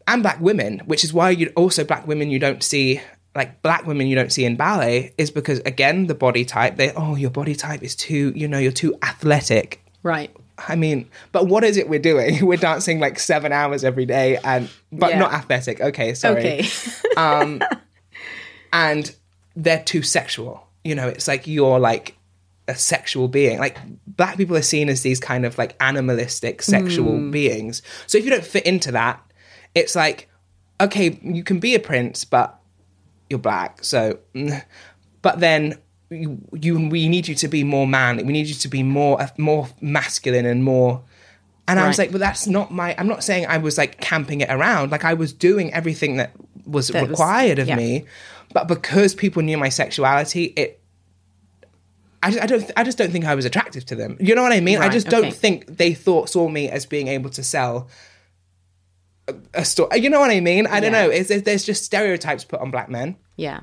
and 0.07 0.23
black 0.23 0.41
women, 0.41 0.81
which 0.81 1.05
is 1.05 1.13
why 1.13 1.31
you 1.31 1.53
also 1.57 1.85
black 1.85 2.07
women 2.07 2.31
you 2.31 2.39
don't 2.39 2.63
see 2.63 3.01
like 3.35 3.63
black 3.63 3.87
women 3.87 4.07
you 4.07 4.17
don't 4.17 4.33
see 4.33 4.45
in 4.45 4.57
ballet 4.57 5.15
is 5.17 5.31
because 5.31 5.61
again 5.61 6.09
the 6.09 6.15
body 6.17 6.45
type 6.45 6.77
they 6.77 6.93
oh 6.97 7.15
your 7.15 7.31
body 7.31 7.55
type 7.55 7.81
is 7.81 7.95
too 7.95 8.33
you 8.35 8.49
know 8.49 8.59
you're 8.59 8.73
too 8.73 8.97
athletic. 9.03 9.83
Right. 10.03 10.35
I 10.69 10.77
mean, 10.77 11.09
but 11.33 11.47
what 11.47 11.65
is 11.65 11.77
it 11.77 11.89
we're 11.89 11.99
doing? 11.99 12.45
We're 12.47 12.59
dancing 12.59 13.01
like 13.01 13.19
seven 13.19 13.53
hours 13.53 13.83
every 13.83 14.07
day, 14.07 14.39
and 14.45 14.69
but 14.93 15.11
Yeah. 15.11 15.19
not 15.19 15.33
athletic. 15.33 15.81
Okay, 15.81 16.15
sorry 16.15 16.39
Okay. 16.39 16.69
Um, 17.17 17.63
and 18.73 19.15
they're 19.57 19.83
too 19.83 20.03
sexual. 20.03 20.67
You 20.85 20.95
know, 20.95 21.09
it's 21.09 21.29
like 21.29 21.47
you're 21.47 21.79
like 21.79 22.17
a 22.71 22.75
sexual 22.77 23.29
being. 23.29 23.59
Like 23.59 23.77
black 24.07 24.37
people 24.37 24.57
are 24.57 24.63
seen 24.63 24.89
as 24.89 25.03
these 25.03 25.21
kind 25.21 25.45
of 25.45 25.59
like 25.59 25.77
animalistic 25.81 26.63
sexual 26.63 27.17
Hmm. 27.17 27.31
beings. 27.31 27.83
So 28.07 28.17
if 28.19 28.25
you 28.25 28.31
don't 28.31 28.45
fit 28.45 28.65
into 28.67 28.93
that, 28.93 29.21
it's 29.75 29.95
like 29.95 30.29
okay, 30.81 31.21
you 31.23 31.45
can 31.45 31.59
be 31.61 31.75
a 31.75 31.79
prince, 31.81 32.25
but 32.25 32.59
you're 33.29 33.39
black. 33.39 33.85
So, 33.85 34.19
mm. 34.35 34.65
but 35.23 35.39
then 35.41 35.77
you, 36.09 36.39
you 36.55 36.89
we 36.89 37.09
need 37.09 37.29
you 37.29 37.35
to 37.35 37.49
be 37.49 37.63
more 37.65 37.87
manly. 37.87 38.25
We 38.25 38.33
need 38.33 38.47
you 38.47 38.55
to 38.55 38.69
be 38.69 38.83
more 38.83 39.19
more 39.37 39.69
masculine 39.81 40.47
and 40.47 40.65
more. 40.65 41.03
And 41.69 41.79
I 41.79 41.87
was 41.87 41.99
like, 41.99 42.11
well, 42.11 42.19
that's 42.19 42.49
not 42.49 42.73
my. 42.73 42.97
I'm 42.99 43.07
not 43.07 43.23
saying 43.23 43.47
I 43.47 43.59
was 43.59 43.79
like 43.79 44.01
camping 44.01 44.41
it 44.41 44.49
around. 44.51 44.91
Like 44.91 45.05
I 45.05 45.15
was 45.15 45.33
doing 45.33 45.73
everything 45.73 46.17
that 46.17 46.33
was 46.67 46.89
That 46.89 47.03
was- 47.03 47.11
required 47.11 47.61
of 47.61 47.69
yeah. 47.69 47.77
me, 47.77 48.07
but 48.53 48.67
because 48.67 49.15
people 49.15 49.43
knew 49.43 49.57
my 49.59 49.69
sexuality, 49.69 50.47
it. 50.57 50.80
I, 52.23 52.31
just- 52.31 52.43
I 52.43 52.47
don't. 52.47 52.71
I 52.77 52.85
just 52.85 52.99
don't 52.99 53.11
think 53.11 53.25
I 53.25 53.35
was 53.35 53.45
attractive 53.45 53.85
to 53.87 53.95
them. 53.95 54.17
You 54.21 54.35
know 54.35 54.43
what 54.43 54.53
I 54.53 54.61
mean? 54.61 54.77
I 54.79 54.83
Right, 54.83 54.93
just 54.93 55.09
don't 55.09 55.27
okay. 55.27 55.31
think 55.31 55.77
they 55.79 55.95
thought 55.95 56.29
saw 56.29 56.49
me 56.49 56.69
as 56.69 56.85
being 56.87 57.09
able 57.09 57.31
to 57.31 57.43
sell 57.43 57.89
a, 59.29 59.35
a 59.55 59.65
store. 59.65 59.89
You 59.97 60.11
know 60.11 60.21
what 60.21 60.31
I 60.31 60.41
mean? 60.41 60.67
I 60.67 60.81
don't 60.81 60.93
Yeah. 60.93 61.07
know. 61.07 61.11
It's, 61.11 61.29
there's 61.43 61.65
just 61.65 61.85
stereotypes 61.85 62.45
put 62.45 62.61
on 62.61 62.71
black 62.71 62.89
men. 62.91 63.17
yeah. 63.37 63.61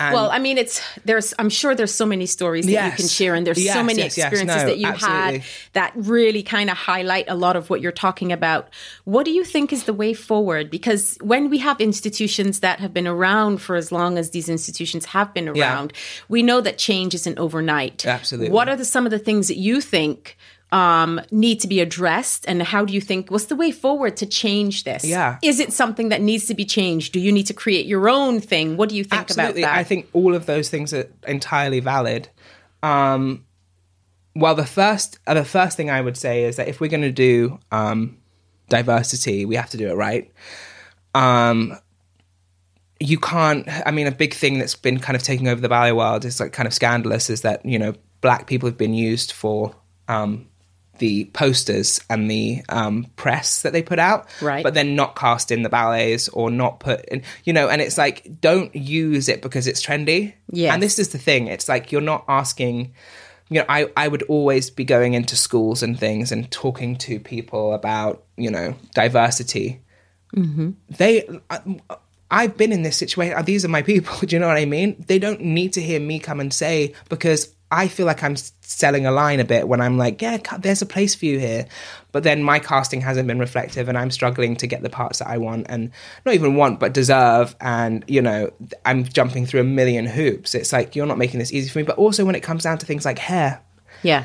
And- 0.00 0.14
well, 0.14 0.30
I 0.30 0.38
mean, 0.38 0.56
it's 0.56 0.80
there's. 1.04 1.34
I'm 1.38 1.50
sure 1.50 1.74
there's 1.74 1.92
so 1.92 2.06
many 2.06 2.24
stories 2.26 2.64
that 2.66 2.72
you 2.90 2.96
can 2.96 3.06
share, 3.06 3.34
and 3.34 3.46
there's 3.46 3.62
so 3.64 3.82
many 3.82 4.00
yes, 4.02 4.16
yes. 4.16 4.26
experiences 4.32 4.62
No, 4.62 4.66
that 4.68 4.78
you 4.78 4.86
absolutely. 4.86 5.38
had 5.38 5.42
that 5.74 5.92
really 5.94 6.42
kind 6.42 6.70
of 6.70 6.76
highlight 6.76 7.26
a 7.28 7.34
lot 7.34 7.54
of 7.54 7.68
what 7.68 7.82
you're 7.82 7.92
talking 7.92 8.32
about. 8.32 8.70
What 9.04 9.24
do 9.24 9.30
you 9.30 9.44
think 9.44 9.72
is 9.72 9.84
the 9.84 9.92
way 9.92 10.14
forward? 10.14 10.70
Because 10.70 11.18
when 11.20 11.50
we 11.50 11.58
have 11.58 11.78
institutions 11.80 12.60
that 12.60 12.80
have 12.80 12.94
been 12.94 13.06
around 13.06 13.58
for 13.60 13.76
as 13.76 13.92
long 13.92 14.16
as 14.16 14.30
these 14.30 14.48
institutions 14.48 15.04
have 15.06 15.34
been 15.34 15.54
Yeah. 15.54 15.70
around, 15.74 15.92
we 16.30 16.42
know 16.42 16.60
that 16.62 16.78
change 16.78 17.14
isn't 17.14 17.38
overnight. 17.38 18.06
Absolutely. 18.06 18.50
What 18.50 18.68
are 18.70 18.76
the, 18.76 18.84
some 18.86 19.04
of 19.04 19.10
the 19.10 19.18
things 19.18 19.48
that 19.48 19.58
you 19.58 19.82
think? 19.82 20.38
Um, 20.72 21.20
need 21.32 21.58
to 21.60 21.68
be 21.68 21.80
addressed, 21.80 22.44
and 22.46 22.62
how 22.62 22.84
do 22.84 22.92
you 22.92 23.00
think 23.00 23.28
what's 23.28 23.46
the 23.46 23.56
way 23.56 23.72
forward 23.72 24.16
to 24.18 24.26
change 24.26 24.84
this? 24.84 25.04
Yeah. 25.04 25.38
is 25.42 25.58
it 25.58 25.72
something 25.72 26.10
that 26.10 26.20
needs 26.20 26.46
to 26.46 26.54
be 26.54 26.64
changed? 26.64 27.12
Do 27.12 27.18
you 27.18 27.32
need 27.32 27.46
to 27.46 27.54
create 27.54 27.86
your 27.86 28.08
own 28.08 28.40
thing? 28.40 28.76
What 28.76 28.88
do 28.88 28.96
you 28.96 29.02
think 29.02 29.22
Absolutely. 29.22 29.62
about 29.62 29.72
that? 29.72 29.78
I 29.78 29.82
think 29.82 30.08
all 30.12 30.34
of 30.34 30.46
those 30.46 30.70
things 30.70 30.94
are 30.94 31.08
entirely 31.26 31.80
valid. 31.80 32.28
Um, 32.84 33.46
well, 34.34 34.54
the 34.54 34.66
first 34.66 35.18
uh, 35.26 35.34
the 35.34 35.44
first 35.44 35.76
thing 35.76 35.90
I 35.90 36.00
would 36.00 36.16
say 36.16 36.44
is 36.44 36.56
that 36.56 36.68
if 36.68 36.80
we're 36.80 36.90
going 36.90 37.02
to 37.02 37.12
do 37.12 37.58
um, 37.72 38.18
diversity, 38.68 39.44
we 39.44 39.56
have 39.56 39.70
to 39.70 39.76
do 39.76 39.88
it 39.88 39.94
right. 39.94 40.30
Um, 41.14 41.76
you 43.00 43.18
can't. 43.18 43.66
I 43.86 43.90
mean, 43.90 44.06
a 44.06 44.12
big 44.12 44.34
thing 44.34 44.58
that's 44.58 44.74
been 44.74 45.00
kind 45.00 45.16
of 45.16 45.22
taking 45.22 45.48
over 45.48 45.60
the 45.60 45.68
ballet 45.68 45.92
world 45.92 46.24
is 46.24 46.38
like 46.38 46.52
kind 46.52 46.66
of 46.66 46.74
scandalous 46.74 47.30
is 47.30 47.40
that 47.42 47.64
you 47.64 47.78
know 47.78 47.94
black 48.20 48.46
people 48.46 48.68
have 48.68 48.78
been 48.78 48.94
used 48.94 49.32
for 49.32 49.74
um, 50.08 50.46
the 51.00 51.24
posters 51.26 52.00
and 52.08 52.30
the 52.30 52.62
um, 52.68 53.06
press 53.16 53.62
that 53.62 53.72
they 53.72 53.82
put 53.82 53.98
out, 53.98 54.28
Right. 54.40 54.62
But 54.62 54.74
then 54.74 54.94
not 54.94 55.16
cast 55.16 55.50
in 55.50 55.62
the 55.62 55.68
ballets 55.68 56.28
or 56.28 56.50
not 56.50 56.78
put 56.78 57.04
in, 57.06 57.22
you 57.44 57.52
know. 57.52 57.68
And 57.68 57.82
it's 57.82 57.98
like 57.98 58.40
don't 58.40 58.74
use 58.74 59.28
it 59.28 59.42
because 59.42 59.66
it's 59.66 59.84
trendy. 59.84 60.34
Yes. 60.52 60.72
And 60.72 60.82
this 60.82 60.98
is 60.98 61.08
the 61.08 61.18
thing. 61.18 61.48
It's 61.48 61.68
like 61.68 61.90
you're 61.90 62.00
not 62.00 62.24
asking. 62.28 62.94
You 63.52 63.58
know, 63.58 63.66
I, 63.68 63.90
I 63.96 64.06
would 64.06 64.22
always 64.24 64.70
be 64.70 64.84
going 64.84 65.14
into 65.14 65.34
schools 65.34 65.82
and 65.82 65.98
things 65.98 66.30
and 66.30 66.48
talking 66.52 66.94
to 66.98 67.18
people 67.18 67.74
about, 67.74 68.22
you 68.36 68.48
know, 68.48 68.76
diversity 68.94 69.82
they 70.88 71.40
I, 71.48 71.60
I've 72.30 72.56
been 72.56 72.72
in 72.72 72.82
this 72.82 72.96
situation. 72.96 73.44
These 73.44 73.64
are 73.64 73.68
my 73.68 73.82
people. 73.82 74.16
Do 74.26 74.34
you 74.34 74.40
know 74.40 74.48
what 74.48 74.56
I 74.56 74.64
mean? 74.64 75.04
They 75.06 75.18
don't 75.18 75.40
need 75.40 75.72
to 75.74 75.82
hear 75.82 76.00
me 76.00 76.18
come 76.18 76.40
and 76.40 76.52
say 76.52 76.94
because 77.08 77.54
I 77.70 77.88
feel 77.88 78.06
like 78.06 78.22
I'm 78.22 78.36
selling 78.70 79.04
a 79.04 79.10
line 79.10 79.40
a 79.40 79.44
bit 79.44 79.66
when 79.66 79.80
I'm 79.80 79.98
like, 79.98 80.22
yeah, 80.22 80.38
there's 80.58 80.80
a 80.80 80.86
place 80.86 81.14
for 81.14 81.24
you 81.24 81.40
here. 81.40 81.66
But 82.12 82.22
then 82.22 82.42
my 82.42 82.60
casting 82.60 83.00
hasn't 83.00 83.26
been 83.26 83.38
reflective, 83.38 83.88
and 83.88 83.98
I'm 83.98 84.10
struggling 84.10 84.56
to 84.56 84.66
get 84.66 84.82
the 84.82 84.90
parts 84.90 85.18
that 85.18 85.28
I 85.28 85.38
want, 85.38 85.66
and 85.68 85.90
not 86.24 86.34
even 86.34 86.54
want, 86.54 86.78
but 86.80 86.92
deserve. 86.92 87.54
And 87.60 88.04
you 88.06 88.22
know, 88.22 88.50
I'm 88.84 89.04
jumping 89.04 89.46
through 89.46 89.60
a 89.60 89.64
million 89.64 90.06
hoops. 90.06 90.54
It's 90.54 90.72
like 90.72 90.94
you're 90.96 91.06
not 91.06 91.18
making 91.18 91.40
this 91.40 91.52
easy 91.52 91.68
for 91.68 91.78
me. 91.78 91.84
But 91.84 91.98
also 91.98 92.24
when 92.24 92.34
it 92.34 92.42
comes 92.42 92.62
down 92.62 92.78
to 92.78 92.86
things 92.86 93.04
like 93.04 93.18
hair, 93.18 93.60
yeah. 94.02 94.24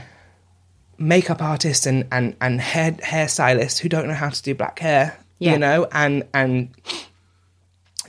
makeup 0.98 1.42
artists 1.42 1.86
and 1.86 2.08
and 2.12 2.36
and 2.40 2.62
hair 2.62 2.92
hairstylists 2.94 3.80
who 3.80 3.90
don't 3.90 4.08
know 4.08 4.14
how 4.14 4.30
to 4.30 4.42
do 4.42 4.56
black 4.56 4.80
hair 4.80 5.18
Yeah. 5.40 5.54
you 5.54 5.60
know 5.60 5.88
and 5.92 6.24
and 6.34 6.70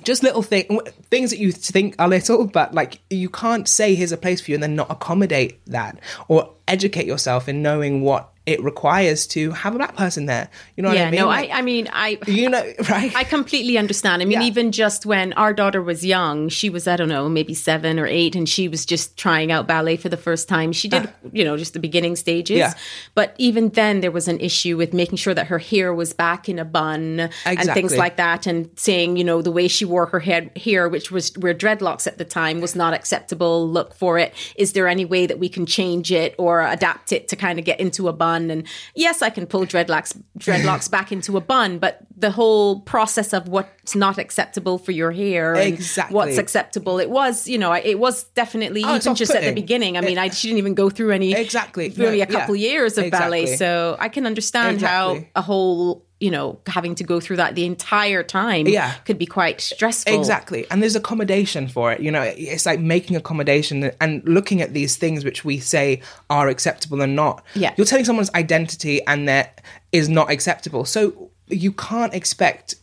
just 0.06 0.22
little 0.22 0.42
thing, 0.42 0.80
things 1.10 1.30
that 1.30 1.38
you 1.38 1.50
think 1.50 1.96
are 1.98 2.08
little 2.08 2.46
but 2.46 2.72
like 2.72 3.00
you 3.10 3.28
can't 3.28 3.66
say 3.68 3.94
here's 3.94 4.12
a 4.12 4.16
place 4.16 4.40
for 4.40 4.52
you 4.52 4.54
and 4.54 4.62
then 4.62 4.76
not 4.76 4.90
accommodate 4.90 5.60
that 5.66 5.98
or 6.28 6.54
educate 6.68 7.06
yourself 7.06 7.48
in 7.48 7.60
knowing 7.60 8.00
what 8.02 8.32
it 8.46 8.62
requires 8.62 9.26
to 9.26 9.50
have 9.50 9.74
a 9.74 9.78
black 9.78 9.96
person 9.96 10.26
there 10.26 10.48
you 10.76 10.82
know 10.82 10.88
what 10.88 10.98
i 10.98 11.10
mean 11.10 11.20
no, 11.20 11.26
Like, 11.26 11.50
I, 11.50 11.58
I 11.58 11.62
mean, 11.62 11.88
I, 11.92 12.18
you 12.26 12.48
know 12.48 12.62
right 12.90 13.14
I 13.16 13.24
completely 13.24 13.78
understand. 13.78 14.22
I 14.22 14.24
mean, 14.24 14.40
Yeah. 14.40 14.46
even 14.46 14.72
just 14.72 15.06
when 15.06 15.32
our 15.34 15.52
daughter 15.52 15.82
was 15.82 16.04
young, 16.04 16.48
she 16.48 16.68
was, 16.68 16.86
I 16.86 16.96
don't 16.96 17.08
know, 17.08 17.28
maybe 17.28 17.54
seven 17.54 17.98
or 17.98 18.06
eight, 18.06 18.36
and 18.36 18.48
she 18.48 18.68
was 18.68 18.84
just 18.84 19.16
trying 19.16 19.50
out 19.50 19.66
ballet 19.66 19.96
for 19.96 20.08
the 20.08 20.16
first 20.16 20.48
time. 20.48 20.72
She 20.72 20.88
did, 20.88 21.06
ah. 21.06 21.28
you 21.32 21.44
know, 21.44 21.56
just 21.56 21.72
the 21.72 21.78
beginning 21.78 22.16
stages. 22.16 22.58
Yeah. 22.58 22.74
But 23.14 23.34
even 23.38 23.70
then, 23.70 24.00
there 24.00 24.10
was 24.10 24.28
an 24.28 24.38
issue 24.40 24.76
with 24.76 24.92
making 24.92 25.16
sure 25.16 25.34
that 25.34 25.46
her 25.46 25.58
hair 25.58 25.94
was 25.94 26.12
back 26.12 26.48
in 26.48 26.58
a 26.58 26.64
bun 26.64 27.30
and 27.44 27.70
things 27.72 27.96
like 27.96 28.16
that, 28.16 28.46
and 28.46 28.68
saying, 28.76 29.16
you 29.16 29.24
know, 29.24 29.40
the 29.42 29.52
way 29.52 29.66
she 29.68 29.84
wore 29.84 30.06
her 30.06 30.20
head 30.20 30.50
hair, 30.56 30.88
which 30.88 31.10
was 31.10 31.32
were 31.38 31.54
dreadlocks 31.54 32.06
at 32.06 32.18
the 32.18 32.24
time, 32.24 32.60
was 32.60 32.76
not 32.76 32.92
acceptable. 32.92 33.68
Look 33.68 33.94
for 33.94 34.18
it. 34.18 34.34
Is 34.56 34.72
there 34.74 34.88
any 34.88 35.04
way 35.04 35.26
that 35.26 35.38
we 35.38 35.48
can 35.48 35.64
change 35.66 36.12
it 36.12 36.34
or 36.38 36.60
adapt 36.66 37.12
it 37.12 37.28
to 37.28 37.36
kind 37.36 37.58
of 37.58 37.64
get 37.64 37.80
into 37.80 38.08
a 38.08 38.12
bun? 38.12 38.35
And 38.50 38.64
yes, 38.94 39.22
I 39.22 39.30
can 39.30 39.46
pull 39.46 39.66
dreadlocks 39.66 40.16
dreadlocks 40.38 40.90
back 40.90 41.10
into 41.12 41.36
a 41.36 41.40
bun, 41.40 41.78
but 41.78 41.98
the 42.16 42.30
whole 42.30 42.80
process 42.80 43.32
of 43.32 43.48
what's 43.48 43.94
not 43.94 44.16
acceptable 44.18 44.78
for 44.78 44.92
your 44.92 45.10
hair 45.12 45.54
and 45.54 45.74
Exactly. 45.74 46.14
what's 46.14 46.38
acceptable, 46.38 46.98
it 46.98 47.10
was, 47.10 47.46
you 47.48 47.58
know, 47.58 47.72
it 47.72 47.98
was 47.98 48.24
definitely 48.34 48.82
Oh, 48.84 48.96
even 48.96 49.14
just 49.14 49.34
at 49.34 49.42
the 49.42 49.52
beginning. 49.52 49.96
I 49.98 50.00
mean, 50.00 50.18
I 50.18 50.28
she 50.30 50.48
didn't 50.48 50.58
even 50.58 50.74
go 50.74 50.88
through 50.90 51.10
any 51.12 51.32
Exactly. 51.34 51.88
really 51.96 52.18
No, 52.18 52.22
a 52.24 52.26
couple 52.26 52.56
yeah. 52.56 52.70
years 52.70 52.98
of 52.98 53.10
ballet, 53.10 53.56
so 53.56 53.96
I 53.98 54.08
can 54.08 54.24
understand 54.26 54.80
how 54.80 55.18
a 55.34 55.42
whole 55.42 56.05
you 56.18 56.30
know 56.30 56.58
having 56.66 56.94
to 56.94 57.04
go 57.04 57.20
through 57.20 57.36
that 57.36 57.54
the 57.54 57.64
entire 57.66 58.22
time 58.22 58.66
Yeah. 58.66 58.94
could 59.04 59.18
be 59.18 59.26
quite 59.26 59.60
stressful. 59.60 60.14
Exactly. 60.18 60.66
And 60.70 60.82
there's 60.82 60.96
accommodation 60.96 61.68
for 61.68 61.92
it. 61.92 62.00
You 62.00 62.10
know, 62.10 62.22
it's 62.22 62.64
like 62.64 62.80
making 62.80 63.16
accommodation 63.16 63.90
and 64.00 64.26
looking 64.26 64.62
at 64.62 64.72
these 64.72 64.96
things 64.96 65.24
which 65.24 65.44
we 65.44 65.58
say 65.58 66.00
are 66.30 66.48
acceptable 66.48 67.02
and 67.02 67.14
not. 67.14 67.44
Yeah. 67.54 67.74
You're 67.76 67.86
telling 67.86 68.06
someone's 68.06 68.30
identity 68.34 69.04
and 69.06 69.28
that 69.28 69.60
is 69.92 70.08
not 70.08 70.30
acceptable. 70.30 70.86
So 70.86 71.30
you 71.48 71.72
can't 71.72 72.14
expect 72.14 72.76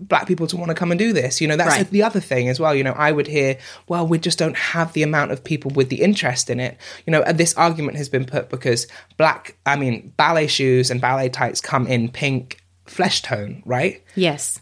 black 0.00 0.26
people 0.26 0.46
to 0.48 0.56
want 0.56 0.68
to 0.68 0.74
come 0.74 0.90
and 0.90 0.98
do 0.98 1.12
this. 1.12 1.40
You 1.40 1.48
know, 1.48 1.56
that's 1.56 1.76
Right. 1.76 1.90
the 1.90 2.02
other 2.02 2.20
thing 2.20 2.48
as 2.48 2.60
well. 2.60 2.74
You 2.74 2.84
know, 2.84 2.92
I 2.92 3.12
would 3.12 3.28
hear, 3.28 3.56
well, 3.88 4.06
we 4.06 4.18
just 4.18 4.38
don't 4.38 4.56
have 4.56 4.92
the 4.92 5.02
amount 5.04 5.30
of 5.30 5.42
people 5.42 5.70
with 5.74 5.88
the 5.88 6.02
interest 6.02 6.50
in 6.50 6.60
it. 6.60 6.76
You 7.06 7.12
know, 7.12 7.22
this 7.32 7.54
argument 7.54 7.96
has 7.96 8.08
been 8.10 8.24
put 8.26 8.50
because 8.50 8.86
black, 9.16 9.56
I 9.64 9.76
mean, 9.76 10.12
ballet 10.16 10.48
shoes 10.48 10.90
and 10.90 11.00
ballet 11.00 11.28
tights 11.30 11.60
come 11.62 11.86
in 11.86 12.08
pink 12.10 12.58
flesh 12.86 13.22
tone, 13.22 13.62
right? 13.64 14.02
Yes. 14.14 14.60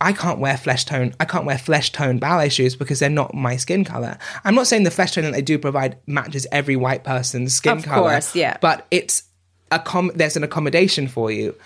I 0.00 0.12
can't 0.12 0.38
wear 0.38 0.56
flesh 0.56 0.84
tone. 0.84 1.14
I 1.18 1.24
can't 1.24 1.44
wear 1.44 1.58
flesh 1.58 1.90
tone 1.92 2.18
ballet 2.18 2.50
shoes 2.50 2.76
because 2.76 2.98
they're 2.98 3.08
not 3.10 3.34
my 3.34 3.56
skin 3.56 3.84
color. 3.84 4.18
I'm 4.44 4.54
not 4.54 4.66
saying 4.66 4.82
the 4.84 4.90
flesh 4.90 5.12
tone 5.12 5.24
that 5.24 5.32
they 5.32 5.42
do 5.42 5.58
provide 5.58 5.96
matches 6.06 6.46
every 6.52 6.76
white 6.76 7.04
person's 7.04 7.54
skin 7.54 7.78
Of 7.78 7.84
color. 7.84 8.10
course, 8.10 8.34
yeah. 8.36 8.58
But 8.60 8.86
it's 8.90 9.24
a 9.70 9.78
com- 9.78 10.12
there's 10.14 10.36
an 10.36 10.44
accommodation 10.44 11.08
for 11.08 11.30
you. 11.30 11.56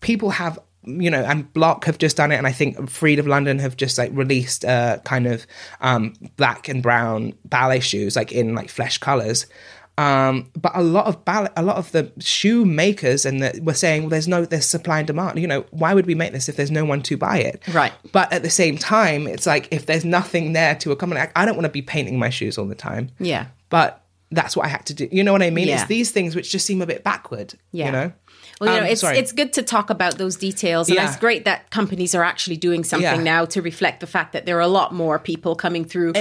People 0.00 0.30
have 0.30 0.58
you 0.84 1.10
know, 1.10 1.22
and 1.22 1.52
Bloch 1.52 1.84
have 1.84 1.98
just 1.98 2.16
done 2.16 2.32
it, 2.32 2.36
and 2.36 2.46
I 2.46 2.52
think 2.52 2.88
Freed 2.88 3.18
of 3.18 3.26
London 3.26 3.58
have 3.58 3.76
just 3.76 3.98
like 3.98 4.10
released 4.14 4.64
uh, 4.64 4.98
kind 5.04 5.26
of 5.26 5.46
um, 5.82 6.14
black 6.36 6.68
and 6.68 6.82
brown 6.82 7.34
ballet 7.44 7.80
shoes, 7.80 8.16
like 8.16 8.32
in 8.32 8.54
like 8.54 8.70
flesh 8.70 8.96
colors. 8.96 9.46
Um, 9.98 10.48
but 10.56 10.70
a 10.76 10.82
lot 10.82 11.06
of 11.06 11.24
ballet, 11.24 11.50
a 11.56 11.62
lot 11.62 11.76
of 11.76 11.90
the 11.90 12.12
shoe 12.20 12.64
makers 12.64 13.26
and 13.26 13.42
the, 13.42 13.60
were 13.60 13.74
saying, 13.74 14.02
well, 14.02 14.10
there's 14.10 14.28
no, 14.28 14.44
there's 14.44 14.64
supply 14.64 14.98
and 14.98 15.06
demand. 15.08 15.40
You 15.40 15.48
know, 15.48 15.66
why 15.70 15.92
would 15.92 16.06
we 16.06 16.14
make 16.14 16.32
this 16.32 16.48
if 16.48 16.54
there's 16.54 16.70
no 16.70 16.84
one 16.84 17.02
to 17.02 17.16
buy 17.16 17.38
it? 17.38 17.60
Right. 17.74 17.92
But 18.12 18.32
at 18.32 18.44
the 18.44 18.50
same 18.50 18.78
time, 18.78 19.26
it's 19.26 19.44
like 19.44 19.66
if 19.72 19.86
there's 19.86 20.04
nothing 20.04 20.52
there 20.52 20.76
to 20.76 20.92
accommodate, 20.92 21.30
I 21.34 21.44
don't 21.44 21.56
want 21.56 21.64
to 21.64 21.72
be 21.72 21.82
painting 21.82 22.16
my 22.16 22.30
shoes 22.30 22.56
all 22.58 22.66
the 22.66 22.76
time. 22.76 23.10
Yeah. 23.18 23.46
But 23.70 24.04
that's 24.30 24.56
what 24.56 24.66
I 24.66 24.68
had 24.68 24.86
to 24.86 24.94
do. 24.94 25.08
You 25.10 25.24
know 25.24 25.32
what 25.32 25.42
I 25.42 25.50
mean? 25.50 25.66
Yeah. 25.66 25.80
It's 25.80 25.88
these 25.88 26.12
things 26.12 26.36
which 26.36 26.48
just 26.52 26.64
seem 26.64 26.80
a 26.80 26.86
bit 26.86 27.02
backward. 27.02 27.54
Yeah. 27.72 27.86
You 27.86 27.92
know? 27.92 28.12
Well, 28.60 28.70
you 28.74 28.80
know, 28.80 28.86
Um, 28.86 28.90
it's 28.92 29.00
sorry. 29.02 29.18
it's 29.18 29.32
good 29.32 29.52
to 29.52 29.62
talk 29.62 29.88
about 29.90 30.18
those 30.18 30.36
details, 30.36 30.88
and 30.88 30.96
Yeah. 30.96 31.06
it's 31.08 31.16
great 31.16 31.44
that 31.44 31.70
companies 31.70 32.14
are 32.14 32.24
actually 32.24 32.56
doing 32.56 32.82
something 32.84 33.04
Yeah. 33.24 33.32
now 33.34 33.44
to 33.46 33.62
reflect 33.62 34.00
the 34.00 34.06
fact 34.06 34.32
that 34.32 34.46
there 34.46 34.56
are 34.56 34.60
a 34.62 34.66
lot 34.68 34.92
more 34.92 35.18
people 35.18 35.54
coming 35.54 35.84
through 35.84 36.08
with 36.08 36.16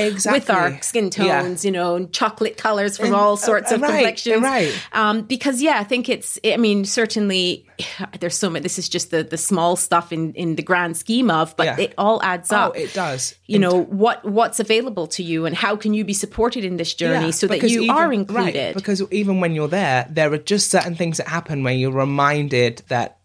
our 0.50 0.68
Exactly. 0.68 0.78
skin 0.82 1.26
Yeah. 1.26 1.42
tones, 1.42 1.66
you 1.66 1.72
know, 1.72 1.96
and 1.96 2.12
chocolate 2.14 2.58
colors 2.58 2.98
from 2.98 3.16
all 3.16 3.38
sorts 3.38 3.72
of 3.72 3.82
right, 3.82 3.92
complexions. 3.92 4.42
right. 4.44 4.72
Um, 4.94 5.22
because 5.22 5.62
yeah, 5.62 5.80
I 5.80 5.84
think 5.84 6.10
it's. 6.10 6.38
I 6.46 6.58
mean, 6.58 6.86
certainly 6.86 7.66
there's 8.20 8.38
so 8.38 8.50
much. 8.50 8.62
This 8.64 8.78
is 8.78 8.88
just 8.90 9.12
the 9.12 9.24
the 9.24 9.38
small 9.38 9.76
stuff 9.76 10.12
in 10.12 10.34
in 10.34 10.56
the 10.56 10.64
grand 10.64 10.96
scheme 10.98 11.32
of, 11.32 11.56
but 11.58 11.66
Yeah. 11.66 11.80
it 11.80 11.94
all 11.98 12.22
adds 12.24 12.52
Oh, 12.52 12.56
up. 12.58 12.78
it 12.78 12.94
does. 12.94 13.34
You 13.48 13.60
know 13.60 13.82
what 14.04 14.24
what's 14.26 14.60
available 14.60 15.08
to 15.08 15.24
you, 15.24 15.46
and 15.46 15.56
how 15.56 15.76
can 15.76 15.94
you 15.94 16.04
be 16.04 16.14
supported 16.14 16.64
in 16.64 16.78
this 16.78 16.94
journey 16.94 17.26
Yeah, 17.28 17.32
so 17.32 17.48
that 17.48 17.64
you 17.64 17.82
even- 17.84 17.90
are 17.96 18.08
right, 18.10 18.14
included. 18.14 18.76
because 18.76 19.02
even 19.12 19.40
when 19.40 19.54
you're 19.56 19.68
there, 19.68 20.06
there 20.10 20.32
are 20.34 20.38
just 20.38 20.70
certain 20.70 20.96
things 20.96 21.18
that 21.18 21.28
happen 21.28 21.64
when 21.64 21.80
you're 21.80 21.92
reminded 22.08 22.82
that, 22.88 23.18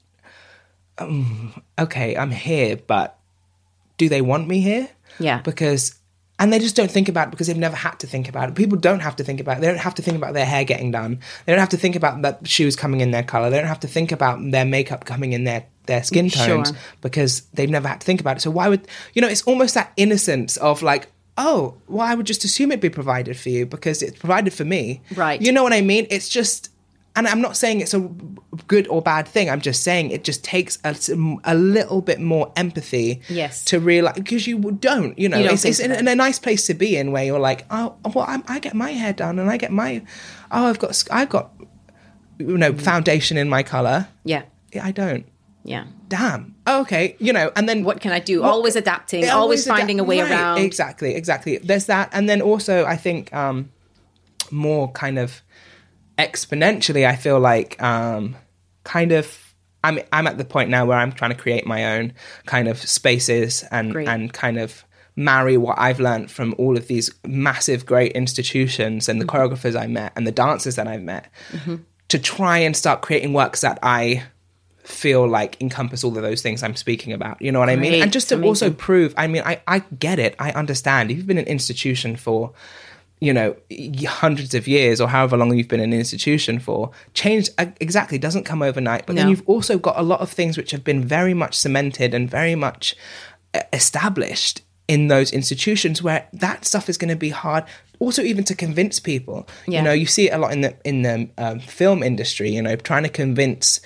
um, 0.99 1.63
okay, 1.79 2.17
I'm 2.17 2.31
here, 2.31 2.77
but 2.77 3.19
do 3.99 4.09
they 4.09 4.21
want 4.21 4.49
me 4.49 4.61
here? 4.61 4.89
Yeah. 5.19 5.41
Because, 5.43 5.95
and 6.39 6.53
they 6.53 6.59
just 6.59 6.77
don't 6.77 6.91
think 6.91 7.09
about 7.09 7.29
it 7.29 7.31
because 7.31 7.47
they've 7.47 7.57
never 7.57 7.77
had 7.77 7.99
to 8.01 8.07
think 8.07 8.29
about 8.29 8.49
it. 8.49 8.55
People 8.55 8.79
don't 8.79 9.01
have 9.01 9.17
to 9.17 9.25
think 9.25 9.41
about 9.41 9.59
it. 9.59 9.61
They 9.61 9.67
don't 9.69 9.79
have 9.79 9.95
to 9.97 10.03
think 10.03 10.17
about 10.17 10.35
their 10.35 10.47
hair 10.47 10.65
getting 10.65 10.91
done. 10.91 11.21
They 11.47 11.53
don't 11.53 11.61
have 11.61 11.69
to 11.71 11.77
think 11.77 11.97
about 11.97 12.23
that 12.23 12.47
shoes 12.47 12.75
coming 12.77 13.01
in 13.01 13.11
their 13.11 13.23
color. 13.23 13.49
They 13.51 13.59
don't 13.59 13.69
have 13.69 13.81
to 13.81 13.89
think 13.89 14.13
about 14.13 14.39
their 14.51 14.65
makeup 14.65 15.05
coming 15.05 15.33
in 15.33 15.45
their 15.45 15.67
their 15.87 16.03
skin 16.05 16.31
tones 16.31 16.69
Sure. 16.69 16.77
because 17.01 17.41
they've 17.55 17.69
never 17.69 17.89
had 17.89 18.01
to 18.01 18.05
think 18.05 18.21
about 18.21 18.37
it. 18.37 18.41
So 18.41 18.51
why 18.53 18.69
would 18.69 18.87
you 19.15 19.23
know? 19.23 19.29
It's 19.29 19.43
almost 19.43 19.75
that 19.75 19.93
innocence 19.97 20.57
of 20.59 20.81
like, 20.83 21.09
oh, 21.37 21.75
well, 21.89 22.07
I 22.07 22.15
would 22.15 22.27
just 22.27 22.45
assume 22.45 22.71
it'd 22.71 22.81
be 22.81 22.89
provided 22.89 23.37
for 23.37 23.49
you 23.49 23.67
because 23.67 24.01
it's 24.03 24.19
provided 24.19 24.53
for 24.53 24.65
me. 24.65 25.01
Right. 25.17 25.41
You 25.43 25.51
know 25.53 25.63
what 25.65 25.73
I 25.73 25.81
mean? 25.81 26.07
It's 26.11 26.29
just. 26.29 26.71
And 27.15 27.29
I'm 27.29 27.43
not 27.43 27.59
saying 27.59 27.83
it's 27.83 27.93
a 27.93 28.09
good 28.69 28.89
or 28.89 29.03
bad 29.03 29.29
thing. 29.29 29.51
I'm 29.51 29.61
just 29.61 29.83
saying 29.83 30.11
it 30.13 30.25
just 30.25 30.43
takes 30.43 30.79
a, 30.83 30.97
a 31.45 31.55
little 31.55 32.01
bit 32.01 32.21
more 32.21 32.51
empathy 32.57 33.21
Yes. 33.29 33.65
to 33.67 33.81
realize 33.81 34.15
because 34.15 34.47
you 34.47 34.59
don't, 34.81 35.19
you 35.19 35.29
know, 35.29 35.37
You 35.37 35.45
don't 35.45 35.53
it's, 35.55 35.65
it's 35.67 35.79
think 35.81 35.93
in, 35.99 36.09
a 36.09 36.15
nice 36.15 36.39
place 36.39 36.67
to 36.69 36.75
be 36.75 36.97
in 36.97 37.13
where 37.13 37.23
you're 37.23 37.39
like, 37.39 37.67
oh, 37.71 37.97
well, 38.15 38.25
I'm, 38.27 38.43
I 38.49 38.61
get 38.61 38.73
my 38.75 38.93
hair 38.93 39.13
done 39.13 39.39
and 39.39 39.51
I 39.51 39.59
get 39.59 39.71
my, 39.73 40.03
oh, 40.51 40.67
I've 40.69 40.79
got, 40.79 41.05
I've 41.11 41.29
got, 41.29 41.51
you 42.39 42.57
know, 42.57 42.73
foundation 42.73 43.37
in 43.37 43.49
my 43.51 43.63
color. 43.63 44.09
yeah, 44.25 44.45
Yeah, 44.73 44.87
I 44.87 44.91
don't. 44.93 45.27
yeah. 45.65 45.85
Damn. 46.09 46.55
Oh, 46.67 46.81
okay. 46.83 47.17
You 47.19 47.33
know, 47.35 47.53
and 47.57 47.69
then 47.69 47.85
What 47.85 48.01
can 48.01 48.13
I 48.13 48.21
do? 48.21 48.41
What- 48.41 48.51
always 48.51 48.75
adapting, 48.77 49.23
Yeah, 49.25 49.35
always 49.35 49.65
adapt- 49.67 49.81
finding 49.81 50.01
a 50.01 50.05
way 50.05 50.21
right, 50.23 50.31
around. 50.31 50.59
Exactly, 50.59 51.15
exactly. 51.15 51.59
There's 51.59 51.87
that, 51.87 52.09
and 52.13 52.27
then 52.29 52.41
also 52.41 52.85
I 52.87 52.97
think 52.97 53.33
um, 53.35 53.71
more 54.51 54.91
kind 54.93 55.19
of 55.19 55.43
exponentially. 56.19 57.07
I 57.07 57.17
feel 57.17 57.39
like 57.41 57.81
um, 57.83 58.37
kind 58.85 59.13
of. 59.13 59.39
I'm 59.85 59.99
I'm 60.13 60.29
at 60.29 60.39
the 60.39 60.45
point 60.45 60.71
now 60.71 60.85
where 60.87 60.97
I'm 60.97 61.11
trying 61.11 61.33
to 61.33 61.37
create 61.37 61.67
my 61.67 61.97
own 61.99 62.13
kind 62.47 62.69
of 62.69 62.79
spaces 62.79 63.65
and 63.73 63.93
Great. 63.93 64.07
and 64.07 64.33
kind 64.33 64.57
of 64.59 64.85
marry 65.17 65.57
what 65.57 65.77
I've 65.77 65.99
learned 65.99 66.31
from 66.31 66.55
all 66.57 66.77
of 66.77 66.87
these 66.87 67.11
massive 67.27 67.85
great 67.85 68.13
institutions 68.13 69.09
and 69.09 69.21
the 69.21 69.25
Mm-hmm. 69.27 69.37
choreographers 69.37 69.75
I 69.79 69.89
met 69.89 70.13
and 70.15 70.25
the 70.25 70.31
dancers 70.31 70.77
that 70.77 70.87
I've 70.87 71.03
met 71.03 71.27
to 72.09 72.19
try 72.21 72.59
and 72.59 72.77
start 72.77 73.03
creating 73.03 73.33
works 73.33 73.63
that 73.63 73.81
I 73.83 74.23
feel 74.85 75.27
like 75.29 75.61
encompass 75.61 76.05
all 76.05 76.17
of 76.17 76.23
those 76.23 76.43
things 76.43 76.63
I'm 76.63 76.77
speaking 76.77 77.13
about. 77.13 77.43
You 77.43 77.51
know 77.51 77.59
what 77.59 77.69
I 77.69 77.75
mean? 77.77 78.03
And 78.03 78.13
just 78.13 78.29
to 78.29 78.37
Amazing. 78.37 78.49
also 78.49 78.71
prove, 78.71 79.15
I 79.17 79.27
mean, 79.27 79.43
I, 79.45 79.61
I 79.67 79.81
get 79.99 80.19
it. 80.21 80.37
I 80.39 80.53
understand. 80.53 81.11
If 81.11 81.17
you've 81.17 81.27
been 81.27 81.39
an 81.39 81.47
institution 81.47 82.15
for, 82.17 82.53
you 83.27 83.33
know, 83.33 83.55
hundreds 84.25 84.53
of 84.53 84.67
years 84.67 85.01
or 85.01 85.09
however 85.17 85.37
long 85.37 85.57
you've 85.57 85.69
been 85.69 85.79
in 85.87 85.93
an 85.93 85.99
institution 85.99 86.59
for, 86.59 86.91
change 87.15 87.49
exactly 87.81 88.19
doesn't 88.19 88.43
come 88.51 88.63
overnight. 88.63 89.07
But 89.07 89.15
then 89.17 89.29
you've 89.31 89.49
also 89.49 89.79
got 89.79 89.97
a 89.97 90.03
lot 90.03 90.21
of 90.21 90.29
things 90.39 90.57
which 90.57 90.73
have 90.73 90.83
been 90.83 91.03
very 91.05 91.35
much 91.43 91.55
cemented 91.65 92.15
and 92.15 92.29
very 92.29 92.57
much 92.57 92.97
established 93.73 94.63
in 94.89 95.09
those 95.09 95.33
institutions 95.33 96.03
where 96.03 96.27
that 96.33 96.65
stuff 96.65 96.89
is 96.89 96.99
going 96.99 97.11
to 97.11 97.17
be 97.17 97.31
hard 97.31 97.65
also 98.01 98.23
even 98.23 98.43
to 98.45 98.55
convince 98.55 98.99
people 98.99 99.47
Yeah. 99.67 99.79
you 99.79 99.85
know 99.85 99.93
you 99.93 100.07
see 100.07 100.29
it 100.29 100.33
a 100.35 100.39
lot 100.39 100.53
in 100.53 100.61
the 100.63 100.75
in 100.85 101.03
the 101.03 101.29
um, 101.39 101.61
film 101.61 102.03
industry 102.03 102.51
you 102.51 102.61
know 102.61 102.75
trying 102.77 103.05
to 103.05 103.09
convince 103.09 103.81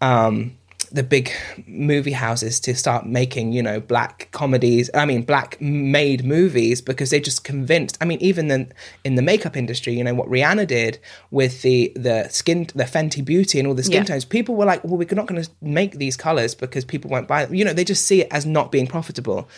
um, 0.00 0.56
the 0.92 1.02
big 1.02 1.30
movie 1.66 2.12
houses 2.12 2.60
to 2.60 2.74
start 2.74 3.06
making, 3.06 3.52
you 3.52 3.62
know, 3.62 3.80
black 3.80 4.28
comedies. 4.32 4.90
I 4.94 5.06
mean, 5.06 5.22
black 5.22 5.60
made 5.60 6.24
movies 6.24 6.80
because 6.80 7.10
they 7.10 7.20
just 7.20 7.44
convinced. 7.44 7.96
I 8.00 8.04
mean, 8.04 8.18
even 8.20 8.50
in, 8.50 8.72
in 9.04 9.14
the 9.14 9.22
makeup 9.22 9.56
industry, 9.56 9.94
you 9.94 10.04
know, 10.04 10.14
what 10.14 10.28
Rihanna 10.28 10.66
did 10.66 10.98
with 11.30 11.62
the 11.62 11.92
the 11.96 12.28
skin, 12.28 12.68
the 12.74 12.84
Fenty 12.84 13.24
Beauty, 13.24 13.58
and 13.58 13.66
all 13.66 13.74
the 13.74 13.82
skin 13.82 14.02
Yeah. 14.02 14.04
tones. 14.04 14.24
People 14.24 14.54
were 14.54 14.66
like, 14.66 14.84
"Well, 14.84 14.96
we're 14.96 15.08
not 15.12 15.26
going 15.26 15.42
to 15.42 15.50
make 15.60 15.92
these 15.98 16.16
colors 16.16 16.54
because 16.54 16.84
people 16.84 17.10
won't 17.10 17.26
buy 17.28 17.44
them." 17.44 17.54
You 17.54 17.64
know, 17.64 17.72
they 17.72 17.84
just 17.84 18.04
see 18.06 18.20
it 18.22 18.28
as 18.30 18.44
not 18.44 18.70
being 18.70 18.86
profitable. 18.86 19.48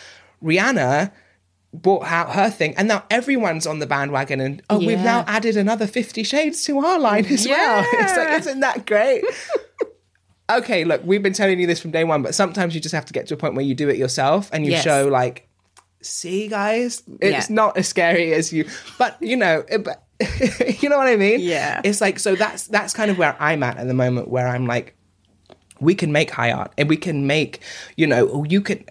Rihanna 0.43 1.11
bought 1.73 2.05
out 2.05 2.33
her 2.35 2.49
thing, 2.49 2.73
and 2.77 2.87
now 2.87 3.03
everyone's 3.09 3.67
on 3.67 3.79
the 3.79 3.85
bandwagon. 3.87 4.39
And 4.39 4.61
oh, 4.69 4.79
we've 4.79 4.99
now 4.99 5.25
added 5.27 5.57
another 5.57 5.87
Fifty 5.87 6.23
Shades 6.23 6.63
to 6.65 6.79
our 6.79 6.99
line 6.99 7.25
as 7.25 7.45
well. 7.47 7.85
It's 7.93 8.15
like, 8.17 8.39
isn't 8.39 8.61
that 8.61 8.85
great? 8.85 9.23
okay, 10.49 10.83
look, 10.85 11.01
we've 11.03 11.23
been 11.23 11.33
telling 11.33 11.59
you 11.59 11.67
this 11.67 11.79
from 11.79 11.91
day 11.91 12.03
one, 12.03 12.21
but 12.21 12.35
sometimes 12.35 12.75
you 12.75 12.81
just 12.81 12.93
have 12.95 13.05
to 13.05 13.13
get 13.13 13.27
to 13.27 13.33
a 13.33 13.37
point 13.37 13.55
where 13.55 13.65
you 13.65 13.73
do 13.75 13.89
it 13.89 13.97
yourself 13.97 14.49
and 14.53 14.65
you 14.65 14.71
Yes. 14.71 14.83
show 14.83 15.07
like, 15.07 15.47
see, 16.01 16.47
guys, 16.47 17.01
it's 17.19 17.49
Yeah. 17.49 17.55
not 17.55 17.77
as 17.77 17.87
scary 17.87 18.33
as 18.33 18.53
you, 18.53 18.65
but 18.97 19.17
you 19.21 19.35
know, 19.35 19.63
it, 19.69 19.83
but 19.83 20.03
you 20.81 20.87
know 20.89 20.97
what 20.97 21.07
I 21.07 21.15
mean? 21.15 21.39
Yeah. 21.41 21.81
It's 21.83 21.99
like 21.99 22.19
so 22.19 22.35
that's 22.35 22.67
that's 22.67 22.93
kind 22.93 23.09
of 23.11 23.17
where 23.17 23.35
I'm 23.39 23.63
at 23.63 23.77
at 23.77 23.87
the 23.87 23.93
moment, 23.93 24.27
where 24.29 24.47
I'm 24.47 24.65
like, 24.65 24.95
we 25.79 25.93
can 25.95 26.11
make 26.11 26.31
high 26.31 26.51
art 26.51 26.71
and 26.77 26.87
we 26.87 26.95
can 26.97 27.27
make, 27.27 27.59
you 27.97 28.07
know, 28.07 28.45
you 28.47 28.61
can, 28.61 28.85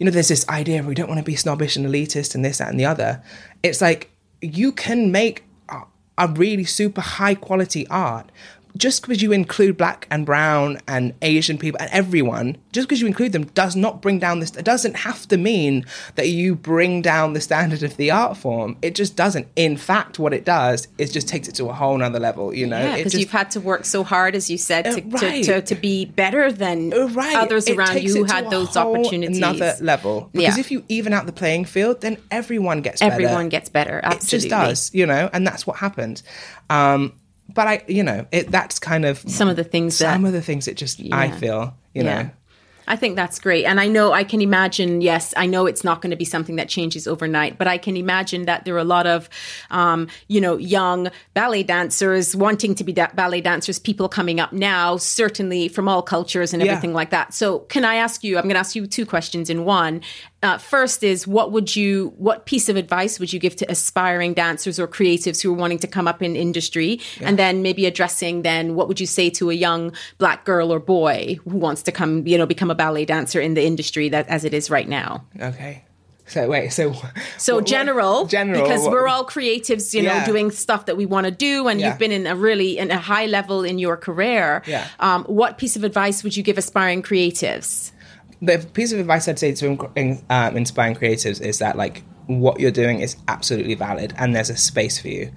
you 0.00 0.06
know, 0.06 0.10
there's 0.10 0.28
this 0.28 0.48
idea 0.48 0.82
we 0.82 0.94
don't 0.94 1.08
want 1.08 1.18
to 1.18 1.24
be 1.24 1.36
snobbish 1.36 1.76
and 1.76 1.86
elitist 1.86 2.34
and 2.34 2.44
this, 2.44 2.58
that, 2.58 2.70
and 2.70 2.80
the 2.80 2.84
other. 2.86 3.22
It's 3.62 3.80
like 3.80 4.10
you 4.40 4.72
can 4.72 5.12
make 5.12 5.44
a, 5.68 5.82
a 6.18 6.28
really 6.28 6.64
super 6.64 7.00
high 7.00 7.34
quality 7.36 7.86
art 7.88 8.30
just 8.76 9.02
because 9.02 9.22
you 9.22 9.30
include 9.32 9.76
black 9.76 10.06
and 10.10 10.26
brown 10.26 10.78
and 10.88 11.14
Asian 11.22 11.58
people 11.58 11.80
and 11.80 11.88
everyone, 11.92 12.56
just 12.72 12.88
because 12.88 13.00
you 13.00 13.06
include 13.06 13.30
them 13.32 13.44
does 13.54 13.76
not 13.76 14.02
bring 14.02 14.18
down 14.18 14.40
this. 14.40 14.50
It 14.56 14.64
doesn't 14.64 14.96
have 14.96 15.28
to 15.28 15.36
mean 15.36 15.84
that 16.16 16.28
you 16.28 16.56
bring 16.56 17.00
down 17.00 17.34
the 17.34 17.40
standard 17.40 17.84
of 17.84 17.96
the 17.96 18.10
art 18.10 18.36
form. 18.36 18.76
It 18.82 18.96
just 18.96 19.14
doesn't. 19.16 19.46
In 19.54 19.76
fact, 19.76 20.18
what 20.18 20.34
it 20.34 20.44
does 20.44 20.88
is 20.98 21.12
just 21.12 21.28
takes 21.28 21.46
it 21.46 21.54
to 21.56 21.66
a 21.68 21.72
whole 21.72 21.96
nother 21.96 22.18
level. 22.18 22.52
You 22.52 22.66
know, 22.66 22.78
Yeah, 22.80 22.96
because 22.96 23.14
you've 23.14 23.30
had 23.30 23.50
to 23.52 23.60
work 23.60 23.84
so 23.84 24.02
hard, 24.02 24.34
as 24.34 24.50
you 24.50 24.58
said, 24.58 24.84
to, 24.86 24.90
Uh, 24.90 24.94
to, 25.18 25.26
right. 25.26 25.44
to, 25.44 25.60
to 25.62 25.74
be 25.76 26.04
better 26.06 26.50
than 26.50 26.92
Uh, 26.92 27.06
right. 27.08 27.36
others 27.36 27.68
It 27.68 27.76
around 27.76 28.02
you 28.02 28.12
who 28.16 28.24
had 28.24 28.50
those 28.50 28.76
opportunities. 28.76 29.36
Another 29.38 29.76
level. 29.80 30.30
Because 30.32 30.56
Yeah. 30.56 30.60
if 30.60 30.70
you 30.72 30.84
even 30.88 31.12
out 31.12 31.26
the 31.26 31.32
playing 31.32 31.64
field, 31.66 32.00
then 32.00 32.16
everyone 32.32 32.80
gets 32.80 33.00
better. 33.00 33.12
Everyone 33.12 33.48
gets 33.48 33.68
better. 33.68 34.00
Absolutely. 34.02 34.26
It 34.26 34.40
just 34.40 34.48
does, 34.50 34.90
you 34.92 35.06
know, 35.06 35.30
and 35.32 35.46
that's 35.46 35.64
what 35.64 35.76
happened. 35.76 36.22
Um, 36.70 37.12
but 37.52 37.66
I, 37.66 37.82
you 37.88 38.02
know, 38.02 38.26
it 38.32 38.50
that's 38.50 38.78
kind 38.78 39.04
of 39.04 39.18
Some 39.28 39.48
of 39.48 39.56
the 39.56 39.64
things 39.64 39.98
that 39.98 40.12
some 40.12 40.24
of 40.24 40.32
the 40.32 40.42
things 40.42 40.64
that 40.66 40.76
just 40.76 41.00
I 41.12 41.30
feel, 41.30 41.74
you 41.94 42.02
Yeah. 42.04 42.22
know. 42.22 42.30
I 42.86 42.96
think 42.96 43.16
that's 43.16 43.38
great. 43.38 43.64
And 43.64 43.80
I 43.80 43.86
know 43.88 44.12
I 44.12 44.24
can 44.24 44.42
imagine, 44.42 45.00
yes, 45.00 45.32
I 45.38 45.46
know 45.46 45.64
it's 45.64 45.84
not 45.84 46.02
going 46.02 46.10
to 46.10 46.16
be 46.18 46.26
something 46.26 46.56
that 46.56 46.68
changes 46.68 47.06
overnight, 47.08 47.56
but 47.56 47.66
I 47.66 47.78
can 47.78 47.96
imagine 47.96 48.44
that 48.44 48.66
there 48.66 48.74
are 48.74 48.78
a 48.78 48.84
lot 48.84 49.06
of, 49.06 49.30
um, 49.70 50.06
you 50.28 50.38
know, 50.38 50.58
young 50.58 51.08
ballet 51.32 51.62
dancers 51.62 52.36
wanting 52.36 52.74
to 52.74 52.84
be 52.84 52.92
da- 52.92 53.08
ballet 53.14 53.40
dancers, 53.40 53.78
people 53.78 54.06
coming 54.06 54.38
up 54.38 54.52
now, 54.52 54.98
certainly 54.98 55.66
from 55.68 55.88
all 55.88 56.02
cultures 56.02 56.52
and 56.52 56.62
everything 56.62 56.90
Yeah. 56.90 56.96
like 56.96 57.08
that. 57.08 57.32
So 57.32 57.60
can 57.60 57.86
I 57.86 57.94
ask 57.94 58.22
you, 58.22 58.36
I'm 58.36 58.42
going 58.44 58.52
to 58.52 58.60
ask 58.60 58.76
you 58.76 58.86
two 58.86 59.06
questions 59.06 59.48
in 59.48 59.64
one. 59.64 60.02
Uh, 60.44 60.58
first 60.58 61.02
is 61.02 61.26
what 61.26 61.52
would 61.52 61.74
you, 61.74 62.12
what 62.18 62.44
piece 62.44 62.68
of 62.68 62.76
advice 62.76 63.18
would 63.18 63.32
you 63.32 63.38
give 63.40 63.56
to 63.56 63.64
aspiring 63.70 64.34
dancers 64.34 64.78
or 64.78 64.86
creatives 64.86 65.42
who 65.42 65.50
are 65.50 65.56
wanting 65.56 65.78
to 65.78 65.86
come 65.86 66.06
up 66.06 66.22
in 66.22 66.36
industry? 66.36 67.00
And 67.22 67.38
then 67.38 67.62
maybe 67.62 67.86
addressing 67.86 68.42
then 68.42 68.74
what 68.74 68.86
would 68.88 69.00
you 69.00 69.06
say 69.06 69.30
to 69.30 69.48
a 69.50 69.54
young 69.54 69.92
black 70.18 70.44
girl 70.44 70.70
or 70.70 70.78
boy 70.80 71.38
who 71.44 71.56
wants 71.56 71.82
to 71.84 71.92
come, 71.92 72.26
you 72.26 72.36
know, 72.36 72.44
become 72.46 72.70
a 72.70 72.74
ballet 72.74 73.06
dancer 73.06 73.40
in 73.40 73.54
the 73.54 73.64
industry 73.64 74.10
that 74.10 74.28
as 74.28 74.44
it 74.44 74.52
is 74.52 74.68
right 74.68 74.88
now? 74.88 75.24
Okay. 75.40 75.82
So 76.26 76.48
wait, 76.48 76.72
so 76.72 76.92
So 77.38 77.54
what- 77.56 77.62
what- 77.62 77.66
general, 77.66 78.24
general, 78.26 78.62
because 78.62 78.82
what- 78.82 78.92
we're 78.92 79.08
all 79.08 79.26
creatives, 79.26 79.92
you 79.92 80.02
know, 80.02 80.14
Yeah. 80.14 80.26
doing 80.26 80.50
stuff 80.50 80.86
that 80.86 80.96
we 80.96 81.04
want 81.06 81.24
to 81.26 81.30
do, 81.30 81.68
and 81.68 81.78
Yeah. 81.78 81.88
you've 81.88 81.98
been 81.98 82.12
in 82.12 82.26
a 82.26 82.34
really 82.34 82.78
in 82.78 82.90
a 82.90 82.96
high 82.98 83.26
level 83.26 83.62
in 83.62 83.78
your 83.78 83.96
career. 83.98 84.62
Yeah. 84.66 84.86
Um, 85.00 85.24
what 85.24 85.58
piece 85.58 85.76
of 85.76 85.84
advice 85.84 86.22
would 86.24 86.34
you 86.36 86.42
give 86.42 86.56
aspiring 86.56 87.02
creatives? 87.02 87.92
The 88.46 88.66
piece 88.72 88.92
of 88.92 88.98
advice 88.98 89.28
I'd 89.28 89.38
say 89.38 89.54
to 89.54 89.90
um, 90.30 90.56
inspiring 90.56 90.94
creatives 90.94 91.40
is 91.40 91.58
that 91.58 91.76
like 91.76 92.02
what 92.26 92.60
you're 92.60 92.70
doing 92.70 93.00
is 93.00 93.16
absolutely 93.28 93.74
valid 93.74 94.14
and 94.16 94.34
there's 94.34 94.50
a 94.50 94.56
space 94.56 94.98
for 94.98 95.08
you. 95.08 95.32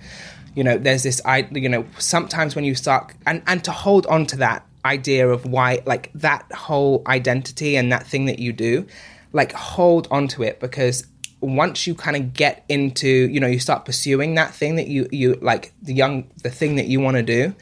You 0.55 0.64
know, 0.64 0.78
there's 0.78 1.03
this 1.03 1.22
I 1.26 1.47
you 1.51 1.70
know 1.70 1.86
sometimes 1.97 2.55
when 2.55 2.66
you 2.66 2.76
start 2.76 3.14
and 3.26 3.41
and 3.47 3.64
to 3.64 3.72
hold 3.72 4.05
on 4.08 4.26
to 4.28 4.38
that 4.38 4.66
idea 4.86 5.28
of 5.28 5.45
why 5.45 5.82
like 5.86 6.12
that 6.16 6.51
whole 6.51 7.03
identity 7.08 7.76
and 7.76 7.91
that 7.91 8.08
thing 8.08 8.26
that 8.26 8.39
you 8.39 8.53
do, 8.53 8.88
like 9.34 9.51
hold 9.51 10.08
on 10.10 10.28
to 10.30 10.43
it 10.43 10.60
because 10.60 11.05
once 11.39 11.86
you 11.86 11.93
kind 11.93 12.18
of 12.18 12.34
get 12.34 12.66
into 12.68 13.08
you 13.08 13.39
know 13.39 13.47
you 13.47 13.60
start 13.60 13.86
pursuing 13.86 14.36
that 14.36 14.53
thing 14.53 14.76
that 14.76 14.88
you 14.88 15.08
you 15.12 15.36
like 15.36 15.72
the 15.84 15.93
young 15.93 16.28
the 16.41 16.49
thing 16.49 16.76
that 16.76 16.88
you 16.88 16.99
want 16.99 17.16
to 17.16 17.22
do 17.22 17.53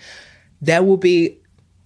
there 0.61 0.81
will 0.81 0.97
be 0.97 1.37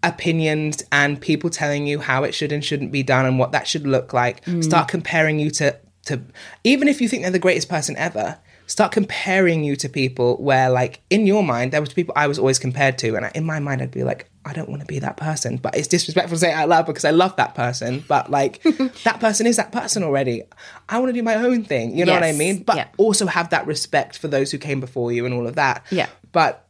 opinions 0.03 0.83
and 0.91 1.19
people 1.19 1.49
telling 1.49 1.87
you 1.87 1.99
how 1.99 2.23
it 2.23 2.33
should 2.33 2.51
and 2.51 2.63
shouldn't 2.63 2.91
be 2.91 3.03
done 3.03 3.25
and 3.25 3.37
what 3.37 3.51
that 3.51 3.67
should 3.67 3.85
look 3.85 4.13
like. 4.13 4.43
Mm. 4.45 4.63
Start 4.63 4.87
comparing 4.87 5.39
you 5.39 5.49
to 5.51 5.77
to 6.05 6.21
even 6.63 6.87
if 6.87 7.01
you 7.01 7.07
think 7.07 7.23
they're 7.23 7.31
the 7.31 7.39
greatest 7.39 7.69
person 7.69 7.95
ever, 7.97 8.39
start 8.67 8.91
comparing 8.91 9.63
you 9.63 9.75
to 9.75 9.89
people 9.89 10.37
where 10.37 10.69
like 10.69 11.01
in 11.09 11.27
your 11.27 11.43
mind 11.43 11.71
there 11.71 11.81
was 11.81 11.93
people 11.93 12.13
I 12.15 12.27
was 12.27 12.39
always 12.39 12.59
compared 12.59 12.97
to 12.99 13.15
and 13.15 13.25
I, 13.25 13.31
in 13.35 13.45
my 13.45 13.59
mind 13.59 13.81
I'd 13.81 13.91
be 13.91 14.03
like 14.03 14.29
I 14.45 14.53
don't 14.53 14.69
want 14.69 14.81
to 14.81 14.87
be 14.87 14.99
that 14.99 15.17
person, 15.17 15.57
but 15.57 15.75
it's 15.75 15.87
disrespectful 15.87 16.35
to 16.35 16.39
say 16.39 16.49
it 16.49 16.55
out 16.55 16.69
loud 16.69 16.85
because 16.85 17.05
I 17.05 17.11
love 17.11 17.35
that 17.35 17.55
person. 17.55 18.03
But 18.07 18.31
like, 18.31 18.63
that 19.03 19.19
person 19.19 19.45
is 19.45 19.57
that 19.57 19.71
person 19.71 20.01
already. 20.01 20.43
I 20.87 20.97
want 20.97 21.09
to 21.09 21.13
do 21.13 21.21
my 21.21 21.35
own 21.35 21.65
thing. 21.65 21.95
You 21.95 22.05
know 22.05 22.13
what 22.13 22.23
I 22.23 22.31
mean? 22.31 22.63
But 22.63 22.77
yeah. 22.77 22.87
also 22.97 23.27
have 23.27 23.49
that 23.49 23.67
respect 23.67 24.17
for 24.17 24.27
those 24.27 24.49
who 24.49 24.57
came 24.57 24.79
before 24.79 25.11
you 25.11 25.25
and 25.25 25.33
all 25.33 25.45
of 25.45 25.55
that. 25.55 25.85
Yeah. 25.91 26.07
But 26.31 26.68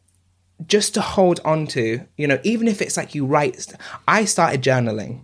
just 0.68 0.94
to 0.96 1.02
hold 1.02 1.40
on 1.46 1.68
to, 1.68 2.02
you 2.18 2.28
know, 2.28 2.40
even 2.44 2.68
if 2.68 2.82
it's 2.82 2.98
like 2.98 3.16
you 3.16 3.26
write, 3.26 3.66
I 4.08 4.26
started 4.26 4.62
journaling. 4.62 5.22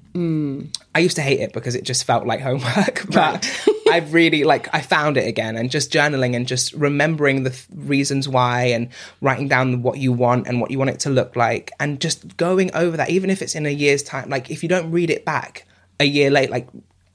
I 0.96 1.00
used 1.00 1.18
to 1.18 1.22
hate 1.22 1.42
it 1.42 1.52
because 1.52 1.76
it 1.76 1.84
just 1.84 2.06
felt 2.06 2.26
like 2.26 2.40
homework, 2.40 3.06
but 3.12 3.46
I've 3.90 4.14
really 4.14 4.44
like 4.44 4.74
I 4.74 4.82
found 4.82 5.18
it 5.18 5.28
again 5.28 5.58
and 5.58 5.70
just 5.70 5.92
journaling 5.92 6.36
and 6.36 6.48
just 6.48 6.74
remembering 6.74 7.44
the 7.44 7.50
th- 7.50 7.66
reasons 7.74 8.30
why 8.30 8.66
and 8.68 8.90
writing 9.22 9.48
down 9.48 9.82
what 9.82 9.98
you 9.98 10.14
want 10.14 10.48
and 10.48 10.62
what 10.62 10.72
you 10.72 10.80
want 10.80 10.92
it 10.92 11.00
to 11.02 11.10
look 11.10 11.36
like 11.36 11.72
and 11.80 12.00
just 12.00 12.38
going 12.38 12.74
over 12.74 12.98
that 12.98 13.10
even 13.10 13.30
if 13.30 13.42
it's 13.42 13.56
in 13.56 13.66
a 13.66 13.70
year's 13.70 14.04
time 14.04 14.30
like 14.30 14.50
if 14.50 14.64
you 14.64 14.70
don't 14.70 14.92
read 14.92 15.10
it 15.10 15.26
back 15.26 15.68
a 16.00 16.06
year 16.06 16.30
late 16.30 16.50
like 16.50 16.68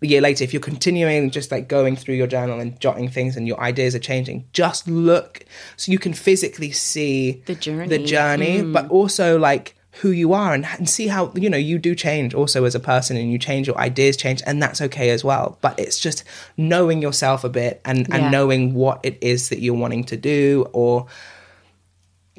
a 0.03 0.07
year 0.07 0.21
later 0.21 0.43
if 0.45 0.53
you're 0.53 0.63
continuing 0.63 1.31
just 1.31 1.51
like 1.51 1.69
going 1.69 1.95
through 1.97 2.15
your 2.15 2.27
journal 2.27 2.59
and 2.61 2.79
jotting 2.81 3.09
things 3.09 3.37
and 3.37 3.47
your 3.47 3.61
ideas 3.61 3.95
are 3.95 3.99
changing 4.01 4.45
just 4.53 4.89
look 4.89 5.45
so 5.77 5.93
you 5.93 5.99
can 5.99 6.13
physically 6.15 6.71
see 6.71 7.43
The 7.47 7.55
journey. 7.55 7.89
the 7.89 7.99
journey 8.05 8.63
but 8.63 8.89
also 8.91 9.39
like 9.39 9.75
who 10.03 10.11
you 10.13 10.33
are 10.33 10.55
and, 10.55 10.65
and 10.79 10.89
see 10.89 11.09
how 11.09 11.33
you 11.35 11.51
know 11.51 11.59
you 11.59 11.79
do 11.79 11.95
change 11.95 12.33
also 12.33 12.65
as 12.65 12.75
a 12.75 12.81
person 12.81 13.17
and 13.17 13.31
you 13.33 13.39
change 13.39 13.67
your 13.67 13.77
ideas 13.77 14.17
change 14.17 14.41
and 14.47 14.63
that's 14.63 14.81
okay 14.81 15.11
as 15.11 15.23
well 15.25 15.59
but 15.61 15.79
it's 15.79 15.99
just 15.99 16.25
knowing 16.57 17.03
yourself 17.03 17.43
a 17.45 17.49
bit 17.49 17.81
and 17.85 18.07
Yeah. 18.09 18.17
and 18.17 18.31
knowing 18.33 18.73
what 18.73 19.01
it 19.03 19.19
is 19.21 19.49
that 19.51 19.61
you're 19.61 19.75
wanting 19.75 20.05
to 20.05 20.17
do 20.17 20.67
or 20.73 21.07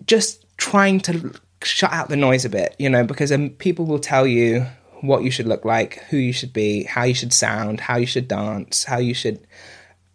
just 0.07 0.45
trying 0.57 0.99
to 1.01 1.33
shut 1.63 1.91
out 1.93 2.09
the 2.09 2.15
noise 2.15 2.45
a 2.45 2.49
bit 2.49 2.75
you 2.79 2.89
know 2.89 3.03
because 3.03 3.31
um, 3.31 3.49
people 3.49 3.85
will 3.85 3.99
tell 3.99 4.25
you 4.25 4.65
what 5.01 5.23
you 5.23 5.31
should 5.31 5.47
look 5.47 5.65
like 5.65 5.99
who 6.09 6.17
you 6.17 6.33
should 6.33 6.53
be 6.53 6.83
how 6.83 7.03
you 7.03 7.13
should 7.13 7.33
sound 7.33 7.79
how 7.79 7.97
you 7.97 8.05
should 8.05 8.27
dance 8.27 8.83
how 8.83 8.97
you 8.97 9.13
should 9.13 9.45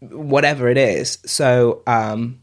whatever 0.00 0.68
it 0.68 0.78
is 0.78 1.18
so 1.26 1.82
um 1.86 2.40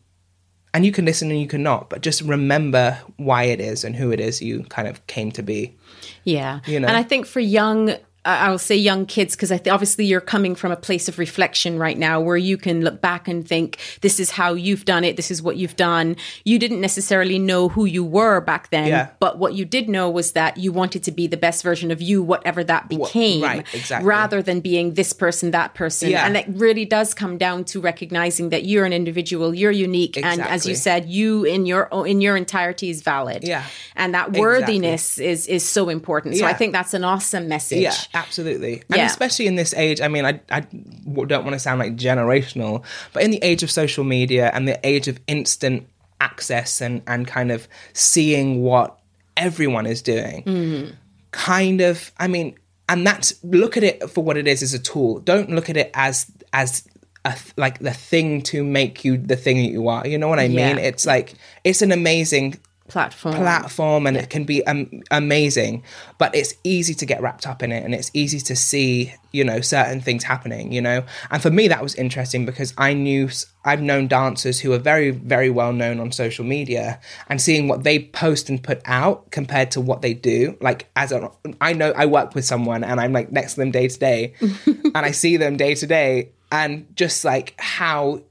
and 0.74 0.86
you 0.86 0.92
can 0.92 1.06
listen 1.06 1.32
and 1.32 1.40
you 1.40 1.48
can 1.48 1.64
not 1.64 1.90
but 1.90 2.02
just 2.02 2.22
remember 2.22 3.00
why 3.18 3.44
it 3.44 3.62
is 3.62 3.84
and 3.84 3.96
who 3.96 4.12
it 4.12 4.20
is 4.20 4.42
you 4.42 4.64
kind 4.66 4.88
of 4.88 5.06
came 5.08 5.32
to 5.32 5.44
be 5.44 5.76
Yeah. 6.24 6.62
You 6.66 6.80
know? 6.80 6.88
And 6.88 6.98
I 6.98 7.04
think 7.04 7.26
for 7.26 7.40
young, 7.40 7.96
I 8.26 8.48
I 8.48 8.50
will 8.50 8.58
say 8.58 8.76
young 8.76 9.06
kids, 9.06 9.36
because 9.36 9.52
I 9.52 9.58
th- 9.58 9.72
obviously 9.74 10.06
you're 10.06 10.22
coming 10.22 10.56
from 10.56 10.72
a 10.72 10.76
place 10.76 11.08
of 11.10 11.18
reflection 11.20 11.78
right 11.80 11.98
now 11.98 12.20
where 12.22 12.38
you 12.38 12.58
can 12.58 12.82
look 12.82 13.02
back 13.02 13.28
and 13.28 13.48
think, 13.48 13.78
this 14.02 14.20
is 14.20 14.32
how 14.32 14.54
you've 14.54 14.86
done 14.86 15.04
it. 15.04 15.16
This 15.18 15.32
is 15.32 15.42
what 15.42 15.58
you've 15.58 15.76
done. 15.76 16.16
You 16.44 16.60
didn't 16.60 16.82
necessarily 16.82 17.40
know 17.40 17.70
who 17.70 17.86
you 17.86 18.04
were 18.04 18.42
back 18.42 18.70
then, 18.70 18.88
Yeah. 18.88 19.10
but 19.20 19.40
what 19.40 19.54
you 19.54 19.66
did 19.66 19.90
know 19.90 20.10
was 20.10 20.34
that 20.34 20.58
you 20.58 20.72
wanted 20.72 21.04
to 21.04 21.12
be 21.12 21.28
the 21.28 21.38
best 21.38 21.64
version 21.64 21.92
of 21.92 22.02
you, 22.02 22.22
whatever 22.24 22.64
that 22.64 22.90
became, 22.90 23.44
right, 23.44 23.66
exactly. 23.74 24.08
rather 24.08 24.42
than 24.42 24.60
being 24.62 24.94
this 24.94 25.14
person, 25.14 25.52
that 25.52 25.74
person. 25.74 26.10
Yeah. 26.10 26.26
And 26.26 26.36
it 26.38 26.46
really 26.50 26.86
does 26.86 27.14
come 27.14 27.38
down 27.38 27.64
to 27.66 27.80
recognizing 27.82 28.50
that 28.50 28.64
you're 28.66 28.86
an 28.86 28.94
individual, 28.94 29.54
you're 29.54 29.72
unique. 29.72 30.18
And 30.18 30.42
as 30.42 30.66
you 30.66 30.76
said, 30.76 31.08
you 31.10 31.44
in 31.44 31.66
your, 31.66 31.90
in 32.06 32.22
your 32.22 32.36
entirety 32.38 32.90
is 32.90 33.02
valid. 33.02 33.44
Yeah. 33.44 33.64
And 33.96 34.14
that 34.14 34.30
Exactly. 34.30 34.42
worthiness 34.42 35.18
is, 35.20 35.48
is 35.48 35.68
so 35.68 35.90
important. 35.90 36.38
So 36.38 36.46
I 36.46 36.54
think 36.54 36.74
that's 36.74 36.94
an 36.94 37.04
awesome 37.04 37.48
message. 37.48 37.82
Yeah, 37.82 37.94
absolutely. 38.14 38.84
And 38.90 38.98
Yeah. 38.98 39.06
especially 39.06 39.48
in 39.48 39.56
this 39.56 39.74
age, 39.74 40.02
I 40.02 40.08
mean, 40.08 40.26
I, 40.26 40.40
I 40.50 40.62
don't 40.62 41.28
want 41.44 41.54
to 41.54 41.60
sound 41.60 41.80
like 41.80 41.96
generational, 41.96 42.84
but 43.12 43.24
in 43.24 43.32
the 43.32 43.44
age 43.44 43.64
of 43.64 43.72
social 43.72 44.04
media 44.04 44.52
and 44.54 44.68
the 44.68 44.80
age 44.86 45.08
of 45.08 45.20
instant 45.28 45.88
access 46.22 46.82
and, 46.82 47.02
and 47.08 47.28
kind 47.28 47.52
of 47.52 47.68
seeing 47.94 48.62
what 48.62 48.98
everyone 49.36 49.86
is 49.86 50.02
doing, 50.02 50.44
mm-hmm. 50.44 50.92
kind 51.32 51.82
of, 51.82 52.12
I 52.18 52.28
mean, 52.28 52.58
and 52.90 53.06
that's, 53.06 53.34
look 53.44 53.78
at 53.78 53.84
it 53.84 54.10
for 54.10 54.24
what 54.24 54.38
it 54.38 54.48
is 54.48 54.62
as 54.62 54.74
a 54.74 54.80
tool. 54.80 55.20
Don't 55.20 55.50
look 55.50 55.70
at 55.70 55.78
it 55.78 55.90
as, 55.94 56.32
as, 56.52 56.88
a, 57.26 57.32
th- 57.32 57.54
like 57.58 57.80
the 57.80 57.94
thing 57.94 58.42
to 58.42 58.64
make 58.64 59.06
you 59.06 59.18
the 59.18 59.36
thing 59.36 59.58
that 59.58 59.72
you 59.72 59.88
are. 59.88 60.06
You 60.06 60.18
know 60.18 60.28
what 60.28 60.40
I 60.40 60.48
mean? 60.48 60.78
Yeah. 60.78 60.78
It's 60.78 61.06
like 61.06 61.36
it's 61.64 61.82
an 61.82 61.92
amazing 61.92 62.60
Platform. 62.90 63.36
platform 63.36 64.06
and 64.06 64.18
it 64.18 64.30
can 64.30 64.44
be 64.44 64.64
um, 64.68 65.02
amazing 65.10 65.84
but 66.18 66.36
it's 66.36 66.54
easy 66.66 66.94
to 66.94 67.06
get 67.06 67.22
wrapped 67.22 67.48
up 67.48 67.64
in 67.64 67.72
it 67.72 67.82
and 67.82 67.96
it's 67.96 68.12
easy 68.14 68.42
to 68.42 68.58
see 68.58 69.14
you 69.32 69.42
know 69.42 69.62
certain 69.62 70.02
things 70.02 70.26
happening 70.26 70.74
you 70.74 70.82
know 70.82 71.02
and 71.32 71.42
for 71.42 71.50
me 71.50 71.70
that 71.70 71.82
was 71.82 71.96
interesting 71.96 72.46
because 72.46 72.74
i 72.78 72.94
knew 72.94 73.30
i've 73.64 73.82
known 73.82 74.10
dancers 74.10 74.60
who 74.60 74.74
are 74.74 74.78
very 74.78 75.12
very 75.12 75.50
well 75.50 75.72
known 75.72 75.98
on 75.98 76.12
social 76.12 76.44
media 76.44 77.00
and 77.30 77.42
seeing 77.42 77.70
what 77.70 77.86
they 77.86 78.00
post 78.00 78.50
and 78.50 78.62
put 78.62 78.82
out 78.84 79.32
compared 79.32 79.72
to 79.72 79.80
what 79.80 80.02
they 80.02 80.14
do 80.14 80.58
like 80.60 80.90
as 80.98 81.14
a 81.14 81.32
i 81.62 81.72
know 81.72 81.94
i 81.96 82.06
work 82.06 82.36
with 82.36 82.44
someone 82.44 82.84
and 82.84 83.00
i'm 83.00 83.14
like 83.14 83.32
next 83.32 83.54
to 83.54 83.62
them 83.62 83.72
day 83.72 83.88
to 83.88 83.98
day 83.98 84.34
and 84.66 84.98
i 84.98 85.12
see 85.12 85.38
them 85.38 85.56
day 85.56 85.74
to 85.74 85.88
day 85.88 86.30
and 86.52 86.86
just 86.98 87.24
like 87.24 87.56
how 87.58 88.22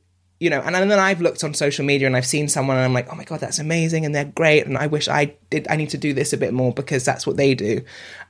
you 0.42 0.50
know, 0.50 0.60
and 0.60 0.74
and 0.74 0.90
then 0.90 0.98
I've 0.98 1.20
looked 1.20 1.44
on 1.44 1.54
social 1.54 1.84
media 1.84 2.08
and 2.08 2.16
I've 2.16 2.26
seen 2.26 2.48
someone 2.48 2.76
and 2.76 2.84
I'm 2.84 2.92
like, 2.92 3.08
oh 3.12 3.14
my 3.14 3.22
god, 3.22 3.38
that's 3.38 3.60
amazing 3.60 4.04
and 4.04 4.12
they're 4.12 4.24
great 4.24 4.66
and 4.66 4.76
I 4.76 4.88
wish 4.88 5.06
I 5.08 5.34
did. 5.50 5.66
I 5.70 5.76
need 5.76 5.90
to 5.90 5.98
do 5.98 6.12
this 6.12 6.32
a 6.32 6.36
bit 6.36 6.52
more 6.52 6.72
because 6.72 7.04
that's 7.04 7.26
what 7.26 7.36
they 7.36 7.54
do, 7.54 7.80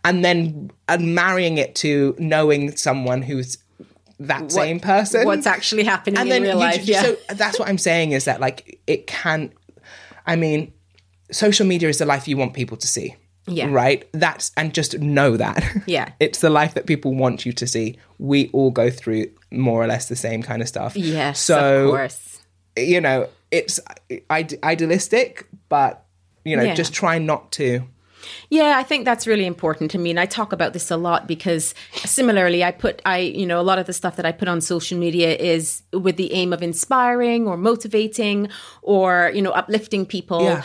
and 0.05 0.23
then 0.23 0.71
and 0.89 1.15
marrying 1.15 1.57
it 1.57 1.75
to 1.77 2.15
knowing 2.19 2.77
someone 2.77 3.23
who's 3.23 3.57
that 4.21 4.53
same 4.53 4.79
person, 4.79 5.27
What's 5.27 5.47
actually 5.47 5.85
happening 5.85 6.19
and 6.19 6.29
in 6.29 6.35
then 6.35 6.43
real 6.43 6.53
you 6.53 6.59
life. 6.59 6.85
just- 6.85 6.89
yeah. 6.89 7.03
so 7.03 7.17
that's 7.35 7.59
what 7.59 7.69
I'm 7.69 7.79
saying 7.79 8.13
is 8.13 8.27
that 8.27 8.41
like 8.41 8.79
it 8.87 9.07
can, 9.07 9.53
I 10.27 10.37
mean, 10.37 10.73
social 11.31 11.67
media 11.67 11.89
is 11.89 11.99
the 11.99 12.07
life 12.07 12.29
you 12.29 12.37
want 12.37 12.53
people 12.55 12.77
to 12.77 12.87
see. 12.87 13.17
Yeah. 13.47 13.69
Right. 13.71 14.09
That's 14.13 14.53
and 14.57 14.73
just 14.73 14.99
know 14.99 15.37
that. 15.37 15.65
Yeah. 15.87 16.13
it's 16.21 16.41
the 16.41 16.51
life 16.51 16.75
that 16.75 16.87
people 16.87 17.15
want 17.15 17.45
you 17.45 17.53
to 17.55 17.67
see. 17.67 17.99
We 18.19 18.51
all 18.53 18.71
go 18.71 18.91
through 18.91 19.31
more 19.53 19.83
or 19.83 19.87
less 19.87 20.09
the 20.09 20.17
same 20.17 20.43
kind 20.43 20.63
of 20.63 20.69
stuff. 20.69 20.97
yes, 20.97 21.41
So 21.41 21.85
of 21.85 21.91
course. 21.91 22.39
you 22.77 23.01
know, 23.01 23.29
it's 23.51 23.79
ide- 24.31 24.59
idealistic, 24.65 25.47
but 25.69 26.05
you 26.45 26.57
know, 26.57 26.63
Yeah. 26.65 26.75
just 26.75 26.93
try 26.93 27.19
not 27.19 27.53
to. 27.53 27.83
Yeah, 28.51 28.75
I 28.79 28.85
think 28.85 29.05
that's 29.05 29.27
really 29.27 29.47
important. 29.47 29.95
I 29.95 29.99
mean, 29.99 30.17
I 30.17 30.27
talk 30.27 30.53
about 30.53 30.73
this 30.73 30.91
a 30.93 30.97
lot 30.97 31.27
because 31.27 31.75
similarly, 32.05 32.63
I 32.63 32.71
put, 32.71 33.03
I, 33.05 33.19
you 33.19 33.47
know, 33.47 33.61
a 33.61 33.63
lot 33.63 33.79
of 33.81 33.87
the 33.87 33.93
stuff 33.93 34.15
that 34.17 34.25
I 34.25 34.31
put 34.33 34.47
on 34.49 34.61
social 34.61 34.97
media 34.99 35.35
is 35.37 35.83
with 35.93 36.17
the 36.17 36.33
aim 36.33 36.53
of 36.53 36.63
inspiring 36.63 37.49
or 37.49 37.57
motivating 37.57 38.49
or, 38.81 39.33
you 39.35 39.43
know, 39.43 39.51
uplifting 39.51 40.07
people. 40.07 40.45
Yeah. 40.45 40.63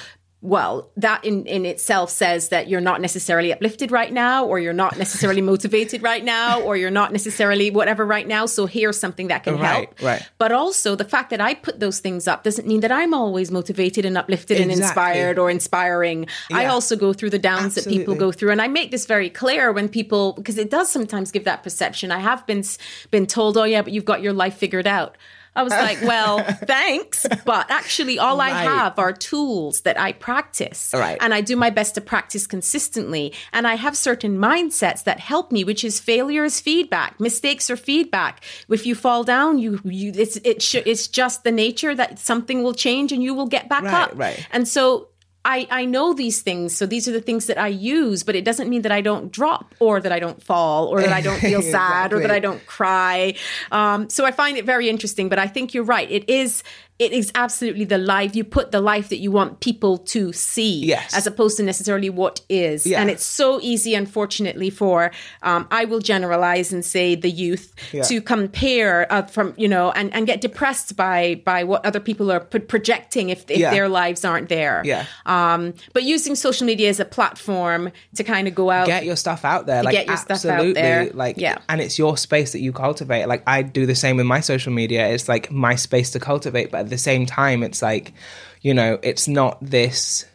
Well, 0.48 0.90
that 0.96 1.26
in, 1.26 1.46
in 1.46 1.66
itself 1.66 2.10
says 2.10 2.48
that 2.50 2.70
you're 2.70 2.80
not 2.80 3.02
necessarily 3.02 3.52
uplifted 3.52 3.92
right 3.92 4.14
now, 4.14 4.46
or 4.46 4.60
you're 4.60 4.72
not 4.86 4.98
necessarily 4.98 5.42
motivated 5.42 6.02
right 6.02 6.24
now, 6.24 6.62
or 6.62 6.78
you're 6.78 6.90
not 6.90 7.12
necessarily 7.12 7.70
whatever 7.70 8.06
right 8.06 8.26
now. 8.26 8.46
So 8.46 8.66
here's 8.66 8.98
something 8.98 9.28
that 9.28 9.44
can 9.44 9.56
Right, 9.56 9.90
help. 9.90 10.02
right. 10.02 10.24
But 10.38 10.54
also 10.54 10.96
the 10.96 11.04
fact 11.04 11.32
that 11.32 11.42
I 11.42 11.54
put 11.54 11.82
those 11.82 12.00
things 12.00 12.30
up 12.30 12.46
doesn't 12.46 12.66
mean 12.66 12.80
that 12.80 12.94
I'm 12.94 13.14
always 13.14 13.52
motivated 13.52 14.06
and 14.06 14.18
uplifted 14.18 14.58
and 14.62 14.72
inspired 14.72 15.38
or 15.38 15.50
inspiring. 15.52 16.28
I 16.54 16.68
also 16.68 16.96
go 16.96 17.12
through 17.12 17.32
the 17.32 17.40
downs 17.40 17.76
that 17.76 17.86
people 17.86 18.16
go 18.16 18.32
through, 18.32 18.52
and 18.52 18.62
I 18.62 18.70
make 18.70 18.92
this 18.92 19.06
very 19.06 19.30
clear 19.30 19.74
when 19.74 19.90
people 19.90 20.32
because 20.34 20.58
it 20.58 20.72
does 20.72 20.90
sometimes 20.90 21.30
give 21.30 21.44
that 21.44 21.62
perception. 21.62 22.10
I 22.10 22.20
have 22.20 22.48
been 22.48 22.64
been 23.12 23.28
told, 23.28 23.58
"Oh 23.58 23.66
yeah, 23.66 23.82
but 23.82 23.92
you've 23.92 24.06
got 24.06 24.22
your 24.22 24.34
life 24.34 24.56
figured 24.56 24.88
out." 24.88 25.18
I 25.58 25.64
was 25.64 25.74
like, 25.74 26.02
well, 26.04 26.44
thanks. 26.66 27.26
But 27.46 27.70
actually, 27.72 28.20
all 28.20 28.40
I 28.40 28.50
have 28.50 28.98
are 29.00 29.12
tools 29.12 29.82
that 29.82 30.00
I 30.00 30.12
practice. 30.14 30.92
Right. 30.94 31.18
And 31.20 31.34
I 31.34 31.42
do 31.42 31.56
my 31.56 31.70
best 31.70 31.96
to 31.96 32.02
practice 32.02 32.46
consistently. 32.48 33.34
And 33.52 33.68
I 33.68 33.76
have 33.76 33.98
certain 33.98 34.38
mindsets 34.38 35.04
that 35.06 35.20
help 35.20 35.52
me, 35.52 35.64
which 35.64 35.84
is 35.84 36.00
failure 36.00 36.44
is 36.46 36.62
feedback, 36.62 37.20
mistakes 37.20 37.70
are 37.70 37.78
feedback. 37.78 38.44
If 38.70 38.86
you 38.86 38.96
fall 38.96 39.24
down, 39.24 39.58
you, 39.60 39.80
you 39.84 40.12
it's, 40.16 40.38
it 40.38 40.62
sh- 40.62 40.86
it's 40.86 41.08
just 41.08 41.44
the 41.44 41.52
nature 41.52 41.96
that 41.96 42.20
something 42.20 42.64
will 42.64 42.74
change 42.76 43.12
and 43.12 43.24
you 43.24 43.34
will 43.34 43.48
get 43.48 43.68
back 43.68 43.84
Right, 43.84 43.94
up. 43.94 44.12
right. 44.16 44.48
And 44.52 44.68
so 44.68 45.10
I, 45.46 45.66
I 45.72 45.86
know 45.86 46.14
these 46.14 46.42
things, 46.42 46.76
so 46.76 46.86
these 46.86 47.08
are 47.08 47.14
the 47.14 47.22
things 47.22 47.46
that 47.46 47.58
I 47.58 47.68
use, 47.68 48.24
but 48.24 48.36
it 48.36 48.44
doesn't 48.44 48.70
mean 48.70 48.82
that 48.82 48.92
I 48.92 49.00
don't 49.00 49.32
drop 49.32 49.76
or 49.80 50.02
that 50.02 50.12
I 50.12 50.20
don't 50.20 50.44
fall 50.44 50.88
or 50.88 51.02
that 51.02 51.14
I 51.14 51.22
don't 51.22 51.40
feel 51.40 51.62
sad 51.78 52.12
or 52.12 52.20
that 52.20 52.32
I 52.32 52.40
don't 52.40 52.66
cry. 52.66 53.36
Um, 53.72 54.10
so 54.10 54.26
I 54.26 54.32
find 54.32 54.58
it 54.58 54.66
very 54.66 54.90
interesting, 54.90 55.30
but 55.30 55.40
I 55.40 55.48
think 55.48 55.74
you're 55.74 55.86
right. 55.86 56.10
It 56.12 56.30
is 56.30 56.64
it 57.00 57.12
is 57.12 57.32
absolutely 57.36 57.86
the 57.86 57.98
life 58.00 58.36
you 58.36 58.44
put 58.44 58.72
the 58.72 58.82
life 58.82 59.10
that 59.10 59.18
you 59.18 59.32
want 59.32 59.60
people 59.60 59.98
to 60.00 60.34
see 60.34 60.84
Yes. 60.86 61.16
as 61.16 61.28
opposed 61.28 61.58
to 61.58 61.64
necessarily 61.64 62.10
what 62.10 62.42
is 62.50 62.86
Yeah. 62.88 63.00
and 63.02 63.10
it's 63.10 63.24
so 63.24 63.60
easy 63.62 63.94
unfortunately 63.94 64.70
for 64.72 65.12
um, 65.44 65.68
i 65.72 65.86
will 65.86 66.00
generalize 66.00 66.74
and 66.74 66.84
say 66.84 67.14
the 67.16 67.30
youth 67.30 67.74
Yeah. 67.92 68.02
to 68.04 68.22
compare 68.22 69.12
uh, 69.14 69.24
from 69.28 69.54
you 69.58 69.68
know 69.68 69.92
and, 69.92 70.14
and 70.14 70.26
get 70.26 70.42
depressed 70.42 70.96
by 70.96 71.42
by 71.46 71.64
what 71.64 71.86
other 71.86 72.00
people 72.00 72.32
are 72.32 72.40
pro- 72.40 72.62
projecting 72.62 73.30
if, 73.30 73.46
if 73.50 73.60
Yeah. 73.60 73.72
their 73.72 73.88
lives 73.90 74.26
aren't 74.26 74.50
there 74.50 74.82
Yeah. 74.86 75.06
um, 75.26 75.74
but 75.94 76.04
using 76.04 76.36
social 76.36 76.66
media 76.66 76.90
as 76.90 77.00
a 77.00 77.06
platform 77.06 77.92
to 78.16 78.24
kind 78.24 78.48
of 78.48 78.56
go 78.56 78.72
out 78.72 78.88
get 78.88 79.06
your 79.06 79.16
stuff 79.16 79.46
out 79.46 79.66
there 79.68 79.84
like 79.84 79.94
get 79.94 80.08
your 80.08 80.18
stuff 80.18 80.44
out 80.46 80.74
there. 80.74 81.10
like 81.14 81.38
Yeah. 81.38 81.58
and 81.70 81.80
it's 81.82 82.00
your 82.00 82.18
space 82.18 82.52
that 82.54 82.60
you 82.62 82.72
cultivate 82.74 83.28
like 83.28 83.44
i 83.46 83.62
do 83.62 83.86
the 83.86 83.96
same 83.96 84.18
with 84.18 84.26
my 84.26 84.40
social 84.40 84.74
media 84.74 85.08
it's 85.10 85.28
like 85.30 85.52
my 85.52 85.76
space 85.76 86.10
to 86.12 86.20
cultivate 86.20 86.72
but 86.72 86.87
at 86.88 86.92
the 86.92 86.98
same 86.98 87.26
time 87.26 87.64
it's 87.64 87.82
like 87.82 88.14
you 88.62 88.74
know 88.74 88.98
it's 89.04 89.28
not 89.28 89.58
this 89.62 90.26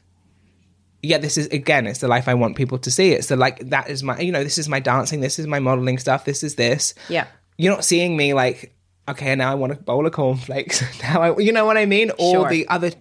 yeah 1.03 1.19
this 1.19 1.37
is 1.37 1.47
again 1.49 1.87
it's 1.87 2.01
the 2.01 2.09
life 2.09 2.29
i 2.29 2.35
want 2.35 2.57
people 2.57 2.79
to 2.79 2.91
see. 2.91 3.13
It's 3.13 3.29
the 3.29 3.37
like 3.37 3.59
that 3.71 3.89
is 3.91 4.03
my 4.03 4.19
you 4.21 4.31
know 4.31 4.45
this 4.45 4.59
is 4.59 4.69
my 4.69 4.81
dancing 4.81 5.21
this 5.21 5.39
is 5.39 5.47
my 5.47 5.59
modeling 5.59 5.99
stuff 5.99 6.25
this 6.25 6.43
is 6.43 6.55
this. 6.55 6.95
Yeah. 7.09 7.27
you're 7.57 7.75
not 7.75 7.85
seeing 7.85 8.17
me 8.17 8.35
like 8.35 8.75
okay 9.09 9.35
now 9.35 9.51
i 9.51 9.55
want 9.55 9.73
a 9.73 9.77
bowl 9.77 10.07
of 10.07 10.13
cornflakes. 10.13 10.83
Now 11.03 11.23
i 11.23 11.39
you 11.39 11.53
know 11.53 11.65
what 11.65 11.77
i 11.77 11.87
mean? 11.87 12.11
All 12.11 12.47
the 12.47 12.69
other 12.69 12.93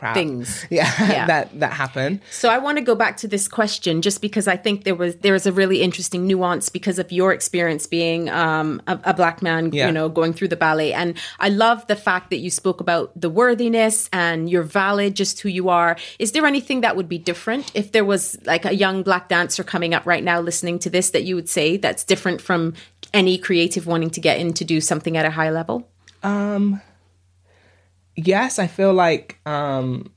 crap 0.00 0.14
Things. 0.14 0.66
yeah, 0.70 0.90
Yeah. 1.12 1.26
that 1.26 1.60
that 1.60 1.72
happen 1.72 2.20
So 2.30 2.48
I 2.48 2.58
want 2.58 2.78
to 2.78 2.84
go 2.90 2.94
back 2.94 3.14
to 3.18 3.28
this 3.28 3.46
question 3.48 4.00
just 4.02 4.20
because 4.20 4.48
I 4.48 4.56
think 4.56 4.84
there 4.84 4.94
was 4.96 5.12
there 5.24 5.34
is 5.40 5.46
a 5.46 5.52
really 5.52 5.82
interesting 5.82 6.26
nuance 6.26 6.68
because 6.78 6.98
of 6.98 7.12
your 7.12 7.32
experience 7.32 7.86
being 7.86 8.28
um, 8.30 8.80
a, 8.86 8.98
a 9.12 9.14
black 9.14 9.42
man, 9.42 9.62
Yeah. 9.72 9.86
you 9.86 9.92
know, 9.92 10.08
going 10.08 10.32
through 10.32 10.48
the 10.48 10.56
ballet. 10.66 10.92
And 10.92 11.14
I 11.38 11.48
love 11.50 11.86
the 11.86 11.96
fact 11.96 12.30
that 12.30 12.38
you 12.44 12.50
spoke 12.50 12.80
about 12.80 13.12
the 13.24 13.30
worthiness 13.30 14.08
and 14.12 14.48
you're 14.50 14.68
valid, 14.82 15.14
just 15.14 15.40
who 15.42 15.48
you 15.48 15.68
are. 15.68 15.96
Is 16.18 16.32
there 16.32 16.46
anything 16.46 16.80
that 16.80 16.96
would 16.96 17.08
be 17.08 17.18
different 17.18 17.70
if 17.74 17.92
there 17.92 18.04
was 18.04 18.38
like 18.46 18.64
a 18.64 18.74
young 18.74 19.02
black 19.02 19.28
dancer 19.28 19.62
coming 19.62 19.92
up 19.94 20.06
right 20.06 20.24
now 20.24 20.40
listening 20.40 20.78
to 20.80 20.90
this 20.90 21.10
that 21.10 21.24
you 21.28 21.34
would 21.36 21.48
say 21.48 21.76
that's 21.76 22.04
different 22.04 22.40
from 22.40 22.72
any 23.12 23.36
creative 23.38 23.86
wanting 23.86 24.10
to 24.16 24.20
get 24.20 24.38
in 24.40 24.52
to 24.54 24.64
do 24.64 24.80
something 24.80 25.16
at 25.16 25.24
a 25.26 25.30
high 25.30 25.50
level? 25.50 25.86
Yes 28.26 28.58
i 28.58 28.66
feel 28.66 28.92
like 28.92 29.38
um 29.46 30.10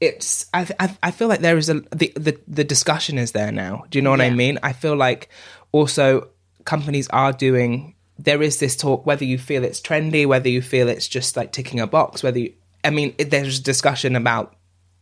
it's 0.00 0.46
I, 0.54 0.66
I 0.78 0.96
I 1.02 1.10
feel 1.10 1.28
like 1.28 1.40
there 1.40 1.58
is 1.58 1.68
a 1.68 1.74
the, 1.94 2.12
the 2.16 2.38
the 2.48 2.64
discussion 2.64 3.18
is 3.18 3.32
there 3.32 3.52
now. 3.52 3.84
Do 3.90 3.98
you 3.98 4.02
know 4.02 4.10
what 4.10 4.22
i 4.22 4.30
mean? 4.30 4.58
I 4.62 4.72
feel 4.72 4.96
like 4.96 5.28
also 5.72 6.28
companies 6.64 7.08
are 7.08 7.32
doing 7.32 7.94
there 8.18 8.42
is 8.42 8.58
this 8.58 8.76
talk 8.76 9.06
whether 9.06 9.24
you 9.24 9.38
feel 9.38 9.64
it's 9.64 9.80
trendy 9.80 10.26
whether 10.26 10.48
you 10.48 10.60
feel 10.60 10.88
it's 10.88 11.08
just 11.08 11.36
like 11.36 11.52
ticking 11.52 11.80
a 11.80 11.86
box 11.86 12.22
whether 12.22 12.38
you 12.38 12.52
i 12.84 12.90
mean 12.90 13.14
it, 13.16 13.30
there's 13.30 13.58
discussion 13.60 14.14
about 14.14 14.54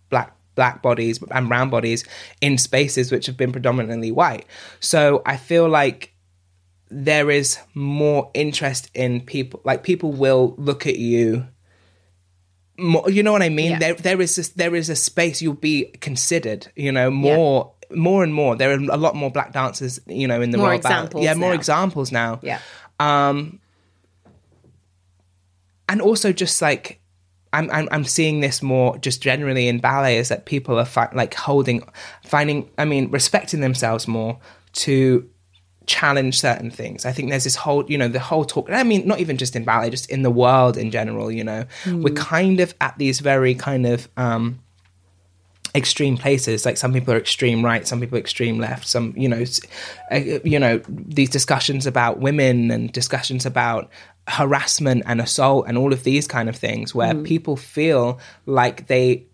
black 0.09 0.37
black 0.55 0.83
bodies 0.83 1.21
and 1.33 1.49
brown 1.49 1.69
bodies 1.69 2.05
in 2.41 2.57
spaces 2.59 3.11
which 3.11 3.27
have 3.27 3.37
been 3.37 3.53
predominantly 3.53 4.13
white. 4.13 4.47
So 4.81 5.23
i 5.27 5.37
feel 5.37 5.69
like 5.69 6.13
there 6.91 7.31
is 7.31 7.59
more 7.75 8.31
interest 8.35 8.91
in 8.95 9.21
people 9.21 9.61
like 9.65 9.83
people 9.83 10.13
will 10.13 10.55
look 10.59 10.87
at 10.87 10.97
you 10.99 11.47
more 12.79 13.09
you 13.11 13.23
know 13.23 13.33
what 13.33 13.43
i 13.43 13.49
mean 13.49 13.73
Yeah. 13.73 13.79
there 13.79 13.95
there 13.95 14.21
is 14.21 14.37
this, 14.37 14.49
there 14.51 14.75
is 14.75 14.89
a 14.89 14.97
space 14.97 15.43
you'll 15.43 15.55
be 15.55 15.87
considered 16.01 16.69
you 16.77 16.91
know 16.93 17.11
more 17.11 17.73
more 17.95 18.23
and 18.23 18.33
more 18.33 18.55
there 18.57 18.71
are 18.71 18.75
a 18.91 18.97
lot 18.97 19.15
more 19.17 19.31
black 19.31 19.53
dancers 19.53 20.01
you 20.07 20.27
know 20.29 20.41
in 20.41 20.51
the 20.51 20.59
More 20.59 20.67
Ballet. 20.69 20.77
examples 20.77 21.25
yeah 21.25 21.35
more 21.35 21.51
now. 21.51 21.55
examples 21.57 22.13
now 22.13 22.39
Yeah. 22.43 22.61
Um, 23.01 23.61
and 25.89 26.01
also 26.03 26.33
just 26.33 26.61
like 26.61 27.01
I'm, 27.53 27.71
I'm 27.71 27.89
I'm 27.91 28.05
seeing 28.05 28.41
this 28.41 28.63
more 28.63 28.99
just 28.99 29.23
generally 29.23 29.69
in 29.69 29.79
ballet 29.79 30.19
is 30.19 30.29
that 30.29 30.45
people 30.45 30.79
are 30.79 30.85
fi- 30.85 31.11
like 31.15 31.33
holding 31.35 31.83
finding 32.25 32.69
I 32.77 32.85
mean 32.85 33.11
respecting 33.11 33.61
themselves 33.61 34.07
more 34.07 34.39
to 34.85 35.29
challenge 35.89 36.39
certain 36.39 36.71
things. 36.71 37.05
I 37.05 37.13
think 37.13 37.31
there's 37.31 37.45
this 37.45 37.57
whole 37.57 37.85
you 37.91 37.99
know 37.99 38.09
the 38.09 38.21
whole 38.21 38.45
talk 38.45 38.71
I 38.71 38.85
mean 38.85 39.07
not 39.09 39.19
even 39.19 39.37
just 39.37 39.57
in 39.57 39.65
ballet 39.65 39.91
just 39.91 40.09
in 40.11 40.23
the 40.23 40.31
world 40.31 40.77
in 40.77 40.91
general, 40.91 41.33
you 41.33 41.43
know. 41.43 41.65
We're 41.87 42.15
kind 42.15 42.61
of 42.61 42.75
at 42.81 42.97
these 42.99 43.21
very 43.21 43.55
kind 43.55 43.87
of 43.87 44.09
um 44.17 44.61
extreme 45.75 46.17
places. 46.17 46.65
Like 46.65 46.77
some 46.77 46.93
people 46.93 47.13
are 47.15 47.19
extreme 47.19 47.65
right 47.65 47.87
some 47.87 48.01
people 48.01 48.17
are 48.17 48.21
extreme 48.21 48.59
left 48.59 48.87
some 48.87 49.15
you 49.17 49.29
know 49.29 49.45
uh, 50.13 50.17
you 50.45 50.59
know 50.59 50.81
these 50.89 51.31
discussions 51.31 51.87
about 51.87 52.21
women 52.21 52.71
and 52.71 52.93
discussions 52.93 53.47
about 53.47 53.91
harassment 54.29 55.03
and 55.07 55.21
assault 55.21 55.67
and 55.67 55.79
all 55.79 55.93
of 55.93 56.05
these 56.05 56.29
kind 56.29 56.49
of 56.49 56.57
things 56.57 56.95
where 56.95 57.15
people 57.15 57.57
feel 57.57 58.21
like 58.45 58.87
they 58.87 59.25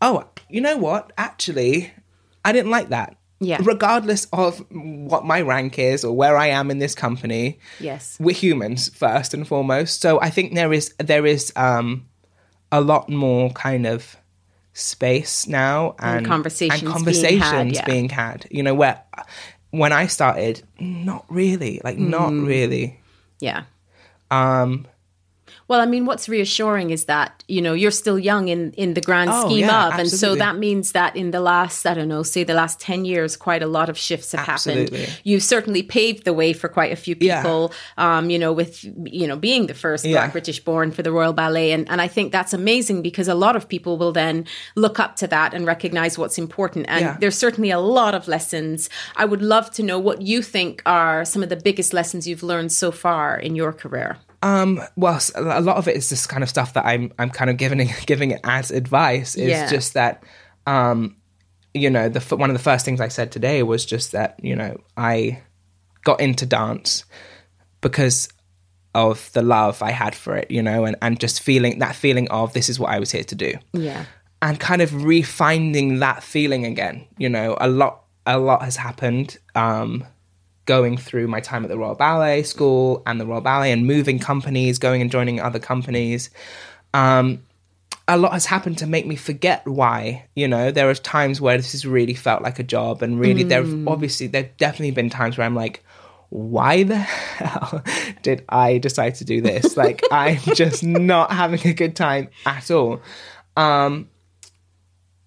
oh 0.00 0.24
you 0.48 0.60
know 0.60 0.76
what? 0.76 1.12
Actually 1.18 1.92
i 2.44 2.52
didn't 2.52 2.70
like 2.70 2.90
that 2.90 3.16
Yeah. 3.44 3.58
regardless 3.62 4.26
of 4.32 4.64
what 4.70 5.24
my 5.24 5.40
rank 5.42 5.78
is 5.78 6.04
or 6.04 6.12
where 6.16 6.36
i 6.36 6.46
am 6.48 6.70
in 6.70 6.78
this 6.78 6.94
company 6.94 7.58
Yes. 7.80 8.16
we're 8.18 8.34
humans 8.34 8.88
first 8.94 9.34
and 9.34 9.46
foremost. 9.46 10.00
So 10.00 10.20
I 10.20 10.30
think 10.30 10.54
there 10.54 10.72
is 10.72 10.94
there 10.98 11.26
is 11.26 11.52
um, 11.56 12.06
a 12.72 12.80
lot 12.80 13.08
more 13.08 13.50
kind 13.50 13.86
of 13.86 14.16
space 14.72 15.46
now 15.46 15.94
and 15.98 16.26
conversations 16.26 16.82
and 16.82 16.88
being 16.88 16.92
conversations 16.96 17.42
had, 17.42 17.72
yeah. 17.74 17.84
being 17.86 18.08
had. 18.08 18.46
You 18.50 18.62
know, 18.62 18.74
where 18.74 19.00
when 19.70 19.92
I 19.92 20.06
started, 20.08 20.62
not 20.80 21.24
really, 21.28 21.80
like 21.84 21.98
not 21.98 22.30
Mm. 22.32 22.46
really. 22.46 23.00
Yeah. 23.40 23.64
Um, 24.30 24.86
Well, 25.66 25.80
I 25.80 25.86
mean, 25.86 26.04
what's 26.04 26.28
reassuring 26.28 26.90
is 26.90 27.06
that 27.06 27.42
you 27.48 27.62
know 27.62 27.72
you're 27.72 27.90
still 27.90 28.18
young 28.18 28.48
in 28.48 28.72
in 28.72 28.94
the 28.94 29.00
grand 29.00 29.30
Oh, 29.32 29.46
scheme 29.48 29.60
yeah, 29.60 29.88
of, 29.88 29.98
and 29.98 30.10
so 30.10 30.34
that 30.34 30.56
means 30.56 30.92
that 30.92 31.16
in 31.16 31.30
the 31.30 31.40
last 31.40 31.86
I 31.86 31.94
don't 31.94 32.08
know, 32.08 32.22
say 32.22 32.44
the 32.44 32.54
last 32.54 32.80
ten 32.80 33.04
years, 33.04 33.36
quite 33.36 33.62
a 33.62 33.66
lot 33.66 33.88
of 33.88 33.96
shifts 33.96 34.32
have 34.32 34.48
Absolutely. 34.48 34.98
happened. 35.00 35.20
You've 35.24 35.42
certainly 35.42 35.82
paved 35.82 36.24
the 36.24 36.32
way 36.34 36.52
for 36.52 36.68
quite 36.68 36.92
a 36.92 36.96
few 36.96 37.16
Yeah. 37.18 37.40
people. 37.42 37.72
Um, 37.96 38.28
you 38.30 38.38
know, 38.38 38.52
with 38.52 38.84
you 39.20 39.26
know 39.26 39.36
being 39.36 39.66
the 39.66 39.74
first 39.74 40.04
Yeah. 40.04 40.12
Black 40.18 40.32
British 40.32 40.60
born 40.60 40.90
for 40.90 41.02
the 41.02 41.10
Royal 41.12 41.32
Ballet, 41.32 41.72
and 41.72 41.88
and 41.90 42.00
I 42.02 42.08
think 42.08 42.30
that's 42.32 42.52
amazing 42.52 43.02
because 43.02 43.28
a 43.28 43.34
lot 43.34 43.56
of 43.56 43.66
people 43.68 43.96
will 43.96 44.12
then 44.12 44.44
look 44.76 45.00
up 45.00 45.16
to 45.16 45.26
that 45.28 45.54
and 45.54 45.66
recognize 45.66 46.18
what's 46.18 46.38
important. 46.38 46.86
And 46.88 47.00
Yeah. 47.04 47.16
there's 47.20 47.38
certainly 47.38 47.70
a 47.70 47.80
lot 47.80 48.14
of 48.14 48.28
lessons. 48.28 48.90
I 49.16 49.24
would 49.24 49.42
love 49.42 49.70
to 49.72 49.82
know 49.82 49.98
what 49.98 50.20
you 50.22 50.42
think 50.42 50.82
are 50.84 51.24
some 51.24 51.42
of 51.42 51.48
the 51.48 51.56
biggest 51.56 51.92
lessons 51.94 52.26
you've 52.28 52.42
learned 52.42 52.70
so 52.72 52.90
far 52.92 53.36
in 53.38 53.56
your 53.56 53.72
career. 53.72 54.18
Well, 54.96 55.20
a 55.34 55.60
lot 55.60 55.76
of 55.76 55.88
it 55.88 55.96
is 55.96 56.10
this 56.10 56.26
kind 56.26 56.42
of 56.42 56.48
stuff 56.48 56.74
that 56.74 56.84
I'm 56.86 57.12
I'm 57.18 57.30
kind 57.30 57.50
of 57.50 57.56
giving 57.56 57.88
giving 58.06 58.30
it 58.30 58.40
as 58.44 58.70
advice. 58.70 59.34
Is 59.36 59.48
Yeah. 59.50 59.70
just 59.70 59.94
that, 59.94 60.22
um, 60.66 61.16
you 61.72 61.90
know, 61.90 62.08
the 62.08 62.36
one 62.36 62.50
of 62.50 62.54
the 62.56 62.62
first 62.62 62.84
things 62.84 63.00
I 63.00 63.08
said 63.08 63.32
today 63.32 63.62
was 63.62 63.84
just 63.86 64.12
that 64.12 64.38
you 64.42 64.54
know 64.56 64.76
I 64.96 65.42
got 66.04 66.20
into 66.20 66.46
dance 66.46 67.04
because 67.80 68.28
of 68.94 69.30
the 69.32 69.42
love 69.42 69.82
I 69.82 69.90
had 69.90 70.14
for 70.14 70.36
it, 70.36 70.50
you 70.50 70.62
know, 70.62 70.84
and 70.84 70.96
and 71.02 71.18
just 71.18 71.40
feeling 71.42 71.78
that 71.80 71.96
feeling 71.96 72.28
of 72.30 72.52
this 72.52 72.68
is 72.68 72.78
what 72.78 72.90
I 72.90 72.98
was 73.00 73.10
here 73.10 73.24
to 73.24 73.34
do 73.34 73.54
Yeah. 73.72 74.04
and 74.40 74.60
kind 74.60 74.82
of 74.82 74.90
refinding 74.90 75.98
that 76.00 76.22
feeling 76.22 76.64
again. 76.64 77.06
You 77.18 77.28
know, 77.28 77.56
a 77.60 77.68
lot 77.68 78.04
a 78.26 78.38
lot 78.38 78.62
has 78.62 78.76
happened 78.76 79.38
um, 79.54 80.04
going 80.66 80.96
through 80.96 81.28
my 81.28 81.40
time 81.40 81.64
at 81.64 81.70
the 81.70 81.78
Royal 81.78 81.94
Ballet 81.94 82.42
School 82.42 83.02
and 83.06 83.20
the 83.20 83.26
Royal 83.26 83.40
Ballet 83.40 83.72
and 83.72 83.86
moving 83.86 84.18
companies, 84.18 84.78
going 84.78 85.02
and 85.02 85.10
joining 85.10 85.40
other 85.40 85.58
companies. 85.58 86.30
Um, 86.92 87.42
a 88.06 88.18
lot 88.18 88.32
has 88.32 88.46
happened 88.46 88.78
to 88.78 88.86
make 88.86 89.06
me 89.06 89.16
forget 89.16 89.66
why. 89.66 90.26
You 90.34 90.48
know, 90.48 90.70
there 90.70 90.88
are 90.88 90.94
times 90.94 91.40
where 91.40 91.56
this 91.56 91.72
has 91.72 91.86
really 91.86 92.14
felt 92.14 92.42
like 92.42 92.58
a 92.58 92.62
job, 92.62 93.02
and 93.02 93.18
really, 93.18 93.44
there 93.44 93.62
have 93.62 93.88
obviously 93.88 94.26
there 94.26 94.42
have 94.42 94.56
definitely 94.56 94.90
been 94.90 95.10
times 95.10 95.38
where 95.38 95.46
I'm 95.46 95.54
like, 95.54 95.82
why 96.28 96.82
the 96.82 96.96
hell 96.96 97.82
did 98.22 98.44
I 98.48 98.78
decide 98.78 99.14
to 99.16 99.24
do 99.24 99.40
this? 99.40 99.76
like, 99.78 100.02
I'm 100.10 100.38
just 100.38 100.82
not 100.84 101.32
having 101.32 101.66
a 101.66 101.72
good 101.72 101.96
time 101.96 102.28
at 102.44 102.70
all. 102.70 103.00
Um, 103.56 104.10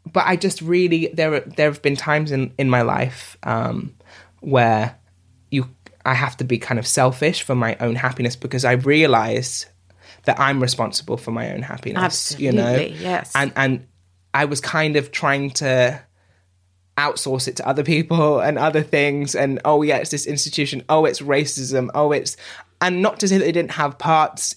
but 0.05 0.25
I 0.25 0.35
just 0.35 0.61
really 0.61 1.07
there 1.13 1.39
there 1.41 1.69
have 1.69 1.81
been 1.81 1.95
times 1.95 2.31
in 2.31 2.53
in 2.57 2.69
my 2.69 2.81
life 2.81 3.37
um, 3.43 3.95
where 4.39 4.97
I 6.07 6.13
have 6.13 6.37
to 6.37 6.45
be 6.45 6.57
kind 6.57 6.79
of 6.79 6.87
selfish 6.87 7.43
for 7.43 7.53
my 7.53 7.75
own 7.79 7.95
happiness 7.95 8.35
because 8.35 8.63
I 8.63 8.73
realized 8.73 9.65
that 10.23 10.39
I'm 10.39 10.61
responsible 10.61 11.17
for 11.17 11.31
my 11.31 11.51
own 11.51 11.61
happiness. 11.61 12.01
Absolutely, 12.01 12.45
you 12.45 12.51
know, 12.53 12.77
yes. 12.77 13.31
and 13.35 13.51
and 13.55 13.87
I 14.33 14.45
was 14.45 14.61
kind 14.61 14.95
of 14.95 15.11
trying 15.11 15.51
to 15.51 16.01
outsource 16.97 17.47
it 17.47 17.57
to 17.57 17.67
other 17.67 17.83
people 17.83 18.39
and 18.47 18.57
other 18.57 18.81
things 18.81 19.35
and 19.35 19.59
oh 19.65 19.83
yeah 19.83 19.97
it's 19.97 20.09
this 20.09 20.25
institution 20.25 20.83
oh 20.89 21.05
it's 21.05 21.21
racism 21.21 21.89
oh 21.93 22.11
it's 22.11 22.35
and 22.81 23.01
not 23.03 23.19
to 23.19 23.27
say 23.27 23.37
that 23.37 23.45
they 23.45 23.51
didn't 23.51 23.71
have 23.71 23.99
parts 23.99 24.55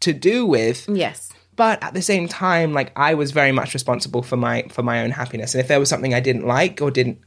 to 0.00 0.12
do 0.12 0.44
with 0.44 0.88
Yes. 0.88 1.32
but 1.54 1.80
at 1.84 1.94
the 1.94 2.02
same 2.02 2.26
time 2.26 2.72
like 2.72 2.90
i 2.96 3.14
was 3.14 3.30
very 3.30 3.52
much 3.52 3.72
responsible 3.72 4.22
for 4.22 4.36
my 4.36 4.64
for 4.68 4.82
my 4.82 5.04
own 5.04 5.12
happiness 5.12 5.54
and 5.54 5.60
if 5.60 5.68
there 5.68 5.78
was 5.78 5.88
something 5.88 6.12
i 6.12 6.18
didn't 6.18 6.44
like 6.44 6.82
or 6.82 6.90
didn't 6.90 7.18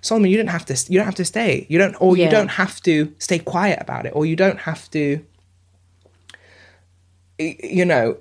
solomon 0.00 0.30
you 0.30 0.36
don't 0.36 0.48
have 0.48 0.64
to 0.66 0.74
you 0.92 0.98
don't 0.98 1.06
have 1.06 1.14
to 1.14 1.24
stay 1.24 1.66
you 1.68 1.78
don't 1.78 1.94
or 2.00 2.16
Yeah. 2.16 2.24
you 2.26 2.30
don't 2.30 2.48
have 2.48 2.80
to 2.82 3.12
stay 3.18 3.38
quiet 3.38 3.78
about 3.80 4.06
it 4.06 4.12
or 4.14 4.26
you 4.26 4.36
don't 4.36 4.60
have 4.60 4.90
to 4.92 5.24
you 7.38 7.84
know 7.84 8.16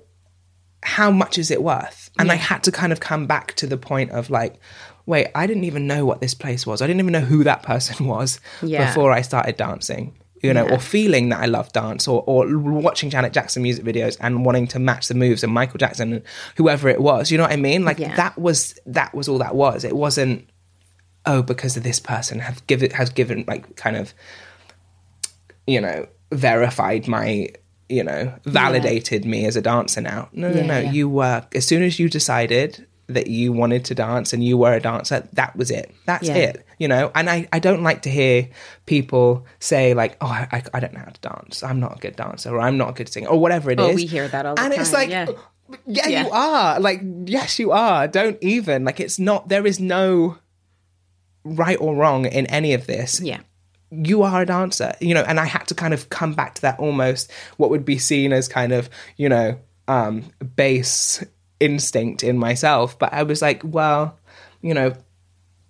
how 0.83 1.11
much 1.11 1.37
is 1.37 1.51
it 1.51 1.61
worth 1.61 2.09
and 2.17 2.31
i 2.31 2.35
had 2.35 2.63
to 2.63 2.71
kind 2.71 2.91
of 2.91 2.99
come 2.99 3.27
back 3.27 3.53
to 3.55 3.67
the 3.67 3.77
point 3.77 4.09
of 4.11 4.29
like 4.29 4.55
wait 5.05 5.27
i 5.35 5.45
didn't 5.45 5.63
even 5.63 5.85
know 5.85 6.05
what 6.05 6.21
this 6.21 6.33
place 6.33 6.65
was 6.65 6.81
i 6.81 6.87
didn't 6.87 6.99
even 6.99 7.11
know 7.11 7.19
who 7.19 7.43
that 7.43 7.61
person 7.61 8.05
was 8.15 8.39
Yeah. 8.61 8.87
before 8.87 9.11
i 9.11 9.21
started 9.21 9.57
dancing 9.57 10.17
you 10.41 10.51
know 10.53 10.65
Yeah. 10.65 10.73
or 10.73 10.79
feeling 10.79 11.29
that 11.29 11.39
i 11.39 11.45
love 11.45 11.71
dance 11.71 12.07
or, 12.07 12.23
or 12.25 12.47
watching 12.57 13.11
janet 13.11 13.31
jackson 13.31 13.61
music 13.61 13.85
videos 13.85 14.17
and 14.21 14.43
wanting 14.43 14.65
to 14.69 14.79
match 14.79 15.07
the 15.07 15.13
moves 15.13 15.43
of 15.43 15.51
michael 15.51 15.77
jackson 15.77 16.13
and 16.13 16.23
whoever 16.55 16.89
it 16.89 16.99
was 16.99 17.29
you 17.29 17.37
know 17.37 17.43
what 17.43 17.51
i 17.53 17.57
mean 17.57 17.85
like 17.85 17.99
Yeah. 17.99 18.15
that 18.15 18.39
was 18.39 18.73
that 18.87 19.13
was 19.13 19.27
all 19.29 19.37
that 19.37 19.53
was 19.53 19.83
it 19.83 19.95
wasn't 19.95 20.49
oh 21.25 21.41
because 21.41 21.77
of 21.77 21.83
this 21.83 21.99
person 21.99 22.39
have 22.39 22.65
given 22.67 22.91
has 22.91 23.09
given 23.09 23.43
like 23.47 23.75
kind 23.75 23.95
of 23.95 24.13
you 25.67 25.79
know 25.79 26.07
verified 26.31 27.07
my 27.07 27.49
you 27.89 28.03
know 28.03 28.33
validated 28.45 29.25
me 29.25 29.45
as 29.45 29.55
a 29.55 29.61
dancer 29.61 30.01
now 30.01 30.29
no 30.31 30.49
no 30.49 30.57
Yeah, 30.59 30.65
no 30.65 30.79
yeah. 30.79 30.91
you 30.91 31.09
were 31.09 31.45
as 31.53 31.65
soon 31.65 31.83
as 31.83 31.99
you 31.99 32.09
decided 32.09 32.87
that 33.07 33.27
you 33.27 33.51
wanted 33.51 33.83
to 33.85 33.95
dance 33.95 34.31
and 34.31 34.41
you 34.41 34.57
were 34.57 34.73
a 34.73 34.79
dancer 34.79 35.27
that 35.33 35.53
was 35.57 35.69
it 35.69 35.93
that's 36.05 36.29
Yeah. 36.29 36.35
it 36.37 36.65
you 36.79 36.87
know 36.87 37.11
and 37.13 37.29
I, 37.29 37.47
I 37.51 37.59
don't 37.59 37.83
like 37.83 38.03
to 38.03 38.09
hear 38.09 38.47
people 38.85 39.45
say 39.59 39.93
like 39.93 40.15
oh 40.21 40.27
I, 40.27 40.47
I, 40.51 40.63
I 40.75 40.79
don't 40.79 40.93
know 40.93 41.01
how 41.01 41.11
to 41.11 41.21
dance 41.21 41.61
i'm 41.61 41.79
not 41.81 41.97
a 41.97 41.99
good 41.99 42.15
dancer 42.15 42.55
or 42.55 42.61
i'm 42.61 42.77
not 42.77 42.89
a 42.89 42.93
good 42.93 43.09
singer 43.09 43.27
or 43.27 43.37
whatever 43.39 43.69
it 43.71 43.79
oh, 43.81 43.87
is. 43.87 43.91
Oh, 43.91 43.95
we 43.95 44.05
hear 44.05 44.27
that 44.29 44.45
all 44.45 44.55
the 44.55 44.61
and 44.61 44.73
it's 44.73 44.93
like 44.93 45.09
yeah. 45.09 45.27
yeah, 45.85 46.07
Yeah. 46.07 46.23
you 46.23 46.31
are 46.31 46.79
like 46.79 47.01
yes 47.25 47.59
you 47.59 47.71
are 47.71 48.07
don't 48.07 48.37
even 48.41 48.85
like 48.85 49.01
it's 49.01 49.19
not 49.19 49.49
there 49.49 49.65
is 49.67 49.79
no 49.81 50.37
right 51.43 51.77
or 51.79 51.95
wrong 51.95 52.25
in 52.25 52.45
any 52.47 52.73
of 52.73 52.87
this 52.87 53.19
Yeah. 53.19 53.39
you 53.89 54.21
are 54.23 54.41
a 54.41 54.45
dancer 54.45 54.93
you 55.01 55.13
know 55.13 55.23
and 55.27 55.39
i 55.39 55.45
had 55.45 55.67
to 55.67 55.75
kind 55.75 55.93
of 55.93 56.09
come 56.09 56.33
back 56.33 56.55
to 56.55 56.61
that 56.61 56.79
almost 56.79 57.31
what 57.57 57.69
would 57.69 57.83
be 57.85 57.97
seen 57.97 58.31
as 58.33 58.47
kind 58.47 58.71
of 58.71 58.89
you 59.17 59.27
know 59.29 59.57
um 59.87 60.23
base 60.55 61.23
instinct 61.59 62.23
in 62.23 62.37
myself 62.37 62.97
but 62.99 63.11
i 63.13 63.23
was 63.23 63.41
like 63.41 63.61
well 63.63 64.17
you 64.61 64.73
know 64.73 64.93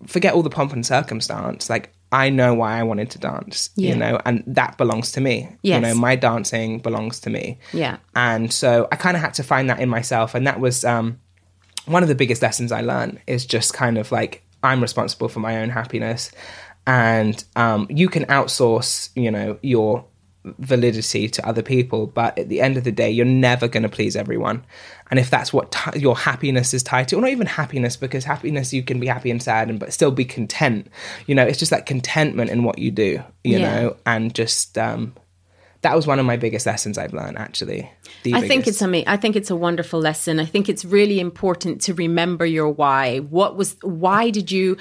forget 0.07 0.33
all 0.33 0.43
the 0.43 0.49
pomp 0.49 0.73
and 0.73 0.85
circumstance 0.85 1.69
like 1.69 1.93
i 2.11 2.29
know 2.29 2.53
why 2.53 2.77
i 2.79 2.83
wanted 2.83 3.09
to 3.09 3.19
dance 3.19 3.69
Yeah. 3.75 3.89
you 3.89 3.95
know 3.95 4.19
and 4.25 4.43
that 4.47 4.77
belongs 4.77 5.11
to 5.13 5.21
me 5.21 5.49
you 5.63 5.79
know 5.79 5.93
my 5.95 6.15
dancing 6.15 6.79
belongs 6.79 7.19
to 7.21 7.29
me 7.29 7.59
Yeah. 7.73 7.97
and 8.15 8.51
so 8.51 8.87
I 8.91 8.95
kind 8.97 9.15
of 9.15 9.21
had 9.23 9.33
to 9.35 9.43
find 9.43 9.69
that 9.69 9.79
in 9.79 9.89
myself. 9.89 10.35
And 10.35 10.45
that 10.47 10.59
was 10.59 10.83
um, 10.83 11.19
one 11.85 12.03
of 12.03 12.09
the 12.09 12.15
biggest 12.15 12.41
lessons 12.41 12.71
I 12.71 12.81
learned 12.81 13.21
is 13.27 13.45
just 13.45 13.73
kind 13.73 13.97
of 13.97 14.11
like, 14.11 14.43
I'm 14.63 14.81
responsible 14.81 15.29
for 15.29 15.39
my 15.39 15.61
own 15.61 15.69
happiness. 15.69 16.31
And 16.87 17.43
um, 17.55 17.87
you 17.89 18.09
can 18.09 18.25
outsource, 18.25 19.09
you 19.15 19.29
know, 19.31 19.59
your 19.61 20.05
validity 20.43 21.29
to 21.29 21.47
other 21.47 21.61
people. 21.61 22.07
But 22.07 22.37
at 22.39 22.49
the 22.49 22.61
end 22.61 22.77
of 22.77 22.83
the 22.83 22.91
day, 22.91 23.11
you're 23.11 23.25
never 23.25 23.67
going 23.67 23.83
to 23.83 23.89
please 23.89 24.15
everyone. 24.15 24.65
And 25.11 25.19
if 25.19 25.29
that's 25.29 25.53
what 25.53 25.71
ti 25.71 25.99
your 25.99 26.17
happiness 26.17 26.73
is 26.73 26.81
tied 26.81 27.09
to, 27.09 27.17
or 27.17 27.21
not 27.21 27.29
even 27.29 27.47
happiness, 27.47 27.95
because 27.97 28.23
happiness, 28.23 28.73
you 28.73 28.81
can 28.81 28.99
be 28.99 29.07
happy 29.07 29.29
and 29.29 29.41
sad 29.41 29.69
and 29.69 29.79
but 29.79 29.93
still 29.93 30.11
be 30.11 30.25
content. 30.25 30.87
You 31.27 31.35
know, 31.35 31.43
it's 31.43 31.59
just 31.59 31.71
that 31.71 31.85
contentment 31.85 32.49
in 32.49 32.63
what 32.63 32.79
you 32.79 32.91
do, 32.91 33.23
you 33.43 33.59
Yeah. 33.59 33.59
know, 33.59 33.97
and 34.05 34.33
just 34.33 34.77
um, 34.77 35.13
that 35.81 35.95
was 35.95 36.05
one 36.05 36.19
of 36.19 36.25
my 36.25 36.37
biggest 36.37 36.65
lessons 36.65 36.97
I've 36.97 37.13
learned 37.13 37.37
actually. 37.37 37.91
The 38.23 38.35
I 38.35 38.41
think 38.41 38.65
biggest. 38.65 38.67
it's 38.67 38.81
ama- 38.81 39.03
I 39.07 39.17
think 39.17 39.35
it's 39.35 39.49
a 39.49 39.55
wonderful 39.55 39.99
lesson. 39.99 40.39
I 40.39 40.45
think 40.45 40.69
it's 40.69 40.85
really 40.85 41.19
important 41.19 41.81
to 41.81 41.93
remember 41.93 42.45
your 42.45 42.69
why. 42.69 43.19
What 43.19 43.55
was 43.57 43.75
why 43.81 44.29
did 44.29 44.51
you 44.51 44.77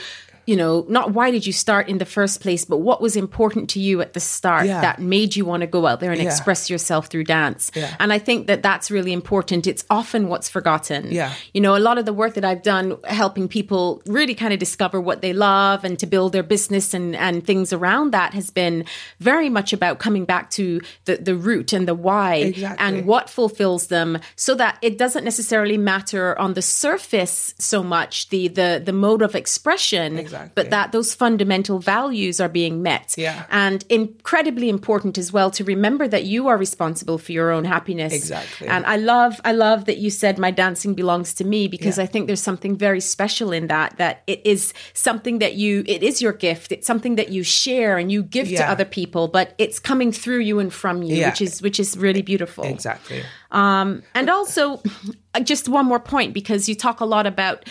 you 0.51 0.57
know, 0.63 0.85
not 0.89 1.07
why 1.17 1.31
did 1.31 1.45
you 1.49 1.53
start 1.67 1.85
in 1.93 1.99
the 1.99 2.05
first 2.19 2.41
place, 2.45 2.63
but 2.73 2.79
what 2.89 2.99
was 3.07 3.15
important 3.27 3.65
to 3.75 3.79
you 3.89 4.01
at 4.01 4.11
the 4.17 4.21
start 4.37 4.67
Yeah. 4.67 4.81
that 4.87 4.97
made 5.17 5.31
you 5.37 5.45
want 5.51 5.61
to 5.61 5.69
go 5.77 5.87
out 5.87 5.99
there 6.01 6.11
and 6.15 6.21
Yeah. 6.21 6.27
express 6.31 6.69
yourself 6.73 7.03
through 7.11 7.25
dance. 7.25 7.63
Yeah. 7.75 7.95
And 8.01 8.13
I 8.17 8.19
think 8.19 8.39
that 8.49 8.61
that's 8.69 8.91
really 8.91 9.13
important. 9.13 9.67
It's 9.73 9.85
often 9.89 10.21
what's 10.33 10.49
forgotten. 10.57 11.03
Yeah. 11.21 11.31
You 11.55 11.61
know, 11.65 11.75
a 11.77 11.83
lot 11.89 11.97
of 12.01 12.05
the 12.05 12.13
work 12.23 12.33
that 12.35 12.45
I've 12.51 12.65
done 12.75 12.87
helping 13.05 13.47
people 13.59 14.03
really 14.17 14.35
kind 14.43 14.53
of 14.53 14.59
discover 14.59 14.99
what 15.09 15.19
they 15.25 15.33
love 15.33 15.85
and 15.87 15.95
to 16.01 16.07
build 16.15 16.33
their 16.33 16.43
business 16.55 16.95
and, 16.95 17.15
and 17.27 17.35
things 17.47 17.73
around 17.73 18.07
that 18.19 18.35
has 18.35 18.51
been 18.51 18.77
very 19.21 19.49
much 19.49 19.73
about 19.73 19.95
coming 20.07 20.25
back 20.25 20.51
to 20.59 20.81
the, 21.05 21.15
the 21.29 21.37
root 21.37 21.73
and 21.73 21.87
the 21.87 21.95
why 22.09 22.35
Exactly. 22.51 22.85
and 22.87 23.07
what 23.07 23.31
fulfills 23.31 23.87
them 23.87 24.19
so 24.35 24.53
that 24.57 24.79
it 24.83 24.99
doesn't 24.99 25.25
necessarily 25.25 25.79
matter 25.79 26.37
on 26.45 26.55
the 26.55 26.63
surface 26.63 27.55
so 27.59 27.79
much 27.97 28.29
the 28.31 28.49
the 28.49 28.71
the 28.85 28.93
mode 29.07 29.23
of 29.23 29.33
expression 29.37 30.19
Exactly. 30.19 30.40
But 30.55 30.71
that 30.71 30.93
those 30.93 31.15
fundamental 31.15 31.79
values 31.79 32.41
are 32.41 32.49
being 32.49 32.83
met 32.83 33.15
Yeah. 33.17 33.45
and 33.51 33.85
incredibly 33.89 34.69
important 34.69 35.19
as 35.19 35.33
well 35.33 35.51
to 35.53 35.65
remember 35.65 36.07
that 36.09 36.25
you 36.25 36.49
are 36.49 36.57
responsible 36.57 37.19
for 37.19 37.33
your 37.33 37.51
own 37.51 37.65
happiness 37.65 38.13
Exactly. 38.13 38.67
and 38.69 38.85
i 38.87 38.97
love 38.97 39.41
i 39.45 39.53
love 39.53 39.85
that 39.87 39.99
you 39.99 40.11
said 40.11 40.39
my 40.39 40.51
dancing 40.51 40.95
belongs 40.95 41.35
to 41.35 41.45
me 41.45 41.69
because 41.69 41.99
Yeah. 41.99 42.05
i 42.05 42.07
think 42.07 42.27
there's 42.27 42.43
something 42.43 42.77
very 42.77 43.01
special 43.01 43.53
in 43.53 43.67
that 43.69 43.97
that 43.99 44.23
it 44.27 44.41
is 44.45 44.73
something 44.95 45.39
that 45.41 45.55
you 45.55 45.85
it 45.87 46.03
is 46.03 46.21
your 46.23 46.33
gift 46.33 46.73
it's 46.73 46.87
something 46.87 47.17
that 47.17 47.31
you 47.31 47.43
share 47.43 47.99
and 47.99 48.11
you 48.13 48.23
give 48.23 48.49
to 48.49 48.65
other 48.71 48.85
people 48.85 49.29
but 49.29 49.55
it's 49.59 49.79
coming 49.79 50.13
through 50.13 50.41
you 50.41 50.59
and 50.59 50.73
from 50.73 51.03
you 51.03 51.17
Yeah. 51.17 51.29
which 51.31 51.41
is 51.41 51.63
which 51.63 51.79
is 51.81 51.97
really 51.97 52.23
beautiful 52.23 52.65
exactly. 52.65 53.23
Um, 53.53 54.03
and 54.15 54.31
also, 54.31 54.81
just 55.43 55.69
one 55.69 55.85
more 55.87 55.99
point 55.99 56.33
because 56.35 56.69
you 56.69 56.77
talk 56.77 57.01
a 57.01 57.05
lot 57.05 57.27
about 57.27 57.65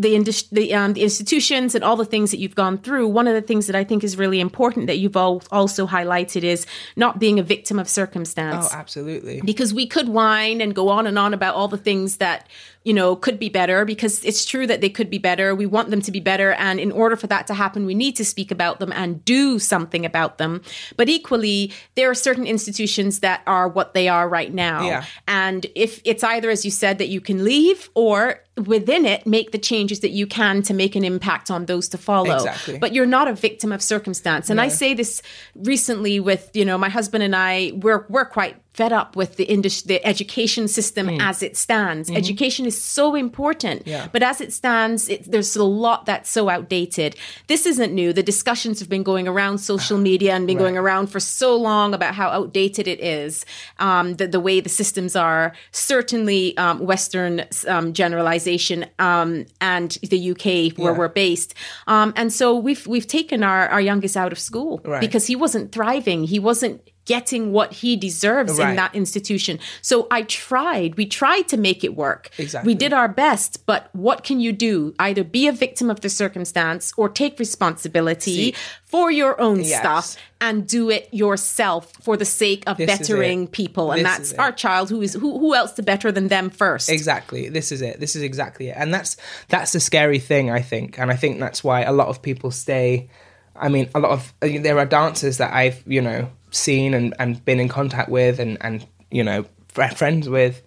the 0.00 0.14
indus- 0.14 0.44
the, 0.50 0.72
um, 0.74 0.92
the 0.92 1.02
institutions 1.02 1.74
and 1.74 1.82
all 1.82 1.96
the 1.96 2.04
things 2.04 2.30
that 2.30 2.38
you've 2.38 2.54
gone 2.54 2.78
through. 2.78 3.08
One 3.08 3.26
of 3.26 3.34
the 3.34 3.42
things 3.42 3.66
that 3.66 3.74
I 3.74 3.82
think 3.82 4.04
is 4.04 4.16
really 4.16 4.38
important 4.40 4.86
that 4.86 4.98
you've 4.98 5.16
all 5.16 5.42
also 5.50 5.86
highlighted 5.88 6.44
is 6.44 6.66
not 6.94 7.18
being 7.18 7.38
a 7.40 7.42
victim 7.42 7.78
of 7.80 7.88
circumstance 7.88 8.68
Oh, 8.72 8.76
absolutely. 8.76 9.40
because 9.44 9.74
we 9.74 9.86
could 9.86 10.08
whine 10.08 10.60
and 10.60 10.72
go 10.74 10.88
on 10.88 11.06
and 11.08 11.18
on 11.18 11.34
about 11.34 11.56
all 11.56 11.66
the 11.68 11.76
things 11.78 12.18
that 12.18 12.46
you 12.88 12.94
know 12.94 13.14
could 13.14 13.38
be 13.38 13.50
better 13.50 13.84
because 13.84 14.24
it's 14.24 14.46
true 14.46 14.66
that 14.66 14.80
they 14.80 14.88
could 14.88 15.10
be 15.10 15.18
better. 15.18 15.54
We 15.54 15.66
want 15.66 15.90
them 15.90 16.00
to 16.00 16.10
be 16.10 16.20
better. 16.20 16.52
And 16.52 16.80
in 16.80 16.90
order 16.90 17.16
for 17.16 17.26
that 17.26 17.46
to 17.48 17.54
happen 17.54 17.84
we 17.84 17.94
need 17.94 18.16
to 18.16 18.24
speak 18.24 18.50
about 18.50 18.80
them 18.80 18.92
and 18.92 19.22
do 19.26 19.58
something 19.58 20.06
about 20.06 20.38
them. 20.38 20.62
But 20.96 21.10
equally 21.10 21.70
there 21.96 22.08
are 22.08 22.14
certain 22.14 22.46
institutions 22.46 23.20
that 23.20 23.42
are 23.46 23.68
what 23.68 23.92
they 23.92 24.08
are 24.08 24.26
right 24.26 24.52
now. 24.52 24.86
Yeah. 24.86 25.04
and 25.26 25.66
if 25.74 26.00
it's 26.04 26.24
either 26.24 26.48
as 26.48 26.64
you 26.64 26.70
said 26.70 26.96
that 26.96 27.08
you 27.08 27.20
can 27.20 27.44
leave 27.44 27.90
or 27.94 28.42
within 28.56 29.04
it 29.04 29.26
make 29.26 29.52
the 29.52 29.58
changes 29.58 30.00
that 30.00 30.10
you 30.10 30.26
can 30.26 30.62
to 30.62 30.72
make 30.72 30.96
an 30.96 31.04
impact 31.04 31.50
on 31.50 31.66
those 31.66 31.90
to 31.90 31.98
follow. 31.98 32.36
Exactly. 32.36 32.78
but 32.78 32.94
you're 32.94 33.12
not 33.18 33.28
a 33.28 33.34
victim 33.34 33.70
of 33.70 33.82
circumstance. 33.82 34.48
And 34.48 34.60
i 34.62 34.68
say 34.68 34.94
this 34.94 35.20
recently 35.54 36.20
with 36.20 36.50
you 36.54 36.64
know 36.64 36.78
my 36.78 36.88
husband 36.88 37.22
and 37.22 37.36
i 37.36 37.72
we're 37.74 38.06
we're 38.08 38.24
quite 38.24 38.56
fed 38.78 38.92
up 38.92 39.16
with 39.20 39.30
the 39.40 39.44
industry, 39.56 39.86
the 39.94 40.00
education 40.12 40.68
system 40.68 41.08
as 41.30 41.42
it 41.42 41.54
stands. 41.56 42.04
Education 42.22 42.64
is 42.72 42.76
so 42.98 43.06
important, 43.26 43.78
Yeah. 43.86 44.06
but 44.14 44.22
as 44.22 44.40
it 44.40 44.52
stands, 44.60 45.08
it, 45.14 45.20
there's 45.32 45.56
a 45.56 45.64
lot 45.86 46.06
that's 46.06 46.30
so 46.30 46.42
outdated. 46.54 47.10
This 47.52 47.66
isn't 47.72 47.92
new. 47.92 48.12
The 48.12 48.22
discussions 48.34 48.76
have 48.82 48.88
been 48.88 49.02
going 49.12 49.26
around 49.32 49.58
social 49.58 49.98
media 50.10 50.32
and 50.36 50.46
been 50.46 50.58
going 50.66 50.76
around 50.84 51.06
for 51.14 51.20
so 51.40 51.50
long 51.56 51.88
about 51.98 52.14
how 52.20 52.28
outdated 52.38 52.86
it 52.94 53.00
is. 53.22 53.44
Um, 53.80 54.06
the, 54.20 54.26
the 54.36 54.42
way 54.48 54.60
the 54.60 54.68
systems 54.82 55.16
are 55.16 55.46
certainly 55.72 56.56
um, 56.64 56.76
Western 56.92 57.34
um, 57.66 57.92
generalization 57.92 58.78
um, 59.10 59.46
and 59.60 59.90
the 60.12 60.20
UK 60.32 60.78
where 60.78 60.92
Yeah. 60.92 60.98
we're 61.00 61.08
based. 61.26 61.50
Um, 61.94 62.12
and 62.20 62.32
so 62.32 62.46
we've 62.66 62.86
we've 62.86 63.06
taken 63.20 63.42
our, 63.42 63.62
our 63.74 63.80
youngest 63.90 64.16
out 64.22 64.32
of 64.32 64.38
school 64.38 64.80
Right. 64.84 65.00
because 65.00 65.24
he 65.26 65.36
wasn't 65.44 65.72
thriving. 65.72 66.20
He 66.34 66.38
wasn't 66.50 66.76
getting 67.08 67.52
what 67.52 67.72
he 67.72 67.96
deserves 67.96 68.58
in 68.58 68.76
that 68.76 68.94
institution. 68.94 69.58
So 69.80 70.06
I 70.10 70.22
tried, 70.22 70.96
we 70.96 71.06
tried 71.06 71.48
to 71.48 71.56
make 71.56 71.82
it 71.82 71.96
work. 71.96 72.28
Exactly. 72.36 72.70
We 72.70 72.74
did 72.74 72.92
our 72.92 73.08
best, 73.08 73.64
but 73.64 73.88
what 73.94 74.22
can 74.22 74.40
you 74.40 74.52
do? 74.52 74.94
Either 74.98 75.24
be 75.24 75.48
a 75.48 75.52
victim 75.52 75.88
of 75.90 76.02
the 76.02 76.10
circumstance 76.10 76.92
or 76.98 77.08
take 77.08 77.38
responsibility 77.38 78.52
See. 78.52 78.54
for 78.84 79.10
your 79.10 79.40
own 79.40 79.62
Yes. 79.62 79.80
stuff 79.80 80.16
and 80.40 80.66
do 80.68 80.90
it 80.90 81.08
yourself 81.10 81.92
for 82.02 82.16
the 82.18 82.26
sake 82.26 82.62
of 82.66 82.76
This 82.76 82.86
bettering 82.86 83.48
people. 83.48 83.90
And 83.90 84.04
This 84.04 84.30
that's 84.30 84.32
our 84.34 84.52
child 84.52 84.90
who 84.90 85.00
is 85.00 85.14
who 85.14 85.38
who 85.38 85.54
else 85.54 85.72
to 85.72 85.82
better 85.82 86.12
than 86.12 86.28
them 86.28 86.50
first. 86.50 86.90
Exactly. 86.90 87.48
This 87.48 87.72
is 87.72 87.80
it. 87.80 87.98
This 88.00 88.14
is 88.16 88.22
exactly 88.22 88.68
it. 88.68 88.76
And 88.76 88.92
that's 88.92 89.16
that's 89.48 89.72
the 89.72 89.80
scary 89.80 90.18
thing, 90.18 90.50
I 90.50 90.60
think. 90.60 90.98
And 90.98 91.10
I 91.10 91.16
think 91.16 91.40
that's 91.40 91.64
why 91.64 91.82
a 91.82 91.92
lot 91.92 92.08
of 92.08 92.20
people 92.20 92.50
stay. 92.50 93.08
I 93.56 93.68
mean, 93.68 93.88
a 93.94 93.98
lot 93.98 94.12
of 94.12 94.32
there 94.40 94.78
are 94.78 94.86
dancers 94.86 95.38
that 95.38 95.52
I've 95.52 95.82
you 95.86 96.02
know 96.02 96.28
seen 96.50 96.94
and, 96.94 97.14
and 97.18 97.44
been 97.44 97.60
in 97.60 97.68
contact 97.68 98.08
with 98.08 98.38
and 98.38 98.58
and 98.60 98.86
you 99.10 99.24
know 99.24 99.44
fr- 99.68 99.94
friends 99.94 100.28
with 100.28 100.62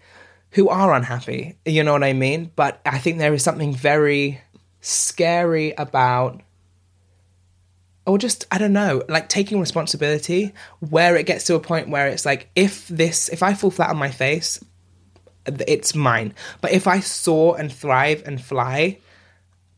who 0.51 0.69
are 0.69 0.93
unhappy. 0.93 1.57
You 1.65 1.84
know 1.84 1.93
what 1.93 2.03
I 2.03 2.13
mean? 2.13 2.51
But 2.55 2.82
I 2.86 2.97
think 2.97 3.17
there 3.17 3.34
is 3.34 3.43
something 3.43 3.73
very 3.73 4.41
scary 4.82 5.71
about 5.77 6.41
or 8.05 8.17
just 8.17 8.45
I 8.51 8.57
don't 8.57 8.73
know, 8.73 9.03
like 9.07 9.29
taking 9.29 9.59
responsibility 9.59 10.53
where 10.79 11.15
it 11.15 11.25
gets 11.25 11.45
to 11.45 11.55
a 11.55 11.59
point 11.59 11.89
where 11.89 12.07
it's 12.07 12.25
like 12.25 12.49
if 12.55 12.88
this 12.88 13.29
if 13.29 13.43
I 13.43 13.53
fall 13.53 13.71
flat 13.71 13.89
on 13.89 13.97
my 13.97 14.09
face, 14.09 14.63
it's 15.45 15.95
mine. 15.95 16.34
But 16.61 16.71
if 16.71 16.88
I 16.88 16.99
soar 16.99 17.59
and 17.59 17.71
thrive 17.71 18.23
and 18.25 18.41
fly, 18.41 18.97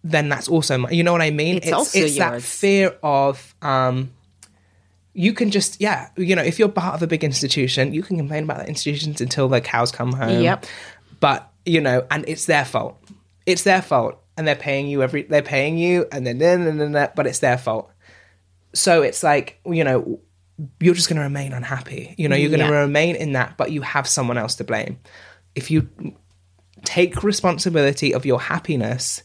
then 0.03 0.29
that's 0.29 0.47
also 0.47 0.77
mine. 0.77 0.93
You 0.93 1.03
know 1.03 1.11
what 1.11 1.21
I 1.21 1.31
mean? 1.31 1.57
It's 1.57 1.71
also 1.71 1.99
it's 1.99 2.17
that 2.17 2.41
fear 2.41 2.97
of 3.03 3.53
um 3.61 4.11
you 5.13 5.33
can 5.33 5.51
just 5.51 5.79
yeah, 5.79 6.09
you 6.17 6.35
know, 6.35 6.43
if 6.43 6.59
you're 6.59 6.69
part 6.69 6.95
of 6.95 7.03
a 7.03 7.07
big 7.07 7.23
institution, 7.23 7.93
you 7.93 8.03
can 8.03 8.17
complain 8.17 8.43
about 8.43 8.59
the 8.59 8.67
institutions 8.67 9.21
until 9.21 9.47
the 9.47 9.61
cows 9.61 9.91
come 9.91 10.13
home. 10.13 10.41
Yep. 10.41 10.65
But, 11.19 11.51
you 11.65 11.81
know, 11.81 12.05
and 12.11 12.25
it's 12.27 12.45
their 12.45 12.65
fault. 12.65 13.01
It's 13.45 13.63
their 13.63 13.81
fault. 13.81 14.19
And 14.35 14.47
they're 14.47 14.55
paying 14.55 14.87
you 14.87 15.03
every 15.03 15.23
they're 15.23 15.43
paying 15.43 15.77
you 15.77 16.07
and 16.11 16.25
then 16.25 16.39
then 16.39 16.65
then 16.65 16.91
then 16.91 17.09
but 17.15 17.27
it's 17.27 17.39
their 17.39 17.57
fault. 17.57 17.91
So 18.73 19.03
it's 19.03 19.21
like, 19.21 19.59
you 19.65 19.83
know, 19.83 20.19
you're 20.79 20.95
just 20.95 21.07
going 21.09 21.17
to 21.17 21.23
remain 21.23 21.53
unhappy. 21.53 22.15
You 22.17 22.29
know, 22.29 22.35
you're 22.35 22.49
going 22.49 22.59
to 22.59 22.65
Yeah. 22.65 22.79
remain 22.81 23.15
in 23.15 23.33
that, 23.33 23.57
but 23.57 23.71
you 23.71 23.81
have 23.81 24.07
someone 24.07 24.37
else 24.37 24.55
to 24.55 24.63
blame. 24.63 24.99
If 25.55 25.69
you 25.71 25.89
take 26.83 27.23
responsibility 27.23 28.13
of 28.13 28.25
your 28.25 28.39
happiness, 28.41 29.22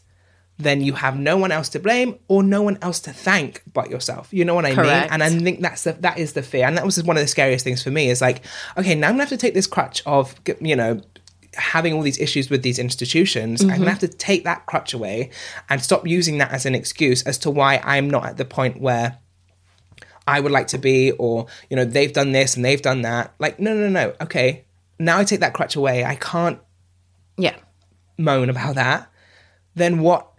then 0.59 0.81
you 0.81 0.93
have 0.93 1.17
no 1.17 1.37
one 1.37 1.53
else 1.53 1.69
to 1.69 1.79
blame 1.79 2.19
or 2.27 2.43
no 2.43 2.61
one 2.61 2.77
else 2.81 2.99
to 2.99 3.13
thank 3.13 3.63
but 3.73 3.89
yourself. 3.89 4.27
You 4.31 4.43
know 4.43 4.53
what 4.53 4.65
I 4.65 4.75
Correct. 4.75 5.09
mean? 5.09 5.13
And 5.13 5.23
I 5.23 5.29
think 5.29 5.61
that's 5.61 5.85
the, 5.85 5.93
that 5.93 6.19
is 6.19 6.33
the 6.33 6.43
fear, 6.43 6.67
and 6.67 6.77
that 6.77 6.85
was 6.85 7.01
one 7.01 7.15
of 7.15 7.21
the 7.21 7.27
scariest 7.27 7.63
things 7.63 7.81
for 7.81 7.91
me. 7.91 8.09
Is 8.09 8.21
like, 8.21 8.43
okay, 8.77 8.93
now 8.93 9.07
I'm 9.07 9.13
gonna 9.13 9.23
have 9.23 9.29
to 9.29 9.37
take 9.37 9.53
this 9.53 9.67
crutch 9.67 10.03
of 10.05 10.35
you 10.59 10.75
know 10.75 11.01
having 11.55 11.93
all 11.93 12.01
these 12.01 12.19
issues 12.19 12.49
with 12.49 12.61
these 12.61 12.77
institutions. 12.77 13.61
I'm 13.61 13.69
gonna 13.69 13.79
mm-hmm. 13.79 13.89
have 13.89 13.99
to 13.99 14.09
take 14.09 14.43
that 14.43 14.65
crutch 14.65 14.93
away 14.93 15.31
and 15.69 15.81
stop 15.81 16.05
using 16.05 16.37
that 16.39 16.51
as 16.51 16.65
an 16.65 16.75
excuse 16.75 17.23
as 17.23 17.37
to 17.39 17.49
why 17.49 17.81
I'm 17.83 18.09
not 18.09 18.25
at 18.25 18.37
the 18.37 18.45
point 18.45 18.81
where 18.81 19.17
I 20.27 20.41
would 20.41 20.51
like 20.51 20.67
to 20.67 20.77
be, 20.77 21.11
or 21.13 21.47
you 21.69 21.77
know, 21.77 21.85
they've 21.85 22.13
done 22.13 22.33
this 22.33 22.57
and 22.57 22.65
they've 22.65 22.81
done 22.81 23.03
that. 23.03 23.33
Like, 23.39 23.59
no, 23.59 23.73
no, 23.73 23.87
no. 23.87 24.13
Okay, 24.21 24.65
now 24.99 25.19
I 25.19 25.23
take 25.23 25.39
that 25.39 25.53
crutch 25.53 25.77
away. 25.77 26.03
I 26.03 26.15
can't 26.15 26.59
Yeah. 27.37 27.55
moan 28.17 28.49
about 28.49 28.75
that. 28.75 29.09
Then 29.73 29.99
what 29.99 30.29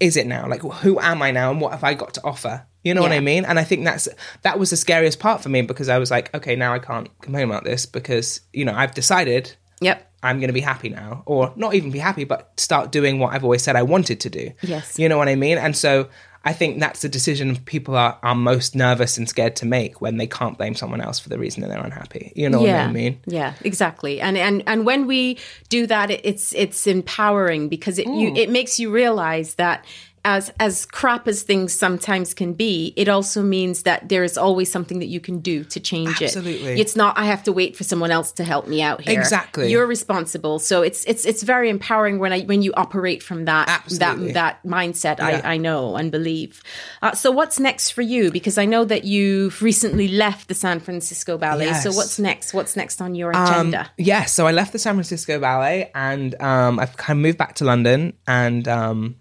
is 0.00 0.16
it 0.16 0.26
now? 0.26 0.48
Like, 0.48 0.62
who 0.62 0.98
am 0.98 1.22
I 1.22 1.30
now, 1.30 1.50
and 1.50 1.60
what 1.60 1.72
have 1.72 1.84
I 1.84 1.94
got 1.94 2.14
to 2.14 2.24
offer? 2.24 2.66
You 2.82 2.94
know 2.94 3.02
what 3.02 3.12
I 3.12 3.20
mean? 3.20 3.44
And 3.44 3.58
I 3.58 3.64
think 3.64 3.84
that's 3.84 4.08
that 4.40 4.58
was 4.58 4.70
the 4.70 4.76
scariest 4.76 5.20
part 5.20 5.42
for 5.42 5.50
me 5.50 5.60
because 5.60 5.90
I 5.90 5.98
was 5.98 6.10
like, 6.10 6.34
okay, 6.34 6.56
now 6.56 6.72
I 6.72 6.78
can't 6.78 7.08
complain 7.20 7.44
about 7.44 7.64
this 7.64 7.84
because 7.84 8.40
you 8.54 8.64
know 8.64 8.72
I've 8.74 8.94
decided 8.94 9.54
Yep. 9.80 10.06
I'm 10.22 10.38
going 10.38 10.48
to 10.48 10.54
be 10.54 10.60
happy 10.60 10.90
now, 10.90 11.22
or 11.24 11.52
not 11.56 11.74
even 11.74 11.90
be 11.90 11.98
happy, 11.98 12.24
but 12.24 12.52
start 12.60 12.92
doing 12.92 13.18
what 13.18 13.32
I've 13.32 13.44
always 13.44 13.62
said 13.62 13.76
I 13.76 13.82
wanted 13.82 14.20
to 14.20 14.30
do. 14.30 14.50
Yes. 14.60 14.98
You 14.98 15.08
know 15.08 15.16
what 15.16 15.28
I 15.28 15.34
mean? 15.34 15.56
And 15.56 15.74
so 15.74 16.08
I 16.42 16.54
think 16.54 16.80
that's 16.80 17.02
the 17.02 17.08
decision 17.08 17.56
people 17.66 17.96
are, 17.96 18.18
are 18.22 18.34
most 18.34 18.74
nervous 18.74 19.18
and 19.18 19.28
scared 19.28 19.56
to 19.56 19.66
make 19.66 20.00
when 20.00 20.16
they 20.16 20.26
can't 20.26 20.56
blame 20.56 20.74
someone 20.74 21.00
else 21.02 21.18
for 21.18 21.28
the 21.28 21.38
reason 21.38 21.60
that 21.60 21.68
they're 21.68 21.84
unhappy. 21.84 22.32
You 22.34 22.48
know 22.48 22.64
yeah. 22.64 22.82
what 22.82 22.88
I 22.88 22.92
mean? 22.92 23.20
Yeah, 23.26 23.54
exactly. 23.60 24.20
And 24.20 24.38
and 24.38 24.62
and 24.66 24.86
when 24.86 25.06
we 25.06 25.38
do 25.68 25.86
that, 25.86 26.10
it's 26.10 26.54
it's 26.54 26.86
empowering 26.86 27.68
because 27.68 27.98
it 27.98 28.06
Mm. 28.06 28.20
you 28.20 28.34
it 28.36 28.48
makes 28.50 28.80
you 28.80 28.90
realize 28.90 29.56
that 29.56 29.84
as 30.24 30.52
as 30.60 30.84
crap 30.86 31.26
as 31.26 31.42
things 31.42 31.72
sometimes 31.72 32.34
can 32.34 32.52
be, 32.52 32.92
it 32.96 33.08
also 33.08 33.42
means 33.42 33.84
that 33.84 34.08
there 34.08 34.22
is 34.22 34.36
always 34.36 34.70
something 34.70 34.98
that 34.98 35.06
you 35.06 35.20
can 35.20 35.38
do 35.40 35.64
to 35.64 35.80
change 35.80 36.20
Absolutely. 36.20 36.72
it. 36.72 36.78
It's 36.78 36.94
not 36.94 37.16
I 37.16 37.24
have 37.24 37.42
to 37.44 37.52
wait 37.52 37.76
for 37.76 37.84
someone 37.84 38.10
else 38.10 38.32
to 38.32 38.44
help 38.44 38.68
me 38.68 38.82
out 38.82 39.00
here. 39.00 39.18
Exactly. 39.18 39.70
You're 39.70 39.86
responsible. 39.86 40.58
So 40.58 40.82
it's 40.82 41.04
it's 41.04 41.24
it's 41.24 41.42
very 41.42 41.70
empowering 41.70 42.18
when 42.18 42.32
I 42.32 42.42
when 42.42 42.60
you 42.62 42.72
operate 42.74 43.22
from 43.22 43.46
that 43.46 43.68
Absolutely. 43.68 44.32
that 44.32 44.60
that 44.62 44.68
mindset. 44.68 45.18
Yeah. 45.18 45.40
I 45.44 45.54
I 45.54 45.56
know 45.56 45.96
and 45.96 46.12
believe. 46.12 46.62
Uh, 47.00 47.12
so 47.12 47.30
what's 47.30 47.58
next 47.58 47.90
for 47.90 48.02
you? 48.02 48.30
Because 48.30 48.58
I 48.58 48.66
know 48.66 48.84
that 48.84 49.04
you've 49.04 49.62
recently 49.62 50.08
left 50.08 50.48
the 50.48 50.54
San 50.54 50.80
Francisco 50.80 51.38
Ballet. 51.38 51.72
So 51.74 51.92
what's 51.92 52.18
next? 52.18 52.52
What's 52.52 52.76
next 52.76 53.00
on 53.00 53.14
your 53.14 53.30
agenda? 53.30 53.90
Yeah, 53.96 54.24
so 54.24 54.46
I 54.46 54.52
left 54.52 54.72
the 54.72 54.78
San 54.78 54.94
Francisco 54.94 55.40
Ballet 55.40 55.90
and 55.94 56.34
um, 56.42 56.78
I've 56.78 56.96
kind 56.96 57.18
of 57.18 57.22
moved 57.22 57.38
back 57.38 57.54
to 57.56 57.64
London 57.64 58.12
and 58.26 58.68
um, 58.68 59.16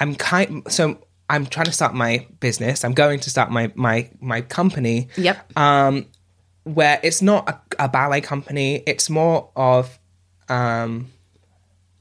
I'm 0.00 0.14
kind 0.14 0.62
so 0.68 0.98
I'm 1.30 1.46
trying 1.46 1.66
to 1.66 1.72
start 1.72 1.94
my 1.94 2.26
business. 2.40 2.84
I'm 2.84 2.94
going 2.94 3.20
to 3.20 3.30
start 3.30 3.50
my 3.50 3.70
my 3.74 4.10
my 4.20 4.40
company. 4.40 5.08
Yep. 5.16 5.56
Um, 5.56 6.06
where 6.64 7.00
it's 7.02 7.22
not 7.22 7.48
a, 7.48 7.84
a 7.84 7.88
ballet 7.88 8.20
company. 8.20 8.82
It's 8.86 9.08
more 9.08 9.50
of 9.56 9.98
um, 10.48 11.10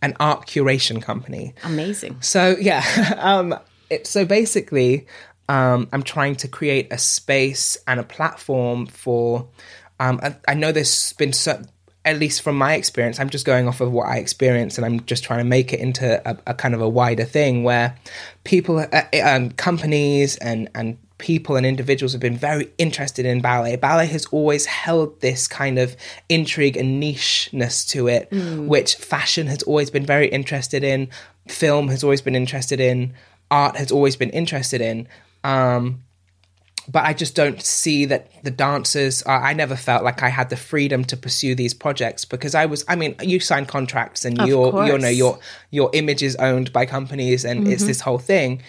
an 0.02 0.16
art 0.20 0.45
curation 0.45 1.02
company. 1.02 1.54
Amazing. 1.64 2.22
So 2.22 2.56
yeah, 2.60 3.16
um, 3.20 3.58
it, 3.89 4.08
so 4.08 4.26
basically, 4.26 5.08
um, 5.50 5.88
I'm 5.91 6.04
trying 6.04 6.36
to 6.38 6.48
create 6.48 6.91
a 6.91 6.98
space 6.98 7.78
and 7.88 8.00
a 8.00 8.04
platform 8.04 8.86
for. 8.86 9.48
Um, 10.00 10.20
I, 10.22 10.36
I 10.48 10.54
know 10.54 10.72
there's 10.72 11.14
been 11.14 11.34
so, 11.34 11.60
at 12.08 12.18
least 12.18 12.41
from 12.41 12.58
my 12.58 12.74
experience, 12.76 13.20
I'm 13.20 13.30
just 13.30 13.45
going 13.45 13.68
off 13.68 13.82
of 13.82 13.91
what 13.91 14.08
I 14.08 14.18
experienced, 14.18 14.78
and 14.78 14.86
I'm 14.86 15.03
just 15.05 15.26
trying 15.26 15.39
to 15.39 15.43
make 15.43 15.74
it 15.74 15.82
into 15.82 16.22
a, 16.28 16.38
a 16.47 16.53
kind 16.53 16.74
of 16.74 16.82
a 16.82 16.88
wider 16.88 17.26
thing 17.26 17.64
where 17.64 17.97
people, 18.45 18.80
uh, 18.80 19.01
um, 19.24 19.51
companies, 19.51 20.38
and 20.38 20.70
and 20.74 20.97
people 21.18 21.58
and 21.58 21.66
individuals 21.66 22.14
have 22.14 22.22
been 22.22 22.38
very 22.38 22.72
interested 22.78 23.26
in 23.26 23.41
ballet. 23.41 23.76
Ballet 23.76 24.05
has 24.08 24.26
always 24.28 24.66
held 24.68 25.20
this 25.20 25.47
kind 25.47 25.78
of 25.78 25.97
intrigue 26.30 26.78
and 26.78 27.01
nicheness 27.03 27.88
to 27.89 28.08
it, 28.08 28.30
which 28.68 28.95
fashion 28.95 29.47
has 29.47 29.64
always 29.64 29.89
been 29.89 30.05
very 30.05 30.28
interested 30.28 30.84
in, 30.84 31.10
film 31.47 31.89
has 31.89 32.03
always 32.03 32.22
been 32.22 32.36
interested 32.36 32.80
in, 32.80 33.14
art 33.49 33.76
has 33.76 33.91
always 33.91 34.16
been 34.16 34.30
interested 34.30 34.80
in. 34.80 35.08
Um, 35.43 36.03
but 36.90 37.04
I 37.04 37.14
just 37.14 37.36
don't 37.36 37.62
see 37.62 38.06
that 38.06 38.32
the 38.44 38.52
dancers. 38.52 39.22
Uh, 39.26 39.32
I 39.32 39.54
never 39.54 39.76
felt 39.76 40.04
like 40.04 40.24
I 40.24 40.30
had 40.30 40.50
the 40.50 40.56
freedom 40.56 41.04
to 41.06 41.18
pursue 41.18 41.54
these 41.54 41.74
projects 41.74 42.24
because 42.24 42.56
I 42.56 42.66
was. 42.66 42.86
I 42.88 42.96
mean, 42.96 43.16
you 43.22 43.40
sign 43.40 43.66
contracts 43.66 44.24
and 44.24 44.38
your, 44.48 44.68
you 44.86 44.98
know. 44.98 45.08
Mm-hmm. 45.08 45.18
your 45.18 45.40
your 45.70 45.90
image 45.94 46.24
is 46.24 46.36
owned 46.38 46.72
by 46.72 46.86
companies, 46.86 47.44
and 47.44 47.68
it's 47.68 47.86
this 47.86 48.02
whole 48.02 48.20
thing. 48.20 48.62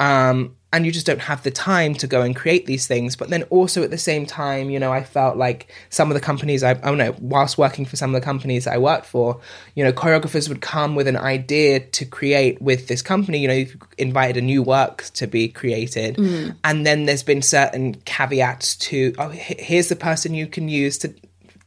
Um, 0.00 0.55
and 0.72 0.84
you 0.84 0.90
just 0.92 1.06
don't 1.06 1.20
have 1.20 1.42
the 1.42 1.50
time 1.50 1.94
to 1.94 2.06
go 2.06 2.22
and 2.22 2.34
create 2.34 2.66
these 2.66 2.86
things. 2.86 3.14
But 3.14 3.30
then 3.30 3.44
also 3.44 3.82
at 3.82 3.90
the 3.90 3.98
same 3.98 4.26
time, 4.26 4.68
you 4.68 4.80
know, 4.80 4.92
I 4.92 5.04
felt 5.04 5.36
like 5.36 5.72
some 5.90 6.10
of 6.10 6.14
the 6.14 6.20
companies 6.20 6.64
I, 6.64 6.78
oh 6.82 6.94
no, 6.94 7.14
whilst 7.20 7.56
working 7.56 7.84
for 7.84 7.96
some 7.96 8.14
of 8.14 8.20
the 8.20 8.24
companies 8.24 8.66
I 8.66 8.76
worked 8.78 9.06
for, 9.06 9.40
you 9.74 9.84
know, 9.84 9.92
choreographers 9.92 10.48
would 10.48 10.60
come 10.60 10.96
with 10.96 11.06
an 11.06 11.16
idea 11.16 11.80
to 11.80 12.04
create 12.04 12.60
with 12.60 12.88
this 12.88 13.00
company. 13.00 13.38
You 13.38 13.48
know, 13.48 13.54
you've 13.54 13.76
invited 13.96 14.36
a 14.36 14.44
new 14.44 14.62
work 14.62 15.04
to 15.14 15.26
be 15.26 15.48
created, 15.48 16.16
mm. 16.16 16.56
and 16.64 16.84
then 16.84 17.06
there's 17.06 17.22
been 17.22 17.42
certain 17.42 17.94
caveats 17.94 18.76
to, 18.76 19.14
oh, 19.18 19.28
he- 19.28 19.56
here's 19.58 19.88
the 19.88 19.96
person 19.96 20.34
you 20.34 20.46
can 20.46 20.68
use 20.68 20.98
to 20.98 21.14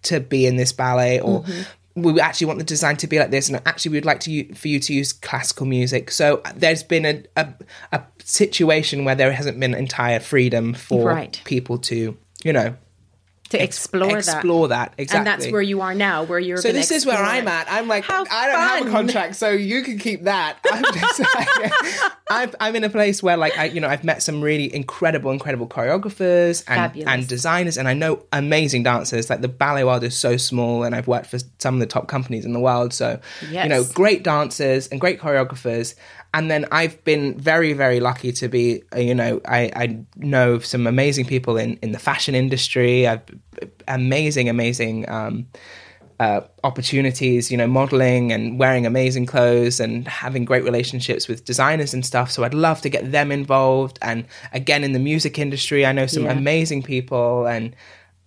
to 0.01 0.19
be 0.19 0.45
in 0.45 0.55
this 0.55 0.71
ballet, 0.71 1.19
or 1.19 1.43
mm-hmm. 1.43 1.61
We 2.01 2.19
actually 2.19 2.47
want 2.47 2.59
the 2.59 2.65
design 2.65 2.97
to 2.97 3.07
be 3.07 3.19
like 3.19 3.31
this, 3.31 3.49
and 3.49 3.61
actually 3.65 3.91
we'd 3.93 4.05
like 4.05 4.19
to 4.21 4.53
for 4.55 4.67
you 4.67 4.79
to 4.79 4.93
use 4.93 5.13
classical 5.13 5.65
music. 5.65 6.11
So 6.11 6.41
uh, 6.45 6.51
there's 6.55 6.83
been 6.83 7.05
a 7.05 7.23
a, 7.35 7.53
a 7.91 8.01
situation 8.23 9.05
where 9.05 9.15
there 9.15 9.31
hasn't 9.31 9.59
been 9.59 9.73
entire 9.73 10.19
freedom 10.19 10.73
for 10.73 11.07
Right. 11.09 11.41
people 11.45 11.77
to, 11.79 12.17
you 12.43 12.53
know, 12.53 12.75
To 13.49 13.63
explore, 13.63 14.17
explore 14.17 14.67
that. 14.67 14.93
Exactly. 14.97 15.17
And 15.17 15.27
that's 15.27 15.51
where 15.51 15.61
you 15.61 15.81
are 15.81 15.95
now, 15.95 16.23
where 16.23 16.37
you're 16.39 16.57
So 16.57 16.71
this 16.71 16.91
is 16.91 17.05
where 17.05 17.17
I'm 17.17 17.47
at. 17.47 17.65
I'm 17.69 17.87
like, 17.87 18.03
How 18.03 18.23
I 18.29 18.47
don't 18.47 18.59
have 18.59 18.87
a 18.87 18.91
contract, 18.91 19.35
so 19.37 19.49
you 19.49 19.81
can 19.81 19.97
keep 19.97 20.23
that. 20.23 20.59
I'm 20.71 20.83
just 20.93 21.19
like, 21.19 22.01
I've, 22.29 22.55
I'm 22.59 22.75
in 22.75 22.83
a 22.83 22.89
place 22.89 23.23
where, 23.23 23.37
like, 23.37 23.57
I, 23.57 23.65
you 23.65 23.81
know, 23.81 23.87
I've 23.87 24.03
met 24.03 24.21
some 24.21 24.41
really 24.41 24.73
incredible, 24.73 25.31
incredible 25.31 25.67
choreographers 25.67 26.63
and, 26.67 26.77
Fabulous. 26.77 27.07
and 27.07 27.27
designers, 27.27 27.77
and 27.77 27.87
I 27.87 27.93
know 27.93 28.23
amazing 28.31 28.83
dancers. 28.83 29.29
Like 29.29 29.41
the 29.41 29.47
ballet 29.47 29.83
world 29.83 30.03
is 30.03 30.15
so 30.15 30.37
small, 30.37 30.83
and 30.83 30.93
I've 30.93 31.07
worked 31.07 31.27
for 31.27 31.39
some 31.57 31.73
of 31.73 31.79
the 31.79 31.87
top 31.87 32.07
companies 32.07 32.45
in 32.45 32.53
the 32.53 32.59
world. 32.59 32.93
So, 32.93 33.19
Yes. 33.49 33.63
you 33.63 33.69
know, 33.69 33.83
great 33.83 34.23
dancers 34.23 34.87
and 34.89 35.01
great 35.01 35.19
choreographers. 35.19 35.95
And 36.33 36.49
then 36.51 36.65
I've 36.71 37.03
been 37.03 37.39
very, 37.39 37.73
very 37.73 37.99
lucky 37.99 38.31
to 38.33 38.47
be, 38.47 38.83
uh, 38.95 38.99
you 38.99 39.15
know, 39.15 39.41
I, 39.45 39.71
I 39.75 39.99
know 40.15 40.59
some 40.59 40.85
amazing 40.85 41.25
people 41.25 41.57
in, 41.57 41.77
in 41.81 41.91
the 41.91 41.99
fashion 41.99 42.35
industry. 42.35 43.07
I've 43.07 43.23
amazing, 43.87 44.47
amazing 44.47 45.09
um, 45.09 45.47
uh, 46.19 46.41
opportunities, 46.63 47.49
you 47.49 47.57
know, 47.57 47.65
modeling 47.67 48.31
and 48.31 48.59
wearing 48.59 48.85
amazing 48.85 49.25
clothes 49.25 49.79
and 49.79 50.07
having 50.07 50.45
great 50.45 50.63
relationships 50.63 51.27
with 51.27 51.45
designers 51.45 51.93
and 51.93 52.05
stuff. 52.05 52.29
So 52.31 52.43
I'd 52.43 52.53
love 52.53 52.81
to 52.81 52.89
get 52.89 53.11
them 53.11 53.31
involved. 53.31 53.97
And 54.01 54.25
again, 54.53 54.83
in 54.83 54.91
the 54.93 54.99
music 54.99 55.39
industry, 55.39 55.85
I 55.85 55.93
know 55.93 56.07
some 56.07 56.25
Yeah. 56.25 56.33
amazing 56.33 56.83
people. 56.83 57.47
And 57.47 57.75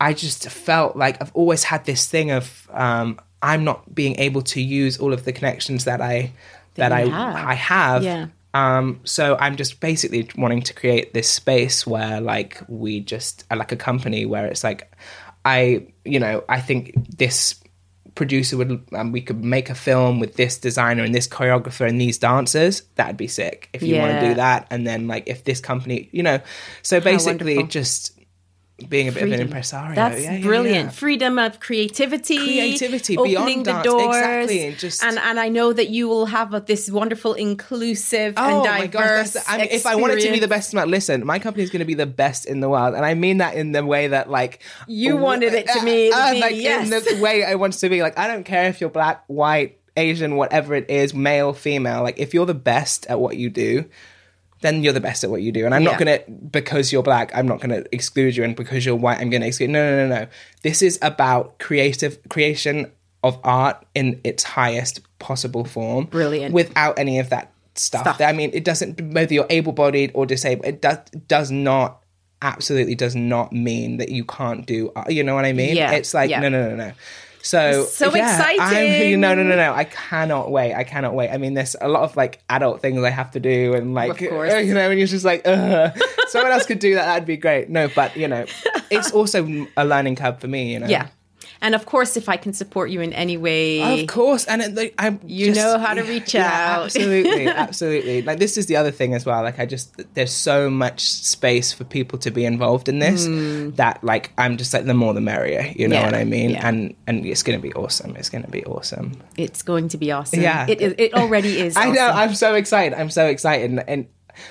I 0.00 0.12
just 0.14 0.48
felt 0.48 0.96
like 0.96 1.20
I've 1.22 1.32
always 1.34 1.64
had 1.64 1.84
this 1.84 2.06
thing 2.06 2.30
of 2.32 2.68
um, 2.72 3.20
I'm 3.42 3.62
not 3.62 3.94
being 3.94 4.18
able 4.18 4.42
to 4.42 4.60
use 4.60 4.98
all 4.98 5.12
of 5.12 5.24
the 5.24 5.32
connections 5.32 5.84
that 5.84 6.00
I 6.00 6.32
that, 6.74 6.90
That 6.90 6.92
I 6.92 7.06
have. 7.06 7.34
I 7.36 7.54
have. 7.54 8.02
Yeah. 8.02 8.26
Um, 8.54 9.00
so 9.04 9.36
I'm 9.40 9.56
just 9.56 9.80
basically 9.80 10.28
wanting 10.36 10.62
to 10.62 10.74
create 10.74 11.14
this 11.14 11.28
space 11.28 11.86
where 11.86 12.20
like 12.20 12.62
we 12.68 13.00
just 13.00 13.44
are 13.50 13.56
like 13.56 13.72
a 13.72 13.76
company 13.76 14.26
where 14.26 14.46
it's 14.46 14.62
like 14.62 14.94
I 15.44 15.86
you 16.04 16.20
know 16.20 16.44
I 16.48 16.60
think 16.60 16.92
this 17.16 17.62
producer 18.14 18.58
would 18.58 18.86
um, 18.92 19.10
we 19.10 19.22
could 19.22 19.42
make 19.42 19.70
a 19.70 19.74
film 19.74 20.20
with 20.20 20.36
this 20.36 20.58
designer 20.58 21.02
and 21.02 21.14
this 21.14 21.26
choreographer 21.26 21.88
and 21.88 21.98
these 21.98 22.18
dancers 22.18 22.82
that'd 22.96 23.16
be 23.16 23.26
sick 23.26 23.70
if 23.72 23.82
you 23.82 23.96
want 23.96 24.12
to 24.12 24.28
do 24.28 24.34
that 24.34 24.66
and 24.70 24.86
then 24.86 25.08
like 25.08 25.24
if 25.26 25.44
this 25.44 25.60
company 25.60 26.10
you 26.12 26.22
know 26.22 26.38
so 26.82 27.00
basically 27.00 27.62
just 27.62 28.18
being 28.88 29.08
a 29.08 29.12
bit 29.12 29.22
of 29.24 29.32
an 29.32 29.40
impresario 29.40 29.94
That's 29.94 30.22
yeah, 30.22 30.32
yeah, 30.36 30.42
brilliant. 30.42 30.84
yeah. 30.86 30.90
Freedom 30.90 31.38
of 31.38 31.60
creativity, 31.60 32.36
Creativity 32.38 33.16
opening 33.16 33.34
beyond 33.62 33.66
the 33.66 33.72
dance. 33.72 33.84
doors, 33.86 34.06
Exactly, 34.16 34.64
and 34.66 34.78
just- 34.78 35.02
and 35.04 35.18
and 35.18 35.40
I 35.40 35.48
know 35.48 35.72
that 35.72 35.90
you 35.90 36.08
will 36.08 36.26
have 36.26 36.52
a, 36.54 36.60
this 36.60 36.90
wonderful, 36.90 37.34
inclusive, 37.34 38.34
and 38.36 38.54
Oh 38.56 38.64
diverse. 38.64 38.80
my 38.80 38.86
gosh! 39.40 39.44
I 39.48 39.56
mean, 39.58 39.68
if 39.70 39.86
I 39.86 39.94
wanted 39.96 40.20
to 40.20 40.32
be 40.32 40.38
the 40.38 40.48
best, 40.48 40.74
man, 40.74 40.90
listen, 40.90 41.24
my 41.26 41.38
company 41.38 41.62
is 41.64 41.70
going 41.70 41.80
to 41.80 41.84
be 41.86 41.94
the 41.94 42.06
best 42.06 42.46
in 42.46 42.60
the 42.60 42.68
world, 42.68 42.94
and 42.94 43.04
I 43.04 43.14
mean 43.14 43.38
that 43.38 43.54
in 43.54 43.72
the 43.72 43.84
way 43.84 44.08
that, 44.08 44.30
like, 44.30 44.62
You 44.86 45.16
wanted 45.16 45.54
it 45.54 45.66
to 45.66 45.72
to 45.74 45.78
uh, 45.80 45.84
be, 45.84 46.10
like 46.40 46.56
yes. 46.56 46.84
in 46.84 46.90
the 47.16 47.22
way 47.22 47.44
I 47.44 47.54
want 47.56 47.74
it 47.76 47.78
to 47.78 47.88
be. 47.88 48.02
Like, 48.02 48.18
I 48.18 48.26
don't 48.26 48.44
care 48.44 48.68
if 48.68 48.80
you're 48.80 48.90
black, 48.90 49.24
white, 49.26 49.78
Asian, 49.96 50.36
whatever 50.36 50.74
it 50.74 50.88
is, 50.90 51.14
male, 51.14 51.52
female. 51.52 52.02
Like, 52.02 52.18
if 52.18 52.32
you're 52.34 52.46
the 52.46 52.54
best 52.54 53.06
at 53.06 53.20
what 53.20 53.36
you 53.36 53.50
do, 53.50 53.84
then 54.62 54.82
you're 54.82 54.92
the 54.92 55.00
best 55.00 55.22
at 55.22 55.30
what 55.30 55.42
you 55.42 55.52
do. 55.52 55.64
And 55.66 55.74
I'm 55.74 55.84
not 55.84 56.00
Yeah. 56.00 56.04
going 56.04 56.18
to, 56.18 56.30
because 56.46 56.90
you're 56.92 57.02
black, 57.02 57.30
I'm 57.34 57.46
not 57.46 57.60
going 57.60 57.70
to 57.70 57.84
exclude 57.94 58.36
you. 58.36 58.44
And 58.44 58.56
because 58.56 58.86
you're 58.86 58.96
white, 58.96 59.18
I'm 59.20 59.28
going 59.30 59.42
to 59.42 59.46
exclude. 59.48 59.66
You. 59.66 59.72
No, 59.74 59.90
no, 59.96 60.06
no, 60.08 60.20
no. 60.22 60.26
This 60.62 60.82
is 60.82 60.98
about 61.02 61.58
creative 61.58 62.18
creation 62.30 62.90
of 63.22 63.38
art 63.44 63.84
in 63.94 64.20
its 64.24 64.42
highest 64.42 65.00
possible 65.18 65.64
form. 65.64 66.06
Brilliant. 66.06 66.54
Without 66.54 66.98
any 66.98 67.18
of 67.18 67.28
that 67.30 67.52
stuff. 67.74 68.02
Stuff. 68.02 68.20
I 68.20 68.32
mean, 68.32 68.50
it 68.52 68.64
doesn't, 68.64 69.00
whether 69.12 69.32
you're 69.34 69.46
able 69.50 69.72
bodied 69.72 70.10
or 70.14 70.26
disabled, 70.26 70.66
it 70.66 70.80
does, 70.80 70.98
does 71.28 71.50
not, 71.50 72.02
absolutely 72.40 72.94
does 72.96 73.14
not 73.14 73.52
mean 73.52 73.98
that 73.98 74.08
you 74.08 74.24
can't 74.24 74.66
do, 74.66 74.90
art. 74.96 75.10
you 75.12 75.22
know 75.22 75.34
what 75.36 75.44
I 75.44 75.52
mean? 75.52 75.76
Yeah, 75.76 75.92
It's 75.92 76.12
like, 76.12 76.28
yeah. 76.28 76.40
no, 76.40 76.48
no, 76.48 76.70
no, 76.70 76.74
no. 76.76 76.92
So, 77.42 77.84
So 77.84 78.14
yeah, 78.14 78.40
I'm, 78.42 78.54
exciting. 78.54 79.20
no, 79.20 79.34
no, 79.34 79.42
no, 79.42 79.56
no. 79.56 79.72
I 79.74 79.84
cannot 79.84 80.50
wait. 80.50 80.74
I 80.74 80.84
cannot 80.84 81.14
wait. 81.14 81.30
I 81.30 81.38
mean, 81.38 81.54
there's 81.54 81.76
a 81.80 81.88
lot 81.88 82.04
of 82.04 82.16
like 82.16 82.40
adult 82.48 82.80
things 82.80 83.02
I 83.02 83.10
have 83.10 83.32
to 83.32 83.40
do, 83.40 83.74
and 83.74 83.94
like, 83.94 84.20
you 84.20 84.30
know, 84.30 84.90
and 84.90 84.98
you're 84.98 85.08
just 85.08 85.24
like, 85.24 85.42
Ugh. 85.44 85.98
someone 86.28 86.52
else 86.52 86.66
could 86.66 86.78
do 86.78 86.94
that. 86.94 87.06
That'd 87.06 87.26
be 87.26 87.36
great. 87.36 87.68
No, 87.68 87.88
but 87.88 88.16
you 88.16 88.28
know, 88.28 88.46
it's 88.90 89.10
also 89.12 89.66
a 89.76 89.84
learning 89.84 90.16
curve 90.16 90.40
for 90.40 90.48
me. 90.48 90.72
You 90.72 90.80
know, 90.80 90.86
yeah. 90.86 91.08
And 91.62 91.76
of 91.76 91.86
course, 91.86 92.16
if 92.16 92.28
I 92.28 92.36
can 92.36 92.52
support 92.52 92.90
you 92.90 93.00
in 93.00 93.12
any 93.12 93.36
way, 93.36 94.02
Of 94.02 94.08
course, 94.08 94.44
and 94.46 94.60
it, 94.60 94.74
like, 94.74 94.94
I'm 94.98 95.20
You 95.24 95.46
just- 95.46 95.60
know 95.60 95.78
how 95.78 95.94
to 95.94 96.02
reach 96.02 96.34
out. 96.34 96.84
absolutely, 96.84 97.46
absolutely. 97.66 98.22
Like 98.22 98.40
this 98.40 98.58
is 98.58 98.66
the 98.66 98.76
other 98.76 98.90
thing 98.90 99.14
as 99.14 99.24
well. 99.24 99.42
Like 99.42 99.60
I 99.60 99.64
just 99.66 99.94
there's 100.14 100.32
so 100.32 100.68
much 100.68 101.00
space 101.00 101.72
for 101.72 101.84
people 101.84 102.18
to 102.18 102.30
be 102.32 102.44
involved 102.44 102.88
in 102.88 102.98
this 102.98 103.26
hmm. 103.26 103.70
that 103.76 104.02
like 104.02 104.32
I'm 104.36 104.56
just 104.56 104.74
like 104.74 104.86
the 104.86 104.94
more 104.94 105.14
the 105.14 105.20
merrier. 105.20 105.72
You 105.76 105.86
know. 105.86 105.96
Yeah, 105.96 106.04
what 106.06 106.14
I 106.14 106.24
mean? 106.24 106.50
yeah. 106.50 106.68
And 106.68 106.94
and 107.06 107.24
it's 107.24 107.44
gonna 107.44 107.60
be 107.60 107.72
awesome. 107.74 108.16
It's 108.16 108.28
gonna 108.28 108.48
be 108.48 108.64
awesome. 108.64 109.12
it's 109.36 109.62
going 109.62 109.88
to 109.88 109.96
be 109.96 110.10
awesome. 110.10 110.40
Yeah. 110.40 110.66
it 110.68 110.80
is. 110.80 110.94
It 110.98 111.14
already 111.14 111.60
is. 111.66 111.76
I 111.76 111.90
know. 111.90 112.08
I'm 112.08 112.34
so 112.34 112.54
excited. 112.54 112.98
I'm 112.98 113.10
so 113.10 113.26
excited. 113.26 113.70
And, 113.70 113.88
and 113.88 114.06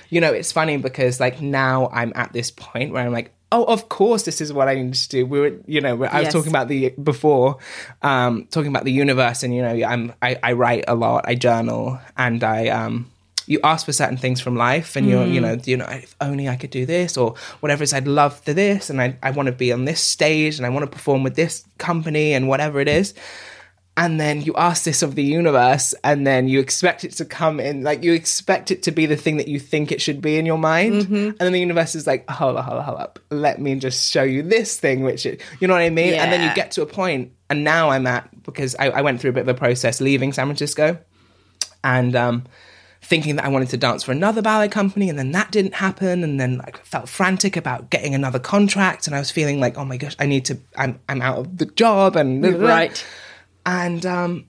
you 0.09 0.21
know, 0.21 0.31
it's 0.31 0.51
funny 0.51 0.77
because 0.77 1.19
like 1.19 1.41
now 1.41 1.89
I'm 1.91 2.13
at 2.15 2.31
this 2.31 2.51
point 2.51 2.93
where 2.93 3.05
I'm 3.05 3.11
like, 3.11 3.33
oh, 3.51 3.65
of 3.65 3.89
course, 3.89 4.23
this 4.23 4.39
is 4.41 4.53
what 4.53 4.67
I 4.67 4.75
need 4.75 4.93
to 4.93 5.09
do. 5.09 5.25
We 5.25 5.39
were, 5.39 5.53
you 5.67 5.81
know, 5.81 5.95
I 6.03 6.19
was 6.19 6.23
Yes. 6.25 6.33
talking 6.33 6.51
about 6.51 6.67
the 6.67 6.89
before, 7.03 7.57
um, 8.01 8.47
talking 8.51 8.69
about 8.69 8.85
the 8.85 8.91
universe, 8.91 9.43
and 9.43 9.53
you 9.53 9.61
know, 9.61 9.73
I'm 9.87 10.13
I, 10.21 10.37
I 10.41 10.53
write 10.53 10.85
a 10.87 10.95
lot, 10.95 11.25
I 11.27 11.35
journal, 11.35 11.99
and 12.17 12.43
I 12.43 12.67
um. 12.69 13.07
You 13.47 13.59
ask 13.63 13.85
for 13.85 13.91
certain 13.91 14.17
things 14.17 14.39
from 14.39 14.55
life, 14.55 14.95
and 14.95 15.09
you're, 15.09 15.25
you 15.25 15.41
know, 15.41 15.57
you 15.65 15.75
know, 15.75 15.87
if 15.89 16.15
only 16.21 16.47
I 16.47 16.55
could 16.55 16.69
do 16.69 16.85
this 16.85 17.17
or 17.17 17.33
whatever. 17.59 17.81
it 17.81 17.85
is, 17.85 17.93
I'd 17.93 18.07
love 18.07 18.39
for 18.39 18.53
this, 18.53 18.89
and 18.89 19.01
I, 19.01 19.17
I 19.21 19.31
want 19.31 19.47
to 19.47 19.51
be 19.51 19.73
on 19.73 19.83
this 19.83 19.99
stage, 19.99 20.57
and 20.57 20.65
I 20.65 20.69
want 20.69 20.83
to 20.83 20.87
perform 20.91 21.23
with 21.23 21.35
this 21.35 21.65
company, 21.77 22.33
and 22.33 22.47
whatever 22.47 22.79
it 22.79 22.87
is 22.87 23.13
and 23.97 24.19
then 24.19 24.41
you 24.41 24.53
ask 24.55 24.85
this 24.85 25.01
of 25.03 25.15
the 25.15 25.23
universe 25.23 25.93
and 26.03 26.25
then 26.25 26.47
you 26.47 26.59
expect 26.59 27.03
it 27.03 27.11
to 27.11 27.25
come 27.25 27.59
in 27.59 27.83
like 27.83 28.03
you 28.03 28.13
expect 28.13 28.71
it 28.71 28.83
to 28.83 28.91
be 28.91 29.05
the 29.05 29.17
thing 29.17 29.37
that 29.37 29.47
you 29.47 29.59
think 29.59 29.91
it 29.91 30.01
should 30.01 30.21
be 30.21 30.37
in 30.37 30.45
your 30.45 30.57
mind. 30.57 31.03
Mm-hmm. 31.03 31.15
and 31.15 31.37
then 31.39 31.51
the 31.51 31.59
universe 31.59 31.93
is 31.95 32.07
like 32.07 32.29
hold 32.29 32.57
up 32.57 32.65
hold 32.65 32.79
up 32.79 32.85
hold 32.85 32.99
up. 32.99 33.19
Let 33.29 33.59
me 33.59 33.75
just 33.75 34.11
show 34.11 34.23
you 34.23 34.43
this 34.43 34.79
thing 34.79 35.03
which 35.03 35.25
it, 35.25 35.41
you 35.59 35.67
know 35.67 35.73
what 35.73 35.81
i 35.81 35.89
mean? 35.89 36.13
And 36.13 36.31
then 36.31 36.41
you 36.41 36.53
get 36.55 36.71
to 36.71 36.81
a 36.81 36.85
point 36.85 37.33
and 37.49 37.63
now 37.63 37.89
i'm 37.89 38.07
at 38.07 38.43
because 38.43 38.75
I, 38.75 38.89
I 38.89 39.01
went 39.01 39.19
through 39.19 39.31
a 39.31 39.33
bit 39.33 39.41
of 39.41 39.49
a 39.49 39.53
process 39.53 39.99
leaving 39.99 40.31
san 40.31 40.45
francisco 40.47 40.97
and 41.83 42.15
um 42.15 42.45
thinking 43.03 43.35
that 43.35 43.45
I 43.45 43.47
wanted 43.47 43.69
to 43.69 43.77
dance 43.77 44.03
for 44.03 44.11
another 44.11 44.43
ballet 44.43 44.69
company 44.69 45.09
and 45.09 45.17
then 45.17 45.31
that 45.31 45.51
didn't 45.51 45.73
happen. 45.73 46.23
And 46.23 46.39
then 46.39 46.59
like 46.59 46.85
felt 46.85 47.09
frantic 47.09 47.57
about 47.57 47.89
getting 47.89 48.13
another 48.13 48.37
contract 48.37 49.07
and 49.07 49.15
I 49.15 49.19
was 49.19 49.31
feeling 49.31 49.59
like 49.59 49.75
oh 49.75 49.83
my 49.85 49.97
gosh 49.97 50.15
I 50.19 50.27
need 50.27 50.45
to 50.45 50.59
I'm 50.77 50.99
I'm 51.09 51.21
out 51.21 51.39
of 51.39 51.57
the 51.57 51.65
job 51.65 52.15
and 52.15 52.43
Right. 52.59 53.03
And 53.65 54.05
um, 54.05 54.47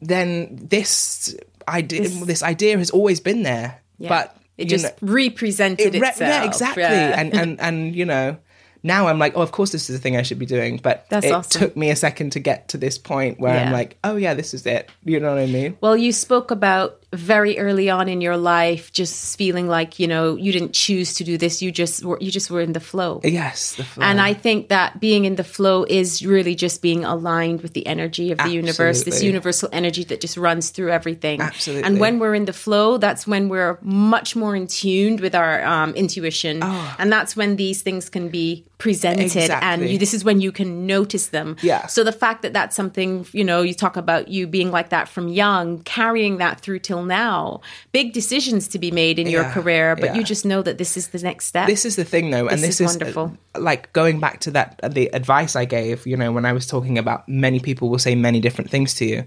then 0.00 0.58
this 0.70 1.34
idea, 1.68 2.08
this, 2.08 2.42
idea 2.42 2.76
has 2.78 2.90
always 2.90 3.20
been 3.20 3.42
there, 3.42 3.80
Yeah. 3.98 4.08
but 4.08 4.36
it 4.58 4.66
just 4.66 4.84
know, 4.84 5.12
represented 5.12 5.94
it 5.94 6.00
re- 6.00 6.08
itself. 6.08 6.28
yeah, 6.28 6.44
exactly. 6.44 6.82
Yeah. 6.82 7.20
And 7.20 7.34
and 7.34 7.60
and 7.60 7.94
you 7.96 8.04
know, 8.04 8.36
now 8.82 9.08
I'm 9.08 9.18
like, 9.18 9.32
oh, 9.36 9.42
of 9.42 9.50
course, 9.50 9.72
this 9.72 9.88
is 9.88 9.96
the 9.96 10.02
thing 10.02 10.16
I 10.16 10.22
should 10.22 10.38
be 10.38 10.46
doing. 10.46 10.76
But 10.76 11.06
That's 11.08 11.26
it 11.26 11.32
awesome. 11.32 11.60
took 11.60 11.76
me 11.76 11.90
a 11.90 11.96
second 11.96 12.30
to 12.32 12.40
get 12.40 12.68
to 12.68 12.78
this 12.78 12.98
point 12.98 13.40
where 13.40 13.58
I'm 13.58 13.72
like, 13.72 13.96
oh 14.04 14.16
yeah, 14.16 14.34
this 14.34 14.54
is 14.54 14.66
it. 14.66 14.90
You 15.04 15.20
know 15.20 15.30
what 15.30 15.38
I 15.42 15.46
mean? 15.46 15.76
Well, 15.80 15.96
you 15.96 16.12
spoke 16.12 16.50
about 16.50 17.02
very 17.14 17.58
early 17.58 17.88
on 17.90 18.08
in 18.08 18.20
your 18.20 18.36
life 18.36 18.92
just 18.92 19.36
feeling 19.38 19.68
like 19.68 19.98
you 19.98 20.06
know 20.06 20.36
you 20.36 20.52
didn't 20.52 20.72
choose 20.72 21.14
to 21.14 21.24
do 21.24 21.38
this. 21.38 21.62
You 21.62 21.72
just 21.72 22.04
were 22.04 22.18
you 22.20 22.30
just 22.30 22.50
were 22.50 22.60
in 22.60 22.72
the 22.72 22.80
flow. 22.80 23.20
Yes, 23.24 23.76
the 23.76 23.84
flow. 23.84 24.04
And 24.04 24.20
I 24.20 24.34
think 24.34 24.68
that 24.68 25.00
being 25.00 25.24
in 25.24 25.36
the 25.36 25.44
flow 25.44 25.84
is 25.88 26.24
really 26.24 26.54
just 26.54 26.82
being 26.82 27.04
aligned 27.04 27.62
with 27.62 27.72
the 27.72 27.86
energy 27.86 28.32
of 28.32 28.38
the 28.38 28.50
universe, 28.50 29.04
this 29.04 29.22
universal 29.22 29.68
energy 29.72 30.04
that 30.04 30.20
just 30.20 30.36
runs 30.36 30.70
through 30.70 30.90
everything. 30.90 31.40
Absolutely. 31.40 31.84
And 31.84 32.00
when 32.00 32.18
we're 32.18 32.34
in 32.34 32.44
the 32.44 32.52
flow, 32.52 32.98
that's 32.98 33.26
when 33.26 33.48
we're 33.48 33.78
much 33.82 34.36
more 34.36 34.56
in 34.56 34.66
tuned 34.66 35.20
with 35.20 35.34
our 35.34 35.64
um, 35.64 35.94
intuition. 35.94 36.62
And 36.62 37.12
that's 37.12 37.36
when 37.36 37.56
these 37.56 37.82
things 37.82 38.08
can 38.08 38.28
be 38.28 38.64
presented. 38.84 39.50
And 39.50 39.82
Oh. 39.82 39.86
You, 39.86 39.98
this 39.98 40.12
is 40.12 40.24
when 40.24 40.42
you 40.42 40.52
can 40.52 40.86
notice 40.86 41.28
them. 41.28 41.56
Yeah. 41.62 41.86
So 41.86 42.04
the 42.04 42.12
fact 42.12 42.42
that 42.42 42.52
that's 42.52 42.76
something, 42.76 43.26
you 43.32 43.42
know, 43.42 43.62
you 43.62 43.72
talk 43.72 43.96
about 43.96 44.28
you 44.28 44.46
being 44.46 44.70
like 44.70 44.90
that 44.90 45.08
from 45.08 45.28
young, 45.28 45.78
carrying 45.84 46.36
that 46.36 46.60
through 46.60 46.80
till 46.80 47.02
now, 47.02 47.62
big 47.92 48.12
decisions 48.12 48.68
to 48.68 48.78
be 48.78 48.90
made 48.90 49.18
in 49.18 49.26
your 49.26 49.44
career, 49.44 49.96
but 49.96 50.10
yeah. 50.10 50.16
you 50.16 50.22
just 50.22 50.44
know 50.44 50.60
that 50.60 50.76
this 50.76 50.98
is 50.98 51.08
the 51.08 51.18
next 51.18 51.46
step. 51.46 51.66
this 51.66 51.86
is 51.86 51.96
the 51.96 52.04
thing 52.04 52.30
though 52.30 52.46
and 52.46 52.58
This 52.60 52.78
this, 52.78 52.80
is 52.80 52.90
is, 52.90 52.96
uh, 52.96 52.98
wonderful. 52.98 53.38
like 53.58 53.90
going 53.94 54.20
back 54.20 54.40
to 54.40 54.50
that 54.50 54.80
uh, 54.82 54.88
the 54.88 55.06
advice 55.14 55.56
i 55.56 55.64
gave 55.64 56.06
you 56.06 56.16
know 56.16 56.30
when 56.32 56.44
i 56.44 56.52
was 56.52 56.66
talking 56.66 56.98
about 56.98 57.26
many 57.28 57.60
people 57.60 57.88
will 57.88 57.98
say 57.98 58.14
many 58.14 58.40
different 58.40 58.70
things 58.70 58.94
to 58.94 59.04
you 59.06 59.24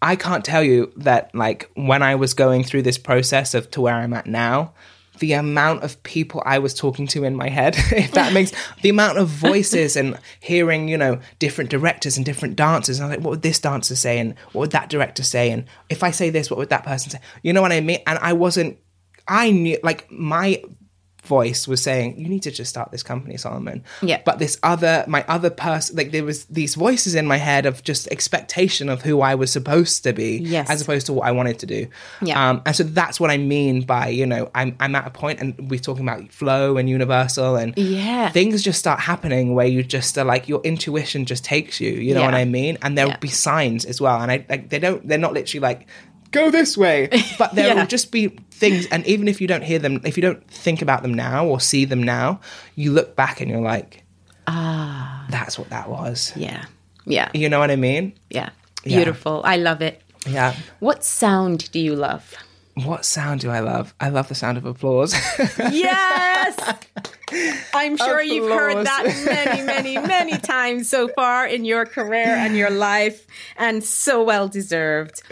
i 0.00 0.14
can't 0.16 0.44
tell 0.44 0.62
you 0.62 0.92
that 0.96 1.34
like 1.34 1.70
when 1.74 2.02
i 2.02 2.14
was 2.14 2.34
going 2.34 2.62
through 2.62 2.82
this 2.82 2.98
process 2.98 3.54
of 3.54 3.70
to 3.70 3.80
where 3.80 3.94
i'm 3.94 4.12
at 4.14 4.26
now 4.26 4.72
the 5.22 5.34
amount 5.34 5.84
of 5.84 6.02
people 6.02 6.42
I 6.44 6.58
was 6.58 6.74
talking 6.74 7.06
to 7.06 7.22
in 7.22 7.36
my 7.36 7.48
head, 7.48 7.76
if 7.92 8.10
that 8.10 8.32
makes 8.32 8.52
the 8.82 8.88
amount 8.88 9.18
of 9.18 9.28
voices 9.28 9.94
and 9.94 10.18
hearing, 10.40 10.88
you 10.88 10.98
know, 10.98 11.20
different 11.38 11.70
directors 11.70 12.16
and 12.16 12.26
different 12.26 12.56
dancers. 12.56 12.98
And 12.98 13.04
I'm 13.04 13.10
like, 13.10 13.24
what 13.24 13.30
would 13.30 13.42
this 13.42 13.60
dancer 13.60 13.94
say? 13.94 14.18
And 14.18 14.34
what 14.50 14.62
would 14.62 14.70
that 14.72 14.88
director 14.88 15.22
say? 15.22 15.52
And 15.52 15.66
if 15.88 16.02
I 16.02 16.10
say 16.10 16.28
this, 16.28 16.50
what 16.50 16.58
would 16.58 16.70
that 16.70 16.82
person 16.82 17.12
say? 17.12 17.20
You 17.44 17.52
know 17.52 17.62
what 17.62 17.70
I 17.70 17.80
mean? 17.80 18.00
And 18.04 18.18
I 18.18 18.32
wasn't, 18.32 18.78
I 19.28 19.52
knew, 19.52 19.78
like, 19.84 20.10
my 20.10 20.60
voice 21.22 21.68
was 21.68 21.80
saying, 21.82 22.18
"You 22.18 22.28
need 22.28 22.42
to 22.42 22.50
just 22.50 22.68
start 22.70 22.90
this 22.90 23.02
company, 23.02 23.36
Solomon." 23.36 23.84
Yeah. 24.02 24.20
But 24.24 24.38
this 24.38 24.58
other, 24.62 25.04
my 25.06 25.24
other 25.28 25.50
person, 25.50 25.96
like 25.96 26.10
there 26.10 26.24
was 26.24 26.44
these 26.46 26.74
voices 26.74 27.14
in 27.14 27.26
my 27.26 27.36
head 27.36 27.64
of 27.66 27.82
just 27.84 28.08
expectation 28.08 28.88
of 28.88 29.02
who 29.02 29.20
I 29.20 29.34
was 29.36 29.50
supposed 29.52 30.02
to 30.04 30.12
be, 30.12 30.38
Yes. 30.38 30.68
as 30.70 30.82
opposed 30.82 31.06
to 31.06 31.12
what 31.12 31.26
I 31.26 31.32
wanted 31.32 31.58
to 31.60 31.66
do. 31.66 31.86
Yeah. 32.22 32.50
Um, 32.50 32.62
and 32.66 32.74
so 32.74 32.82
that's 32.82 33.20
what 33.20 33.30
I 33.30 33.36
mean 33.36 33.82
by 33.82 34.08
you 34.08 34.26
know 34.26 34.50
I'm 34.54 34.74
I'm 34.80 34.94
at 34.94 35.06
a 35.06 35.10
point, 35.10 35.40
and 35.40 35.70
we're 35.70 35.78
talking 35.80 36.06
about 36.08 36.32
flow 36.32 36.76
and 36.76 36.88
universal, 36.88 37.56
and 37.56 37.72
Yeah. 37.76 38.30
things 38.30 38.62
just 38.62 38.78
start 38.78 39.00
happening 39.00 39.54
where 39.54 39.66
you 39.66 39.82
just 39.82 40.18
are 40.18 40.24
like 40.24 40.48
your 40.48 40.60
intuition 40.64 41.24
just 41.24 41.44
takes 41.44 41.80
you. 41.80 41.92
You 41.92 42.14
know 42.14 42.20
Yeah. 42.20 42.26
what 42.26 42.34
I 42.34 42.44
mean? 42.44 42.78
And 42.82 42.98
there'll 42.98 43.12
Yeah. 43.12 43.16
be 43.18 43.28
signs 43.28 43.84
as 43.84 44.00
well, 44.00 44.20
and 44.20 44.30
I 44.32 44.44
like 44.48 44.70
they 44.70 44.78
don't 44.78 45.06
they're 45.06 45.18
not 45.18 45.32
literally 45.34 45.60
like 45.62 45.86
go 46.32 46.50
this 46.50 46.76
way, 46.76 47.08
but 47.38 47.54
there 47.54 47.68
Yeah. 47.68 47.74
will 47.74 47.86
just 47.86 48.10
be 48.10 48.28
things, 48.50 48.86
and 48.90 49.06
even 49.06 49.28
if 49.28 49.40
you 49.40 49.46
don't 49.46 49.62
hear 49.62 49.78
them, 49.78 50.00
if 50.04 50.16
you 50.16 50.22
don't 50.22 50.44
think 50.50 50.82
about 50.82 51.02
them 51.02 51.14
now 51.14 51.46
or 51.46 51.60
see 51.60 51.84
them 51.84 52.02
now, 52.02 52.40
you 52.74 52.92
look 52.92 53.14
back 53.16 53.40
and 53.40 53.50
you're 53.50 53.60
like, 53.60 54.02
ah, 54.46 55.24
that's 55.30 55.58
what 55.58 55.70
that 55.70 55.88
was. 55.88 56.32
Yeah. 56.36 56.64
Yeah. 57.06 57.28
You 57.34 57.48
know 57.48 57.58
what 57.58 57.70
I 57.70 57.76
mean? 57.76 58.12
Yeah. 58.30 58.50
Yeah. 58.84 58.96
Beautiful. 58.98 59.42
I 59.44 59.56
love 59.56 59.80
it. 59.82 60.02
Yeah. 60.26 60.54
What 60.80 61.04
sound 61.04 61.70
do 61.72 61.78
you 61.80 61.94
love? 61.96 62.34
What 62.74 63.04
sound 63.04 63.40
do 63.40 63.50
I 63.50 63.60
love? 63.60 63.92
I 64.00 64.08
love 64.08 64.28
the 64.28 64.34
sound 64.34 64.56
of 64.58 64.64
applause. 64.64 65.14
Yes. 65.70 66.58
I'm 67.74 67.96
sure 67.96 68.22
you've 68.22 68.50
heard 68.50 68.84
that 68.86 69.04
many, 69.24 69.62
many, 69.62 69.94
many 70.06 70.38
times 70.54 70.88
so 70.88 71.08
far 71.08 71.46
in 71.46 71.64
your 71.64 71.86
career 71.86 72.26
and 72.26 72.56
your 72.56 72.70
life, 72.70 73.26
and 73.56 73.82
so 73.82 74.22
well 74.22 74.48
deserved. 74.48 75.22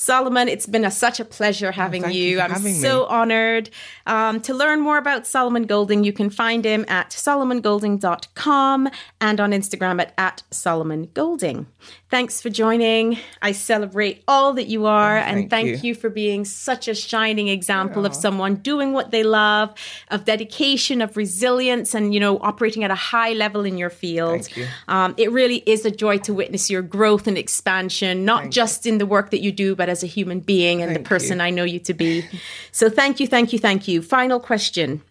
Solomon, 0.00 0.48
it's 0.48 0.64
been 0.64 0.84
a, 0.84 0.92
such 0.92 1.18
a 1.18 1.24
pleasure 1.24 1.72
having 1.72 2.02
thank 2.02 2.14
you. 2.14 2.22
you 2.22 2.40
I'm 2.40 2.52
having 2.52 2.72
so 2.72 3.00
me. 3.00 3.06
honored. 3.08 3.68
Um, 4.06 4.40
to 4.42 4.54
learn 4.54 4.80
more 4.80 4.96
about 4.96 5.26
Solomon 5.26 5.64
Golding, 5.64 6.04
you 6.04 6.12
can 6.12 6.30
find 6.30 6.64
him 6.64 6.84
at 6.86 7.10
solomongolding.com 7.10 8.88
and 9.20 9.40
on 9.40 9.50
Instagram 9.50 10.00
at, 10.00 10.14
at 10.16 10.44
Solomon 10.52 11.10
Golding. 11.14 11.66
Thanks 12.10 12.40
for 12.40 12.48
joining. 12.48 13.18
I 13.42 13.52
celebrate 13.52 14.24
all 14.26 14.54
that 14.54 14.66
you 14.66 14.86
are, 14.86 15.18
and 15.18 15.50
thank 15.50 15.50
thank 15.50 15.84
you. 15.84 15.88
you 15.88 15.94
for 15.94 16.08
being 16.08 16.46
such 16.46 16.88
a 16.88 16.94
shining 16.94 17.48
example 17.48 18.06
of 18.06 18.14
someone 18.14 18.54
doing 18.56 18.94
what 18.94 19.10
they 19.10 19.22
love, 19.22 19.74
of 20.10 20.24
dedication, 20.24 21.02
of 21.02 21.18
resilience, 21.18 21.94
and 21.94 22.14
you 22.14 22.20
know, 22.20 22.38
operating 22.38 22.82
at 22.82 22.90
a 22.90 22.94
high 22.94 23.34
level 23.34 23.66
in 23.66 23.76
your 23.76 23.90
field. 23.90 24.44
Thank 24.44 24.56
you. 24.56 24.66
Um, 24.88 25.14
it 25.18 25.30
really 25.32 25.62
is 25.66 25.84
a 25.84 25.90
joy 25.90 26.16
to 26.18 26.32
witness 26.32 26.70
your 26.70 26.80
growth 26.80 27.26
and 27.26 27.36
expansion, 27.36 28.24
not 28.24 28.48
just 28.48 28.86
in 28.86 28.96
the 28.96 29.06
work 29.06 29.30
that 29.30 29.42
you 29.42 29.52
do, 29.52 29.76
but 29.76 29.90
as 29.90 30.02
a 30.02 30.06
human 30.06 30.40
being 30.40 30.80
and 30.80 30.96
the 30.96 31.00
person 31.00 31.38
you. 31.38 31.44
I 31.44 31.50
know 31.50 31.64
you 31.64 31.78
to 31.80 31.92
be. 31.92 32.24
So, 32.72 32.88
thank 32.88 33.20
you, 33.20 33.26
thank 33.26 33.52
you, 33.52 33.58
thank 33.58 33.86
you. 33.86 34.00
Final 34.00 34.40
question. 34.40 35.02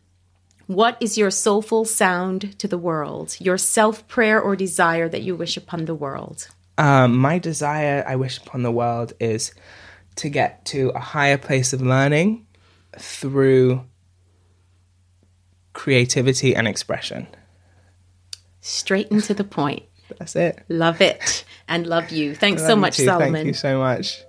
What 0.65 0.97
is 0.99 1.15
your 1.15 1.29
soulful 1.29 1.85
sound 1.85 2.57
to 2.57 2.67
the 2.67 2.77
world? 2.77 3.37
Your 3.39 3.59
self 3.59 4.07
prayer 4.07 4.41
or 4.41 4.55
desire 4.55 5.07
that 5.09 5.21
you 5.21 5.35
wish 5.35 5.57
upon 5.57 5.85
the 5.85 5.95
world? 5.95 6.47
Um, 6.77 7.17
my 7.17 7.39
desire, 7.39 8.03
I 8.07 8.15
wish 8.15 8.37
upon 8.37 8.63
the 8.63 8.71
world, 8.71 9.13
is 9.19 9.53
to 10.17 10.29
get 10.29 10.65
to 10.65 10.89
a 10.89 10.99
higher 10.99 11.37
place 11.37 11.73
of 11.73 11.81
learning 11.81 12.45
through 12.97 13.83
creativity 15.73 16.55
and 16.55 16.67
expression. 16.67 17.27
Straight 18.61 19.11
and 19.11 19.23
to 19.23 19.33
the 19.33 19.43
point. 19.43 19.83
That's 20.17 20.35
it. 20.35 20.63
Love 20.69 21.01
it 21.01 21.45
and 21.67 21.85
love 21.85 22.11
you. 22.11 22.35
Thanks 22.35 22.61
Love 22.61 22.69
so 22.69 22.75
much. 22.75 22.95
Solomon. 22.95 23.33
Thank 23.33 23.47
you 23.47 23.53
so 23.53 23.77
much. 23.77 24.23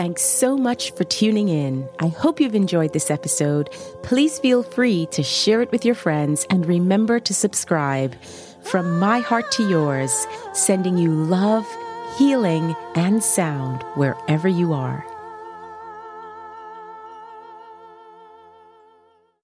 Thanks 0.00 0.22
so 0.22 0.56
much 0.56 0.92
for 0.92 1.04
tuning 1.04 1.50
in. 1.50 1.86
I 1.98 2.08
hope 2.08 2.40
you've 2.40 2.54
enjoyed 2.54 2.94
this 2.94 3.10
episode. 3.10 3.68
Please 4.02 4.38
feel 4.38 4.62
free 4.62 5.04
to 5.10 5.22
share 5.22 5.60
it 5.60 5.70
with 5.72 5.84
your 5.84 5.94
friends 5.94 6.46
and 6.48 6.64
remember 6.64 7.20
to 7.20 7.34
subscribe. 7.34 8.16
From 8.62 8.98
my 8.98 9.18
heart 9.18 9.52
to 9.52 9.68
yours, 9.68 10.26
sending 10.54 10.96
you 10.96 11.12
love, 11.12 11.66
healing, 12.16 12.74
and 12.94 13.22
sound 13.22 13.82
wherever 13.94 14.48
you 14.48 14.72
are. 14.72 15.04